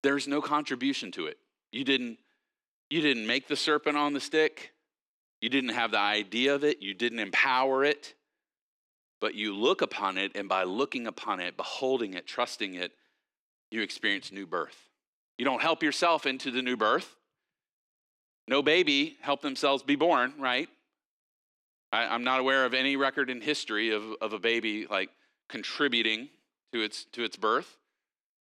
There's 0.05 0.27
no 0.27 0.39
contribution 0.39 1.11
to 1.13 1.25
it. 1.25 1.39
You 1.71 1.83
didn't, 1.83 2.19
you 2.91 3.01
didn't 3.01 3.25
make 3.25 3.47
the 3.47 3.55
serpent 3.55 3.97
on 3.97 4.13
the 4.13 4.19
stick. 4.19 4.71
You 5.41 5.49
didn't 5.49 5.71
have 5.71 5.89
the 5.89 5.97
idea 5.97 6.53
of 6.53 6.63
it. 6.63 6.79
You 6.79 6.93
didn't 6.93 7.17
empower 7.17 7.83
it. 7.83 8.13
But 9.19 9.33
you 9.33 9.55
look 9.55 9.81
upon 9.81 10.19
it, 10.19 10.33
and 10.35 10.47
by 10.47 10.61
looking 10.61 11.07
upon 11.07 11.39
it, 11.39 11.57
beholding 11.57 12.13
it, 12.13 12.27
trusting 12.27 12.75
it, 12.75 12.91
you 13.71 13.81
experience 13.81 14.31
new 14.31 14.45
birth. 14.45 14.77
You 15.39 15.45
don't 15.45 15.59
help 15.59 15.81
yourself 15.81 16.27
into 16.27 16.51
the 16.51 16.61
new 16.61 16.77
birth. 16.77 17.15
no 18.47 18.61
baby 18.61 19.17
helped 19.21 19.41
themselves 19.41 19.81
be 19.81 19.95
born, 19.95 20.33
right? 20.37 20.69
I, 21.91 22.13
am 22.13 22.23
not 22.23 22.39
aware 22.39 22.63
of 22.65 22.75
any 22.75 22.95
record 22.95 23.31
in 23.31 23.41
history 23.41 23.89
of, 23.89 24.03
of 24.21 24.33
a 24.33 24.39
baby 24.39 24.85
like 24.85 25.09
contributing 25.49 26.29
to 26.73 26.81
its 26.81 27.05
to 27.13 27.23
its 27.23 27.37
birth, 27.37 27.79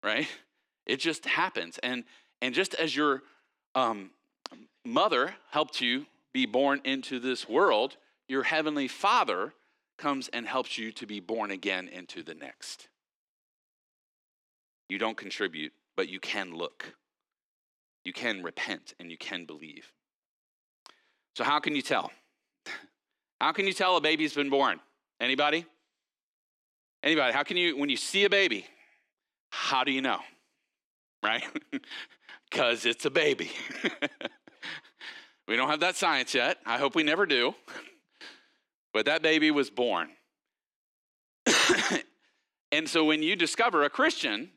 right? 0.03 0.28
It 0.86 0.99
just 0.99 1.25
happens. 1.25 1.79
And 1.81 2.03
and 2.41 2.53
just 2.53 2.73
as 2.75 2.95
your 2.95 3.23
um, 3.73 4.11
mother 4.86 5.34
helped 5.49 5.79
you 5.79 6.05
be 6.34 6.45
born 6.45 6.81
into 6.84 7.19
this 7.19 7.47
world, 7.47 7.95
your 8.27 8.43
heavenly 8.43 8.88
Father 8.88 9.53
comes 9.97 10.27
and 10.29 10.45
helps 10.45 10.77
you 10.77 10.91
to 10.91 11.05
be 11.05 11.19
born 11.19 11.51
again 11.51 11.88
into 11.88 12.21
the 12.23 12.34
next. 12.34 12.89
You 14.89 14.97
don't 14.97 15.15
contribute, 15.15 15.71
but 15.95 16.09
you 16.09 16.19
can 16.19 16.53
look. 16.53 16.93
You 18.03 18.11
can 18.11 18.43
repent 18.43 18.93
and 18.99 19.09
you 19.09 19.17
can 19.17 19.45
believe. 19.45 19.91
So, 21.36 21.43
how 21.43 21.59
can 21.59 21.75
you 21.75 21.81
tell? 21.81 22.11
How 23.41 23.51
can 23.51 23.67
you 23.67 23.73
tell 23.73 23.97
a 23.97 24.01
baby's 24.01 24.34
been 24.34 24.49
born? 24.49 24.79
Anybody? 25.19 25.65
Anybody? 27.01 27.34
How 27.34 27.43
can 27.43 27.57
you, 27.57 27.75
when 27.77 27.89
you 27.89 27.97
see 27.97 28.23
a 28.23 28.29
baby, 28.29 28.65
how 29.49 29.84
do 29.84 29.91
you 29.91 30.01
know? 30.01 30.19
Right? 31.24 31.43
Because 32.49 32.86
it's 32.86 33.03
a 33.03 33.09
baby. 33.09 33.49
we 35.47 35.55
don't 35.55 35.69
have 35.69 35.80
that 35.80 35.95
science 35.95 36.36
yet. 36.36 36.59
I 36.67 36.78
hope 36.78 36.93
we 36.93 37.01
never 37.01 37.26
do. 37.26 37.55
But 38.93 39.07
that 39.07 39.24
baby 39.24 39.49
was 39.49 39.71
born. 39.71 40.09
and 42.71 42.88
so 42.88 43.05
when 43.05 43.24
you 43.24 43.36
discover 43.36 43.84
a 43.84 43.89
Christian, 43.89 44.51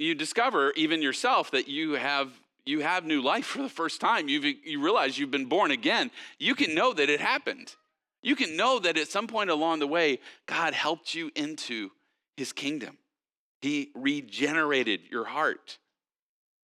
you 0.00 0.16
discover 0.16 0.72
even 0.72 1.00
yourself 1.00 1.52
that 1.52 1.68
you 1.68 1.92
have 1.92 2.32
you 2.66 2.80
have 2.80 3.04
new 3.04 3.22
life 3.22 3.46
for 3.46 3.62
the 3.62 3.68
first 3.68 4.00
time. 4.00 4.28
you 4.28 4.40
you 4.40 4.82
realize 4.82 5.16
you've 5.16 5.30
been 5.30 5.46
born 5.46 5.70
again. 5.70 6.10
You 6.40 6.56
can 6.56 6.74
know 6.74 6.92
that 6.92 7.08
it 7.08 7.20
happened. 7.20 7.76
You 8.20 8.34
can 8.34 8.56
know 8.56 8.80
that 8.80 8.98
at 8.98 9.08
some 9.08 9.28
point 9.28 9.48
along 9.48 9.78
the 9.78 9.86
way, 9.86 10.18
God 10.46 10.74
helped 10.74 11.14
you 11.14 11.30
into 11.36 11.90
his 12.36 12.52
kingdom. 12.52 12.98
He 13.60 13.90
regenerated 13.94 15.02
your 15.08 15.24
heart. 15.24 15.78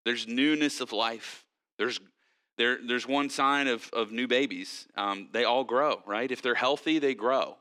There's 0.04 0.26
newness 0.28 0.80
of 0.80 0.92
life. 0.92 1.44
There's, 1.78 2.00
there, 2.58 2.78
there's 2.86 3.06
one 3.06 3.30
sign 3.30 3.68
of, 3.68 3.88
of 3.92 4.12
new 4.12 4.28
babies. 4.28 4.86
Um, 4.96 5.28
they 5.32 5.44
all 5.44 5.64
grow, 5.64 6.02
right? 6.06 6.30
If 6.30 6.42
they're 6.42 6.54
healthy, 6.54 6.98
they 6.98 7.14
grow. 7.14 7.56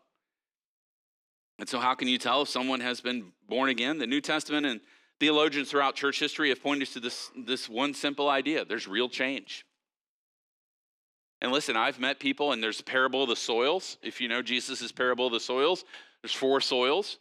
And 1.59 1.69
so, 1.69 1.79
how 1.79 1.93
can 1.93 2.07
you 2.07 2.17
tell 2.17 2.41
if 2.41 2.49
someone 2.49 2.79
has 2.79 2.99
been 2.99 3.31
born 3.47 3.69
again? 3.69 3.97
The 3.97 4.07
New 4.07 4.21
Testament 4.21 4.65
and 4.65 4.81
theologians 5.19 5.69
throughout 5.69 5.95
church 5.95 6.19
history 6.19 6.49
have 6.49 6.61
pointed 6.61 6.89
to 6.89 6.99
this, 6.99 7.29
this 7.37 7.69
one 7.69 7.93
simple 7.93 8.29
idea 8.29 8.65
there's 8.65 8.87
real 8.87 9.07
change. 9.07 9.65
And 11.41 11.51
listen, 11.51 11.75
I've 11.75 11.99
met 11.99 12.19
people, 12.19 12.53
and 12.53 12.63
there's 12.63 12.79
a 12.79 12.83
parable 12.83 13.23
of 13.23 13.29
the 13.29 13.35
soils. 13.35 13.97
If 14.01 14.21
you 14.21 14.29
know 14.29 14.41
Jesus' 14.41 14.91
parable 14.91 15.27
of 15.27 15.33
the 15.33 15.39
soils, 15.39 15.83
there's 16.21 16.33
four 16.33 16.61
soils. 16.61 17.19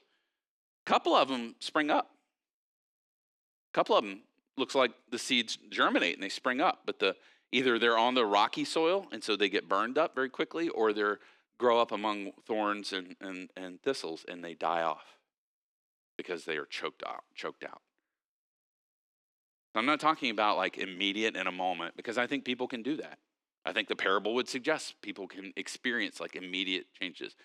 A 0.87 0.91
couple 0.91 1.15
of 1.15 1.29
them 1.29 1.57
spring 1.59 1.91
up. 1.91 2.11
A 3.73 3.75
couple 3.75 3.97
of 3.97 4.05
them 4.05 4.23
looks 4.57 4.75
like 4.75 4.93
the 5.11 5.19
seeds 5.19 5.59
germinate 5.71 6.15
and 6.15 6.23
they 6.23 6.29
spring 6.29 6.61
up, 6.61 6.83
but 6.87 6.99
the 6.99 7.17
either 7.51 7.79
they're 7.79 7.99
on 7.99 8.15
the 8.15 8.25
rocky 8.25 8.65
soil 8.65 9.07
and 9.13 9.23
so 9.23 9.37
they 9.37 9.49
get 9.49 9.69
burned 9.69 9.99
up 9.99 10.15
very 10.15 10.31
quickly, 10.31 10.69
or 10.69 10.93
they 10.93 11.03
grow 11.59 11.81
up 11.81 11.93
among 11.93 12.33
thorns 12.47 12.93
and, 12.93 13.15
and, 13.21 13.51
and 13.57 13.83
thistles 13.83 14.25
and 14.27 14.43
they 14.45 14.55
die 14.55 14.83
off 14.83 15.19
because 16.17 16.45
they 16.45 16.57
are 16.57 16.67
choked 16.67 17.03
out, 17.07 17.25
choked 17.35 17.65
out. 17.65 17.83
I'm 19.75 19.87
not 19.87 20.01
talking 20.01 20.31
about 20.31 20.57
like 20.57 20.77
immediate 20.77 21.37
in 21.37 21.47
a 21.47 21.53
moment 21.53 21.97
because 21.97 22.19
I 22.19 22.27
think 22.27 22.45
people 22.45 22.69
can 22.69 22.83
do 22.83 22.97
that. 22.97 23.19
I 23.65 23.73
think 23.73 23.89
the 23.89 23.97
parable 23.97 24.35
would 24.35 24.49
suggest 24.49 25.01
people 25.03 25.27
can 25.27 25.53
experience 25.57 26.21
like 26.21 26.37
immediate 26.37 26.87
changes. 27.01 27.37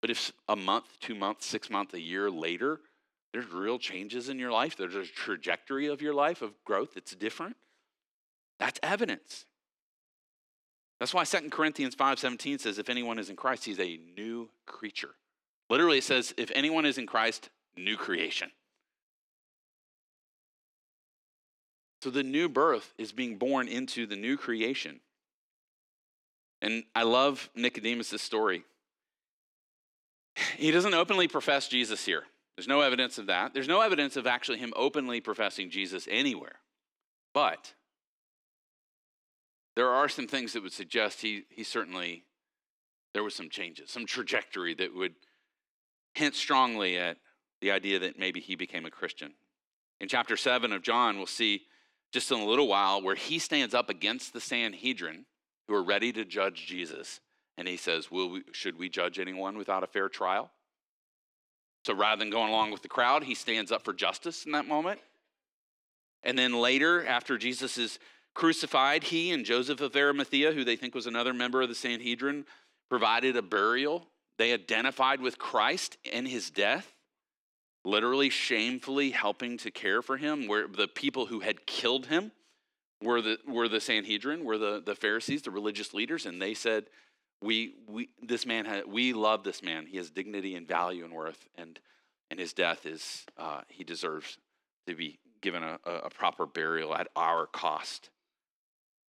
But 0.00 0.10
if 0.10 0.32
a 0.48 0.56
month, 0.56 0.98
two 1.00 1.14
months, 1.14 1.46
six 1.46 1.70
months, 1.70 1.94
a 1.94 2.00
year 2.00 2.30
later, 2.30 2.80
there's 3.32 3.50
real 3.50 3.78
changes 3.78 4.28
in 4.28 4.38
your 4.38 4.50
life, 4.50 4.76
there's 4.76 4.96
a 4.96 5.04
trajectory 5.04 5.86
of 5.86 6.02
your 6.02 6.14
life 6.14 6.42
of 6.42 6.52
growth 6.64 6.94
that's 6.94 7.14
different, 7.14 7.56
that's 8.58 8.80
evidence. 8.82 9.46
That's 10.98 11.14
why 11.14 11.24
2 11.24 11.50
Corinthians 11.50 11.94
5:17 11.94 12.60
says 12.60 12.78
if 12.78 12.90
anyone 12.90 13.18
is 13.18 13.30
in 13.30 13.36
Christ, 13.36 13.64
he's 13.64 13.80
a 13.80 13.98
new 14.16 14.50
creature. 14.66 15.14
Literally 15.70 15.98
it 15.98 16.04
says 16.04 16.34
if 16.36 16.50
anyone 16.54 16.84
is 16.84 16.98
in 16.98 17.06
Christ, 17.06 17.48
new 17.76 17.96
creation. 17.96 18.50
So 22.02 22.10
the 22.10 22.22
new 22.22 22.48
birth 22.48 22.94
is 22.98 23.12
being 23.12 23.36
born 23.36 23.68
into 23.68 24.06
the 24.06 24.16
new 24.16 24.36
creation. 24.36 25.00
And 26.62 26.84
I 26.94 27.04
love 27.04 27.50
Nicodemus' 27.54 28.20
story. 28.20 28.64
He 30.56 30.70
doesn't 30.70 30.94
openly 30.94 31.28
profess 31.28 31.68
Jesus 31.68 32.04
here. 32.04 32.24
There's 32.56 32.68
no 32.68 32.80
evidence 32.80 33.18
of 33.18 33.26
that. 33.26 33.54
There's 33.54 33.68
no 33.68 33.80
evidence 33.80 34.16
of 34.16 34.26
actually 34.26 34.58
him 34.58 34.72
openly 34.76 35.20
professing 35.20 35.70
Jesus 35.70 36.06
anywhere. 36.10 36.56
But 37.32 37.74
there 39.76 39.88
are 39.88 40.08
some 40.08 40.26
things 40.26 40.52
that 40.52 40.62
would 40.62 40.72
suggest 40.72 41.22
he, 41.22 41.44
he 41.48 41.64
certainly, 41.64 42.24
there 43.14 43.24
was 43.24 43.34
some 43.34 43.48
changes, 43.48 43.90
some 43.90 44.04
trajectory 44.04 44.74
that 44.74 44.94
would 44.94 45.14
hint 46.14 46.34
strongly 46.34 46.98
at 46.98 47.16
the 47.60 47.70
idea 47.70 47.98
that 48.00 48.18
maybe 48.18 48.40
he 48.40 48.56
became 48.56 48.84
a 48.84 48.90
Christian. 48.90 49.32
In 50.00 50.08
chapter 50.08 50.36
7 50.36 50.72
of 50.72 50.82
John, 50.82 51.16
we'll 51.16 51.26
see 51.26 51.62
just 52.12 52.30
in 52.30 52.40
a 52.40 52.44
little 52.44 52.68
while 52.68 53.00
where 53.00 53.14
he 53.14 53.38
stands 53.38 53.74
up 53.74 53.88
against 53.88 54.32
the 54.32 54.40
Sanhedrin 54.40 55.26
who 55.68 55.74
are 55.74 55.82
ready 55.82 56.12
to 56.12 56.24
judge 56.24 56.66
Jesus. 56.66 57.20
And 57.56 57.68
he 57.68 57.76
says, 57.76 58.10
Will 58.10 58.30
we, 58.30 58.42
Should 58.52 58.78
we 58.78 58.88
judge 58.88 59.18
anyone 59.18 59.56
without 59.56 59.84
a 59.84 59.86
fair 59.86 60.08
trial? 60.08 60.50
So 61.84 61.94
rather 61.94 62.18
than 62.18 62.30
going 62.30 62.50
along 62.50 62.72
with 62.72 62.82
the 62.82 62.88
crowd, 62.88 63.24
he 63.24 63.34
stands 63.34 63.72
up 63.72 63.84
for 63.84 63.92
justice 63.92 64.44
in 64.44 64.52
that 64.52 64.68
moment. 64.68 65.00
And 66.22 66.38
then 66.38 66.52
later, 66.52 67.06
after 67.06 67.38
Jesus 67.38 67.78
is 67.78 67.98
crucified, 68.34 69.04
he 69.04 69.32
and 69.32 69.44
Joseph 69.44 69.80
of 69.80 69.96
Arimathea, 69.96 70.52
who 70.52 70.64
they 70.64 70.76
think 70.76 70.94
was 70.94 71.06
another 71.06 71.32
member 71.32 71.62
of 71.62 71.68
the 71.68 71.74
Sanhedrin, 71.74 72.44
provided 72.90 73.36
a 73.36 73.42
burial. 73.42 74.06
They 74.38 74.52
identified 74.52 75.20
with 75.20 75.38
Christ 75.38 75.96
in 76.04 76.26
his 76.26 76.50
death, 76.50 76.94
literally 77.84 78.28
shamefully 78.28 79.10
helping 79.10 79.56
to 79.58 79.70
care 79.70 80.02
for 80.02 80.18
him, 80.18 80.46
where 80.46 80.68
the 80.68 80.88
people 80.88 81.26
who 81.26 81.40
had 81.40 81.66
killed 81.66 82.06
him 82.06 82.32
were 83.02 83.22
the, 83.22 83.38
were 83.48 83.68
the 83.68 83.80
Sanhedrin, 83.80 84.44
were 84.44 84.58
the, 84.58 84.82
the 84.84 84.94
Pharisees, 84.94 85.42
the 85.42 85.50
religious 85.50 85.94
leaders, 85.94 86.26
and 86.26 86.40
they 86.40 86.52
said, 86.52 86.86
we, 87.42 87.74
we, 87.88 88.08
this 88.22 88.44
man, 88.44 88.66
had, 88.66 88.86
we 88.86 89.12
love 89.12 89.44
this 89.44 89.62
man. 89.62 89.86
He 89.86 89.96
has 89.96 90.10
dignity 90.10 90.54
and 90.54 90.66
value 90.68 91.04
and 91.04 91.12
worth, 91.12 91.48
and, 91.56 91.78
and 92.30 92.38
his 92.38 92.52
death 92.52 92.86
is, 92.86 93.24
uh, 93.38 93.62
he 93.68 93.84
deserves 93.84 94.38
to 94.86 94.94
be 94.94 95.18
given 95.40 95.62
a, 95.62 95.78
a 95.84 96.10
proper 96.10 96.46
burial 96.46 96.94
at 96.94 97.08
our 97.16 97.46
cost. 97.46 98.10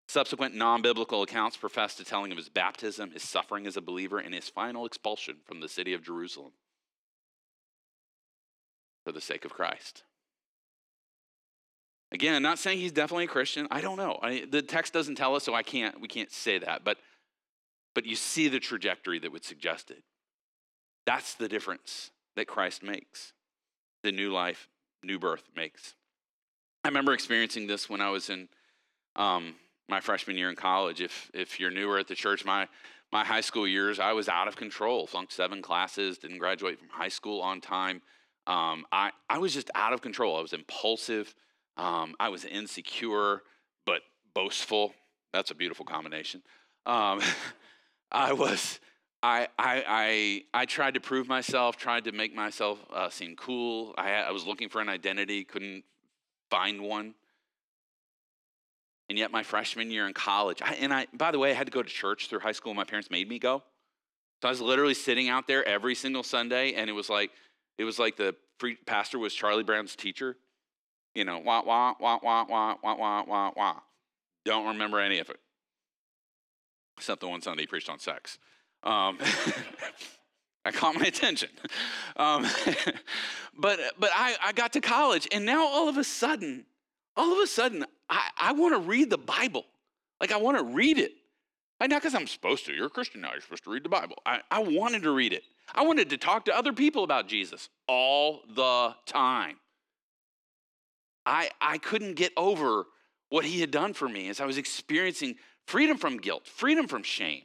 Subsequent 0.08 0.54
non 0.54 0.82
biblical 0.82 1.22
accounts 1.22 1.56
profess 1.56 1.94
to 1.96 2.04
telling 2.04 2.32
of 2.32 2.38
his 2.38 2.48
baptism, 2.48 3.12
his 3.12 3.22
suffering 3.22 3.66
as 3.66 3.76
a 3.76 3.80
believer, 3.80 4.18
and 4.18 4.34
his 4.34 4.48
final 4.48 4.84
expulsion 4.84 5.36
from 5.44 5.60
the 5.60 5.68
city 5.68 5.92
of 5.94 6.02
Jerusalem 6.02 6.52
for 9.04 9.12
the 9.12 9.20
sake 9.20 9.44
of 9.44 9.52
Christ. 9.52 10.02
Again, 12.12 12.42
not 12.42 12.58
saying 12.58 12.78
he's 12.78 12.92
definitely 12.92 13.24
a 13.24 13.28
Christian. 13.28 13.68
I 13.70 13.80
don't 13.80 13.96
know. 13.96 14.18
I, 14.20 14.44
the 14.50 14.62
text 14.62 14.92
doesn't 14.92 15.14
tell 15.14 15.36
us, 15.36 15.44
so 15.44 15.54
I 15.54 15.62
can't. 15.62 16.00
We 16.00 16.08
can't 16.08 16.32
say 16.32 16.58
that. 16.58 16.82
But, 16.84 16.98
but 17.94 18.06
you 18.06 18.16
see 18.16 18.48
the 18.48 18.60
trajectory 18.60 19.18
that 19.18 19.32
would 19.32 19.44
suggest 19.44 19.90
it. 19.90 20.02
That's 21.06 21.34
the 21.34 21.48
difference 21.48 22.10
that 22.36 22.46
Christ 22.46 22.82
makes. 22.82 23.32
The 24.02 24.12
new 24.12 24.32
life, 24.32 24.68
new 25.02 25.18
birth 25.18 25.44
makes. 25.56 25.94
I 26.84 26.88
remember 26.88 27.12
experiencing 27.12 27.66
this 27.66 27.88
when 27.88 28.00
I 28.00 28.10
was 28.10 28.30
in 28.30 28.48
um, 29.16 29.54
my 29.88 30.00
freshman 30.00 30.38
year 30.38 30.48
in 30.48 30.56
college. 30.56 31.00
If 31.00 31.30
if 31.34 31.60
you're 31.60 31.70
newer 31.70 31.98
at 31.98 32.08
the 32.08 32.14
church, 32.14 32.44
my 32.44 32.68
my 33.12 33.24
high 33.24 33.40
school 33.40 33.66
years, 33.66 33.98
I 33.98 34.12
was 34.12 34.28
out 34.28 34.48
of 34.48 34.56
control. 34.56 35.06
Flunked 35.06 35.32
seven 35.32 35.60
classes, 35.60 36.18
didn't 36.18 36.38
graduate 36.38 36.78
from 36.78 36.88
high 36.88 37.08
school 37.08 37.42
on 37.42 37.60
time. 37.60 38.00
Um, 38.46 38.86
I 38.90 39.10
I 39.28 39.38
was 39.38 39.52
just 39.52 39.70
out 39.74 39.92
of 39.92 40.00
control. 40.00 40.38
I 40.38 40.40
was 40.40 40.52
impulsive. 40.52 41.34
Um, 41.76 42.14
I 42.18 42.28
was 42.28 42.44
insecure 42.44 43.42
but 43.84 44.02
boastful. 44.34 44.94
That's 45.32 45.50
a 45.50 45.54
beautiful 45.54 45.84
combination. 45.84 46.42
Um, 46.86 47.20
I 48.10 48.32
was. 48.32 48.80
I, 49.22 49.48
I, 49.58 49.84
I, 49.86 50.60
I 50.62 50.66
tried 50.66 50.94
to 50.94 51.00
prove 51.00 51.28
myself, 51.28 51.76
tried 51.76 52.04
to 52.04 52.12
make 52.12 52.34
myself 52.34 52.78
uh, 52.92 53.10
seem 53.10 53.36
cool. 53.36 53.94
I, 53.98 54.12
I 54.12 54.30
was 54.30 54.46
looking 54.46 54.68
for 54.68 54.80
an 54.80 54.88
identity, 54.88 55.44
couldn't 55.44 55.84
find 56.50 56.80
one. 56.80 57.14
And 59.10 59.18
yet, 59.18 59.30
my 59.30 59.42
freshman 59.42 59.90
year 59.90 60.06
in 60.06 60.14
college, 60.14 60.62
I, 60.62 60.74
and 60.74 60.94
I, 60.94 61.06
by 61.12 61.32
the 61.32 61.38
way, 61.38 61.50
I 61.50 61.54
had 61.54 61.66
to 61.66 61.72
go 61.72 61.82
to 61.82 61.88
church 61.88 62.28
through 62.28 62.40
high 62.40 62.52
school. 62.52 62.72
My 62.74 62.84
parents 62.84 63.10
made 63.10 63.28
me 63.28 63.38
go. 63.38 63.62
So 64.40 64.48
I 64.48 64.50
was 64.50 64.60
literally 64.60 64.94
sitting 64.94 65.28
out 65.28 65.46
there 65.46 65.66
every 65.66 65.94
single 65.94 66.22
Sunday, 66.22 66.74
and 66.74 66.88
it 66.88 66.94
was 66.94 67.10
like, 67.10 67.30
it 67.76 67.84
was 67.84 67.98
like 67.98 68.16
the 68.16 68.34
pastor 68.86 69.18
was 69.18 69.34
Charlie 69.34 69.64
Brown's 69.64 69.96
teacher 69.96 70.36
you 71.14 71.24
know, 71.24 71.38
wah, 71.38 71.62
wah, 71.64 71.94
wah, 71.98 72.18
wah, 72.22 72.44
wah, 72.48 72.76
wah, 72.82 72.94
wah, 72.94 73.24
wah, 73.26 73.52
wah. 73.56 73.76
Don't 74.44 74.66
remember 74.68 75.00
any 75.00 75.18
of 75.18 75.28
it. 75.28 75.38
Except 77.00 77.22
the 77.22 77.28
one 77.28 77.40
Sunday 77.40 77.62
he 77.62 77.66
preached 77.66 77.88
on 77.88 77.98
sex. 77.98 78.38
Um, 78.82 79.16
that 80.64 80.74
caught 80.74 80.94
my 80.96 81.06
attention. 81.06 81.48
Um, 82.18 82.46
but 83.58 83.80
but 83.98 84.10
I, 84.14 84.36
I 84.42 84.52
got 84.52 84.74
to 84.74 84.82
college, 84.82 85.26
and 85.32 85.46
now 85.46 85.66
all 85.66 85.88
of 85.88 85.96
a 85.96 86.04
sudden, 86.04 86.66
all 87.16 87.32
of 87.32 87.38
a 87.38 87.46
sudden, 87.46 87.86
I, 88.10 88.28
I 88.38 88.52
want 88.52 88.74
to 88.74 88.80
read 88.86 89.08
the 89.08 89.16
Bible. 89.16 89.64
Like 90.20 90.30
I 90.30 90.36
want 90.36 90.58
to 90.58 90.64
read 90.64 90.98
it. 90.98 91.12
Not 91.80 91.88
because 91.88 92.14
I'm 92.14 92.26
supposed 92.26 92.66
to. 92.66 92.74
You're 92.74 92.88
a 92.88 92.90
Christian 92.90 93.22
now. 93.22 93.32
You're 93.32 93.40
supposed 93.40 93.64
to 93.64 93.70
read 93.70 93.84
the 93.84 93.88
Bible. 93.88 94.16
I, 94.26 94.40
I 94.50 94.58
wanted 94.58 95.02
to 95.04 95.10
read 95.12 95.32
it. 95.32 95.44
I 95.74 95.82
wanted 95.82 96.10
to 96.10 96.18
talk 96.18 96.44
to 96.44 96.54
other 96.54 96.74
people 96.74 97.04
about 97.04 97.26
Jesus 97.26 97.70
all 97.88 98.42
the 98.54 98.94
time. 99.06 99.56
I, 101.24 101.48
I 101.62 101.78
couldn't 101.78 102.16
get 102.16 102.32
over 102.36 102.84
what 103.30 103.46
he 103.46 103.60
had 103.60 103.70
done 103.70 103.94
for 103.94 104.08
me 104.08 104.28
as 104.28 104.40
I 104.40 104.44
was 104.44 104.58
experiencing 104.58 105.36
freedom 105.70 105.96
from 105.96 106.16
guilt, 106.16 106.46
freedom 106.48 106.88
from 106.88 107.04
shame, 107.04 107.42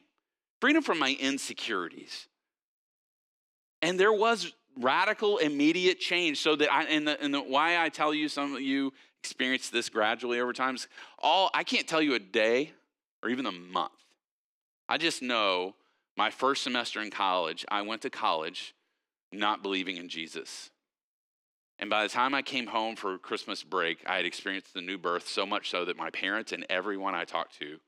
freedom 0.60 0.82
from 0.82 0.98
my 0.98 1.16
insecurities. 1.20 2.28
And 3.84 4.00
there 4.00 4.12
was 4.12 4.52
radical, 4.80 5.38
immediate 5.38 6.00
change. 6.00 6.40
So 6.40 6.56
that 6.56 6.74
I, 6.74 6.86
and, 6.86 7.08
the, 7.08 7.22
and 7.22 7.32
the, 7.32 7.40
why 7.40 7.84
I 7.84 7.90
tell 7.90 8.16
you, 8.16 8.28
some 8.28 8.56
of 8.56 8.62
you 8.62 8.94
experience 9.24 9.70
this 9.70 9.90
gradually 9.90 10.40
over 10.40 10.54
time. 10.54 10.74
Is 10.74 10.88
all 11.20 11.52
I 11.54 11.64
can't 11.64 11.88
tell 11.88 12.02
you 12.02 12.16
a 12.16 12.20
day 12.20 12.72
or 13.22 13.30
even 13.30 13.46
a 13.46 13.52
month. 13.52 13.92
I 14.90 14.98
just 14.98 15.22
know 15.22 15.76
my 16.18 16.32
first 16.32 16.64
semester 16.64 17.02
in 17.02 17.12
college, 17.12 17.64
I 17.70 17.84
went 17.84 18.02
to 18.04 18.10
college 18.10 18.74
not 19.32 19.62
believing 19.62 19.98
in 19.98 20.10
Jesus. 20.10 20.72
And 21.78 21.90
by 21.90 22.04
the 22.04 22.10
time 22.10 22.34
I 22.34 22.42
came 22.42 22.68
home 22.68 22.96
for 22.96 23.18
Christmas 23.20 23.62
break, 23.62 24.00
I 24.08 24.16
had 24.16 24.26
experienced 24.26 24.74
the 24.74 24.82
new 24.82 24.98
birth 24.98 25.28
so 25.28 25.46
much 25.46 25.70
so 25.70 25.86
that 25.86 25.98
my 25.98 26.10
parents 26.10 26.54
and 26.54 26.66
everyone 26.70 27.14
I 27.14 27.26
talked 27.26 27.60
to 27.60 27.80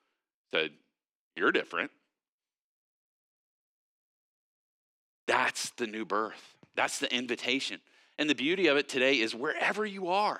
said, 0.53 0.71
You're 1.35 1.51
different. 1.51 1.91
That's 5.27 5.71
the 5.71 5.87
new 5.87 6.05
birth. 6.05 6.55
That's 6.75 6.99
the 6.99 7.13
invitation. 7.13 7.79
And 8.17 8.29
the 8.29 8.35
beauty 8.35 8.67
of 8.67 8.77
it 8.77 8.89
today 8.89 9.19
is 9.19 9.35
wherever 9.35 9.85
you 9.85 10.07
are, 10.07 10.39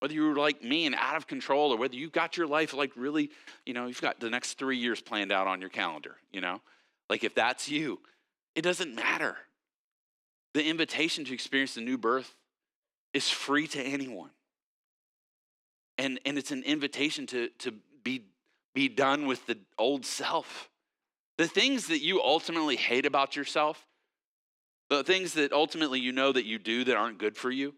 whether 0.00 0.14
you're 0.14 0.36
like 0.36 0.62
me 0.62 0.86
and 0.86 0.94
out 0.94 1.16
of 1.16 1.26
control 1.26 1.72
or 1.72 1.76
whether 1.76 1.96
you've 1.96 2.12
got 2.12 2.36
your 2.36 2.46
life 2.46 2.74
like 2.74 2.92
really, 2.96 3.30
you 3.66 3.74
know, 3.74 3.86
you've 3.86 4.00
got 4.00 4.20
the 4.20 4.30
next 4.30 4.58
three 4.58 4.76
years 4.76 5.00
planned 5.00 5.32
out 5.32 5.46
on 5.46 5.60
your 5.60 5.70
calendar, 5.70 6.16
you 6.32 6.40
know, 6.40 6.60
like 7.08 7.24
if 7.24 7.34
that's 7.34 7.68
you, 7.68 7.98
it 8.54 8.62
doesn't 8.62 8.94
matter. 8.94 9.36
The 10.54 10.64
invitation 10.64 11.24
to 11.24 11.34
experience 11.34 11.74
the 11.74 11.80
new 11.80 11.98
birth 11.98 12.34
is 13.14 13.28
free 13.28 13.66
to 13.68 13.82
anyone. 13.82 14.30
And, 15.98 16.18
and 16.24 16.38
it's 16.38 16.50
an 16.50 16.62
invitation 16.62 17.26
to, 17.28 17.48
to 17.58 17.74
be, 18.02 18.24
be 18.74 18.88
done 18.88 19.26
with 19.26 19.46
the 19.46 19.58
old 19.78 20.04
self. 20.06 20.68
The 21.38 21.48
things 21.48 21.86
that 21.88 22.02
you 22.02 22.22
ultimately 22.22 22.76
hate 22.76 23.06
about 23.06 23.36
yourself, 23.36 23.86
the 24.88 25.02
things 25.02 25.34
that 25.34 25.52
ultimately 25.52 26.00
you 26.00 26.12
know 26.12 26.32
that 26.32 26.44
you 26.44 26.58
do 26.58 26.84
that 26.84 26.96
aren't 26.96 27.18
good 27.18 27.36
for 27.36 27.50
you, 27.50 27.74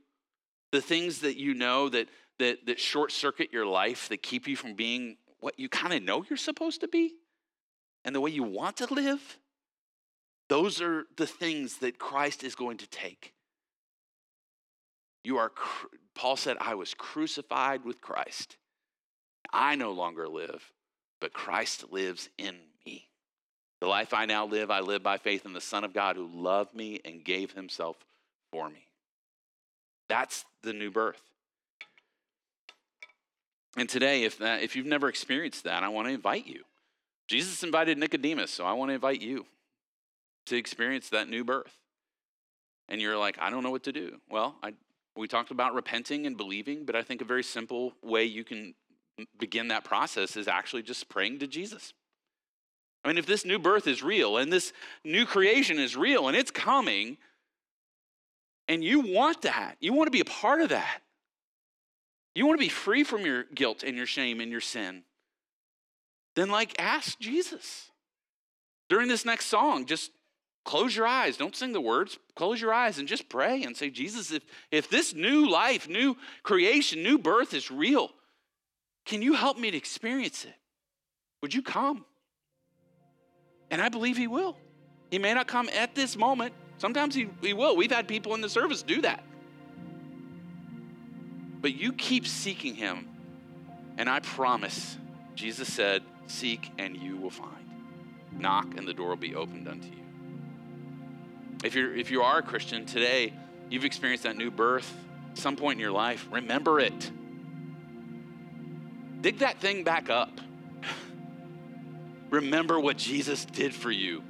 the 0.73 0.81
things 0.81 1.21
that 1.21 1.37
you 1.37 1.55
know 1.55 1.89
that, 1.89 2.09
that, 2.39 2.67
that 2.67 2.81
short 2.81 3.13
circuit 3.13 3.53
your 3.53 3.67
life, 3.67 4.09
that 4.09 4.23
keep 4.23 4.49
you 4.49 4.57
from 4.57 4.75
being 4.75 5.17
what 5.41 5.59
you 5.59 5.69
kind 5.69 5.93
of 5.93 6.03
know 6.03 6.25
you're 6.29 6.37
supposed 6.37 6.81
to 6.81 6.89
be 6.89 7.13
and 8.05 8.15
the 8.15 8.21
way 8.21 8.31
you 8.31 8.43
want 8.43 8.79
to 8.79 8.93
live, 8.93 9.39
those 10.49 10.81
are 10.81 11.05
the 11.17 11.27
things 11.27 11.79
that 11.79 11.99
Christ 11.99 12.43
is 12.43 12.55
going 12.55 12.79
to 12.79 12.87
take 12.89 13.35
you 15.25 15.39
are, 15.39 15.53
Paul 16.15 16.37
said, 16.37 16.57
I 16.61 16.75
was 16.75 16.95
crucified 16.95 17.85
with 17.85 18.01
Christ. 18.01 18.57
I 19.53 19.77
no 19.77 19.93
longer 19.93 20.29
live, 20.29 20.73
but 21.23 21.33
Christ 21.33 21.93
lives 21.93 22.29
in 22.37 22.57
me. 22.85 23.09
The 23.81 23.87
life 23.87 24.13
I 24.13 24.27
now 24.27 24.45
live, 24.45 24.73
I 24.73 24.81
live 24.81 25.05
by 25.05 25.19
faith 25.19 25.47
in 25.47 25.53
the 25.53 25.61
Son 25.61 25.85
of 25.85 25.95
God 25.95 26.17
who 26.17 26.27
loved 26.27 26.75
me 26.75 27.01
and 27.05 27.25
gave 27.25 27.53
himself 27.53 27.97
for 28.51 28.69
me. 28.69 28.89
That's 30.09 30.45
the 30.63 30.73
new 30.73 30.91
birth. 30.91 31.23
And 33.77 33.89
today, 33.89 34.25
if, 34.25 34.39
that, 34.39 34.63
if 34.63 34.75
you've 34.75 34.85
never 34.85 35.09
experienced 35.09 35.63
that, 35.65 35.85
I 35.85 35.89
want 35.89 36.09
to 36.09 36.13
invite 36.13 36.47
you. 36.47 36.65
Jesus 37.29 37.63
invited 37.63 37.97
Nicodemus, 37.99 38.51
so 38.51 38.67
I 38.67 38.73
want 38.73 38.91
to 38.91 38.95
invite 38.95 39.23
you 39.23 39.47
to 40.47 40.57
experience 40.57 41.09
that 41.11 41.29
new 41.29 41.45
birth. 41.45 41.73
And 42.89 43.01
you're 43.01 43.17
like, 43.17 43.39
I 43.41 43.49
don't 43.49 43.63
know 43.63 43.71
what 43.71 43.85
to 43.85 43.93
do. 43.93 44.19
Well, 44.29 44.57
I 44.63 44.75
we 45.15 45.29
talked 45.29 45.51
about 45.51 45.75
repenting 45.75 46.27
and 46.27 46.37
believing, 46.39 46.85
but 46.87 46.97
I 46.97 47.03
think 47.03 47.21
a 47.21 47.27
very 47.27 47.43
simple 47.43 47.93
way 48.03 48.25
you 48.25 48.45
can 48.45 48.75
begin 49.39 49.69
that 49.69 49.85
process 49.85 50.37
is 50.37 50.49
actually 50.49 50.83
just 50.83 51.09
praying 51.09 51.39
to 51.41 51.47
Jesus. 51.47 51.93
I 53.05 53.09
mean, 53.09 53.19
if 53.19 53.27
this 53.27 53.45
new 53.45 53.59
birth 53.59 53.87
is 53.87 54.03
real 54.03 54.37
and 54.37 54.53
this 54.53 54.73
new 55.05 55.27
creation 55.27 55.79
is 55.79 55.97
real 55.97 56.29
and 56.29 56.37
it's 56.37 56.51
coming, 56.51 57.19
and 58.69 58.83
you 58.83 59.01
want 59.01 59.43
that, 59.43 59.77
you 59.81 59.93
want 59.93 60.07
to 60.07 60.13
be 60.13 60.21
a 60.21 60.25
part 60.25 60.61
of 60.61 60.69
that, 60.71 61.03
you 62.35 62.47
want 62.47 62.59
to 62.59 62.65
be 62.65 62.71
free 62.71 63.05
from 63.05 63.27
your 63.27 63.45
guilt 63.55 63.83
and 63.83 63.97
your 63.97 64.07
shame 64.07 64.41
and 64.41 64.51
your 64.51 64.61
sin, 64.61 65.03
then 66.37 66.49
like 66.49 66.75
ask 66.79 67.19
Jesus. 67.19 67.91
During 68.89 69.09
this 69.09 69.25
next 69.25 69.47
song, 69.47 69.87
just 69.87 70.11
Close 70.65 70.95
your 70.95 71.07
eyes. 71.07 71.37
Don't 71.37 71.57
sing 71.57 71.73
the 71.73 71.81
words. 71.81 72.19
Close 72.37 72.61
your 72.61 72.73
eyes 72.73 72.99
and 72.99 73.09
just 73.09 73.29
pray 73.29 73.65
and 73.65 73.77
say, 73.77 73.91
Jesus, 73.91 74.31
if, 74.31 74.45
if 74.71 74.89
this 74.89 75.13
new 75.15 75.51
life, 75.51 75.89
new 75.89 76.17
creation, 76.43 77.03
new 77.03 77.19
birth 77.19 77.53
is 77.53 77.71
real, 77.71 78.11
can 79.05 79.23
you 79.23 79.35
help 79.35 79.59
me 79.59 79.71
to 79.71 79.77
experience 79.77 80.45
it? 80.45 80.55
Would 81.43 81.55
you 81.55 81.63
come? 81.63 82.05
And 83.71 83.81
I 83.81 83.89
believe 83.89 84.17
He 84.17 84.27
will. 84.27 84.57
He 85.11 85.19
may 85.19 85.35
not 85.35 85.47
come 85.47 85.69
at 85.75 85.95
this 85.95 86.17
moment. 86.17 86.55
Sometimes 86.79 87.15
He, 87.15 87.29
he 87.41 87.53
will. 87.53 87.77
We've 87.77 87.91
had 87.91 88.09
people 88.09 88.35
in 88.35 88.41
the 88.41 88.49
service 88.49 88.83
do 88.83 89.03
that. 89.03 89.25
But 91.61 91.75
you 91.75 91.93
keep 91.93 92.27
seeking 92.27 92.75
Him, 92.75 93.09
and 93.99 94.09
I 94.09 94.21
promise, 94.21 94.97
Jesus 95.35 95.73
said, 95.73 96.03
Seek 96.27 96.71
and 96.79 96.97
you 96.97 97.17
will 97.17 97.31
find. 97.31 97.69
Knock 98.33 98.79
and 98.79 98.87
the 98.87 98.95
door 98.95 99.11
will 99.11 99.17
be 99.17 99.35
opened 99.35 99.69
unto 99.69 99.89
you. 99.89 99.93
If 101.65 101.75
you're 101.75 101.95
if 101.95 102.11
you 102.11 102.23
are 102.23 102.39
a 102.39 102.43
Christian 102.43 102.87
today, 102.87 103.35
you've 103.69 103.85
experienced 103.85 104.25
that 104.25 104.37
new 104.37 104.51
birth 104.51 104.93
some 105.35 105.57
point 105.57 105.77
in 105.77 105.81
your 105.81 105.93
life, 105.93 106.27
remember 106.31 106.81
it. 106.81 107.11
Dig 109.23 109.39
that 109.39 109.59
thing 109.61 109.85
back 109.85 110.11
up. 110.11 110.41
remember 112.31 112.79
what 112.79 112.99
Jesus 112.99 113.45
did 113.45 113.73
for 113.73 113.91
you. 113.91 114.23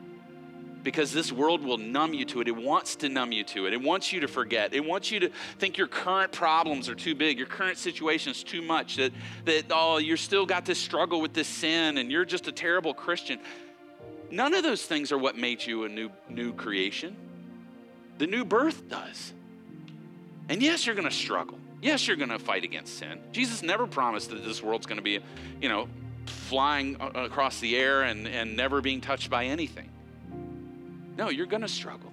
Because 0.83 1.13
this 1.13 1.33
world 1.33 1.65
will 1.65 1.79
numb 1.79 2.13
you 2.13 2.25
to 2.27 2.41
it. 2.41 2.49
It 2.49 2.57
wants 2.57 2.97
to 2.97 3.09
numb 3.09 3.33
you 3.33 3.45
to 3.45 3.67
it. 3.67 3.73
It 3.73 3.81
wants 3.81 4.13
you 4.13 4.21
to 4.21 4.29
forget. 4.29 4.75
It 4.75 4.85
wants 4.85 5.11
you 5.11 5.21
to 5.21 5.31
think 5.59 5.79
your 5.79 5.87
current 5.87 6.33
problems 6.33 6.89
are 6.89 6.95
too 6.95 7.15
big, 7.15 7.39
your 7.39 7.47
current 7.47 7.79
situation 7.79 8.33
is 8.33 8.43
too 8.43 8.61
much, 8.61 8.97
that, 8.97 9.13
that 9.45 9.67
oh, 9.71 9.99
you're 9.99 10.17
still 10.17 10.45
got 10.45 10.67
this 10.67 10.79
struggle 10.79 11.21
with 11.21 11.33
this 11.33 11.49
sin 11.49 11.99
and 11.99 12.11
you're 12.11 12.25
just 12.25 12.49
a 12.49 12.53
terrible 12.53 12.93
Christian. 12.93 13.39
None 14.31 14.55
of 14.55 14.63
those 14.63 14.83
things 14.83 15.13
are 15.13 15.19
what 15.19 15.39
made 15.39 15.65
you 15.65 15.85
a 15.85 15.89
new, 15.89 16.11
new 16.29 16.53
creation. 16.53 17.17
The 18.19 18.27
new 18.27 18.45
birth 18.45 18.89
does. 18.89 19.33
And 20.49 20.61
yes, 20.61 20.85
you're 20.85 20.97
going 20.97 21.09
to 21.09 21.15
struggle. 21.15 21.59
Yes, 21.83 22.07
you're 22.07 22.17
going 22.17 22.31
to 22.31 22.39
fight 22.39 22.63
against 22.63 22.97
sin. 22.99 23.19
Jesus 23.33 23.61
never 23.61 23.89
promised 23.89 24.31
that 24.31 24.45
this 24.45 24.63
world's 24.63 24.87
going 24.87 24.99
to 24.99 25.03
be, 25.03 25.19
you 25.61 25.69
know, 25.69 25.89
flying 26.27 26.97
across 27.01 27.59
the 27.59 27.77
air 27.77 28.03
and, 28.03 28.29
and 28.29 28.57
never 28.57 28.81
being 28.81 29.01
touched 29.01 29.29
by 29.29 29.47
anything. 29.47 29.91
No, 31.19 31.29
you're 31.29 31.47
going 31.47 31.63
to 31.63 31.69
struggle. 31.69 32.13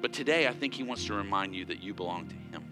But 0.00 0.12
today, 0.12 0.46
I 0.46 0.52
think 0.52 0.72
he 0.72 0.84
wants 0.84 1.06
to 1.06 1.14
remind 1.14 1.56
you 1.56 1.64
that 1.64 1.82
you 1.82 1.94
belong 1.94 2.28
to 2.28 2.34
him. 2.34 2.64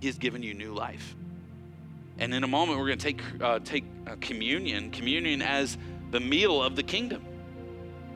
He 0.00 0.06
has 0.06 0.16
given 0.16 0.42
you 0.42 0.54
new 0.54 0.72
life. 0.72 1.14
And 2.18 2.32
in 2.32 2.44
a 2.44 2.48
moment, 2.48 2.78
we're 2.78 2.86
going 2.86 2.98
to 2.98 3.04
take, 3.04 3.20
uh, 3.42 3.58
take 3.58 3.84
uh, 4.06 4.16
communion, 4.22 4.90
communion 4.90 5.42
as 5.42 5.76
the 6.12 6.20
meal 6.20 6.62
of 6.62 6.76
the 6.76 6.82
kingdom. 6.82 7.22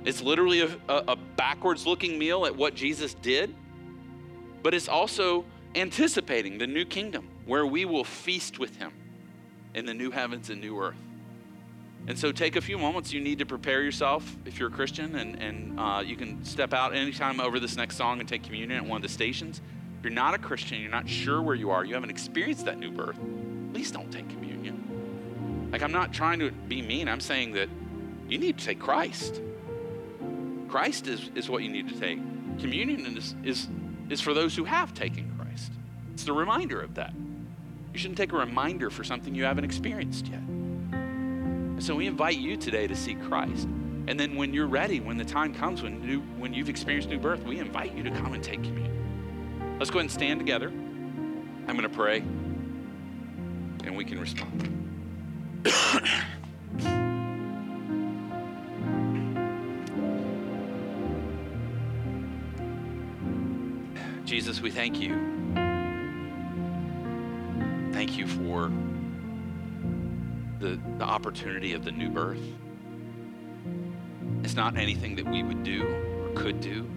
It's 0.04 0.22
literally 0.22 0.60
a, 0.60 0.70
a, 0.88 1.16
backwards 1.36 1.86
looking 1.86 2.18
meal 2.18 2.46
at 2.46 2.56
what 2.56 2.74
Jesus 2.74 3.14
did, 3.14 3.54
but 4.62 4.74
it's 4.74 4.88
also 4.88 5.44
anticipating 5.74 6.58
the 6.58 6.66
new 6.66 6.84
kingdom 6.84 7.28
where 7.46 7.66
we 7.66 7.84
will 7.84 8.04
feast 8.04 8.58
with 8.58 8.76
him 8.76 8.92
in 9.74 9.86
the 9.86 9.94
new 9.94 10.10
heavens 10.10 10.50
and 10.50 10.60
new 10.60 10.78
earth. 10.78 10.96
And 12.06 12.18
so 12.18 12.32
take 12.32 12.56
a 12.56 12.60
few 12.60 12.78
moments. 12.78 13.12
You 13.12 13.20
need 13.20 13.38
to 13.38 13.46
prepare 13.46 13.82
yourself 13.82 14.36
if 14.44 14.58
you're 14.58 14.68
a 14.68 14.72
Christian, 14.72 15.14
and, 15.14 15.40
and 15.40 15.78
uh, 15.78 16.02
you 16.04 16.16
can 16.16 16.44
step 16.44 16.72
out 16.72 16.94
anytime 16.94 17.40
over 17.40 17.60
this 17.60 17.76
next 17.76 17.96
song 17.96 18.18
and 18.18 18.28
take 18.28 18.42
communion 18.42 18.72
at 18.72 18.84
one 18.84 18.96
of 18.96 19.02
the 19.02 19.08
stations. 19.08 19.60
If 19.98 20.04
you're 20.04 20.12
not 20.12 20.34
a 20.34 20.38
Christian, 20.38 20.80
you're 20.80 20.90
not 20.90 21.08
sure 21.08 21.40
where 21.40 21.54
you 21.54 21.70
are, 21.70 21.84
you 21.84 21.94
haven't 21.94 22.10
experienced 22.10 22.64
that 22.64 22.78
new 22.78 22.90
birth, 22.90 23.18
please 23.72 23.92
don't 23.92 24.10
take 24.10 24.28
communion. 24.28 25.68
Like, 25.70 25.82
I'm 25.82 25.92
not 25.92 26.12
trying 26.12 26.40
to 26.40 26.50
be 26.50 26.82
mean, 26.82 27.08
I'm 27.08 27.20
saying 27.20 27.52
that 27.52 27.68
you 28.28 28.36
need 28.36 28.58
to 28.58 28.64
take 28.64 28.80
Christ. 28.80 29.40
Christ 30.68 31.06
is, 31.06 31.30
is 31.36 31.48
what 31.48 31.62
you 31.62 31.68
need 31.68 31.88
to 31.88 31.98
take. 32.00 32.18
Communion 32.58 33.16
is, 33.16 33.36
is, 33.44 33.68
is 34.10 34.20
for 34.20 34.34
those 34.34 34.56
who 34.56 34.64
have 34.64 34.92
taken. 34.92 35.31
It's 36.12 36.24
the 36.24 36.32
reminder 36.32 36.80
of 36.80 36.94
that. 36.94 37.12
You 37.92 37.98
shouldn't 37.98 38.18
take 38.18 38.32
a 38.32 38.36
reminder 38.36 38.90
for 38.90 39.02
something 39.02 39.34
you 39.34 39.44
haven't 39.44 39.64
experienced 39.64 40.28
yet. 40.28 40.40
So 41.82 41.94
we 41.94 42.06
invite 42.06 42.38
you 42.38 42.56
today 42.56 42.86
to 42.86 42.94
seek 42.94 43.20
Christ. 43.22 43.66
And 44.08 44.20
then 44.20 44.36
when 44.36 44.52
you're 44.52 44.66
ready, 44.66 45.00
when 45.00 45.16
the 45.16 45.24
time 45.24 45.54
comes, 45.54 45.82
when, 45.82 46.04
new, 46.04 46.20
when 46.38 46.52
you've 46.52 46.68
experienced 46.68 47.08
new 47.08 47.18
birth, 47.18 47.42
we 47.44 47.58
invite 47.58 47.94
you 47.94 48.02
to 48.02 48.10
come 48.10 48.34
and 48.34 48.44
take 48.44 48.62
communion. 48.62 49.76
Let's 49.78 49.90
go 49.90 49.98
ahead 49.98 50.04
and 50.04 50.12
stand 50.12 50.40
together. 50.40 50.68
I'm 50.68 51.76
going 51.76 51.82
to 51.82 51.88
pray, 51.88 52.18
and 53.84 53.96
we 53.96 54.04
can 54.04 54.20
respond. 54.20 54.68
Jesus, 64.24 64.60
we. 64.60 64.70
Thank 64.70 65.00
you 65.00 65.61
for 68.62 70.64
the, 70.64 70.78
the 70.98 71.04
opportunity 71.04 71.72
of 71.72 71.84
the 71.84 71.92
new 71.92 72.10
birth. 72.10 72.40
It's 74.44 74.54
not 74.54 74.76
anything 74.76 75.16
that 75.16 75.28
we 75.28 75.42
would 75.42 75.62
do 75.62 75.84
or 75.84 76.30
could 76.34 76.60
do. 76.60 76.88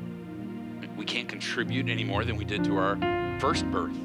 We 0.97 1.05
can't 1.05 1.28
contribute 1.28 1.89
any 1.89 2.03
more 2.03 2.24
than 2.24 2.38
we 2.38 2.45
did 2.45 2.63
to 2.66 2.78
our 2.78 3.39
first 3.39 3.70
birth. 3.72 3.97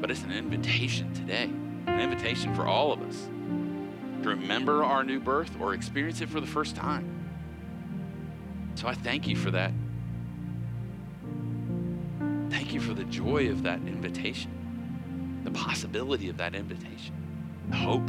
But 0.00 0.10
it's 0.10 0.22
an 0.22 0.32
invitation 0.32 1.12
today, 1.14 1.50
an 1.86 2.00
invitation 2.00 2.54
for 2.54 2.66
all 2.66 2.92
of 2.92 3.02
us 3.02 3.28
to 4.22 4.28
remember 4.28 4.84
our 4.84 5.02
new 5.02 5.20
birth 5.20 5.50
or 5.60 5.74
experience 5.74 6.20
it 6.20 6.28
for 6.28 6.40
the 6.40 6.46
first 6.46 6.76
time. 6.76 7.06
So 8.74 8.88
I 8.88 8.94
thank 8.94 9.26
you 9.26 9.36
for 9.36 9.50
that. 9.50 9.72
Thank 12.50 12.74
you 12.74 12.80
for 12.80 12.94
the 12.94 13.04
joy 13.04 13.50
of 13.50 13.62
that 13.62 13.80
invitation, 13.86 14.50
the 15.44 15.50
possibility 15.50 16.28
of 16.28 16.36
that 16.36 16.54
invitation, 16.54 17.14
the 17.68 17.76
hope 17.76 18.08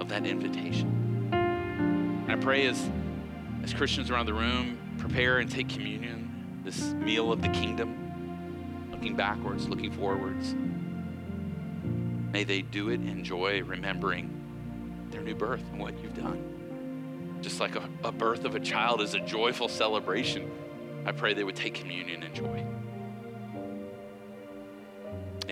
of 0.00 0.08
that 0.08 0.26
invitation. 0.26 1.30
And 1.32 2.32
I 2.32 2.36
pray 2.36 2.66
as, 2.66 2.90
as 3.62 3.72
Christians 3.72 4.10
around 4.10 4.26
the 4.26 4.34
room 4.34 4.78
prepare 4.98 5.38
and 5.38 5.50
take 5.50 5.68
communion, 5.68 6.60
this 6.64 6.92
meal 6.94 7.32
of 7.32 7.40
the 7.40 7.48
kingdom, 7.48 8.88
looking 8.90 9.16
backwards, 9.16 9.68
looking 9.68 9.92
forwards, 9.92 10.54
may 12.32 12.44
they 12.44 12.62
do 12.62 12.90
it 12.90 13.00
in 13.00 13.24
joy, 13.24 13.62
remembering 13.62 14.34
their 15.10 15.22
new 15.22 15.34
birth 15.34 15.62
and 15.72 15.80
what 15.80 15.98
you've 16.02 16.14
done. 16.14 17.38
Just 17.40 17.60
like 17.60 17.76
a, 17.76 17.88
a 18.04 18.12
birth 18.12 18.44
of 18.44 18.54
a 18.54 18.60
child 18.60 19.00
is 19.00 19.14
a 19.14 19.20
joyful 19.20 19.68
celebration, 19.68 20.50
I 21.06 21.12
pray 21.12 21.32
they 21.32 21.44
would 21.44 21.56
take 21.56 21.74
communion 21.74 22.22
in 22.22 22.34
joy. 22.34 22.66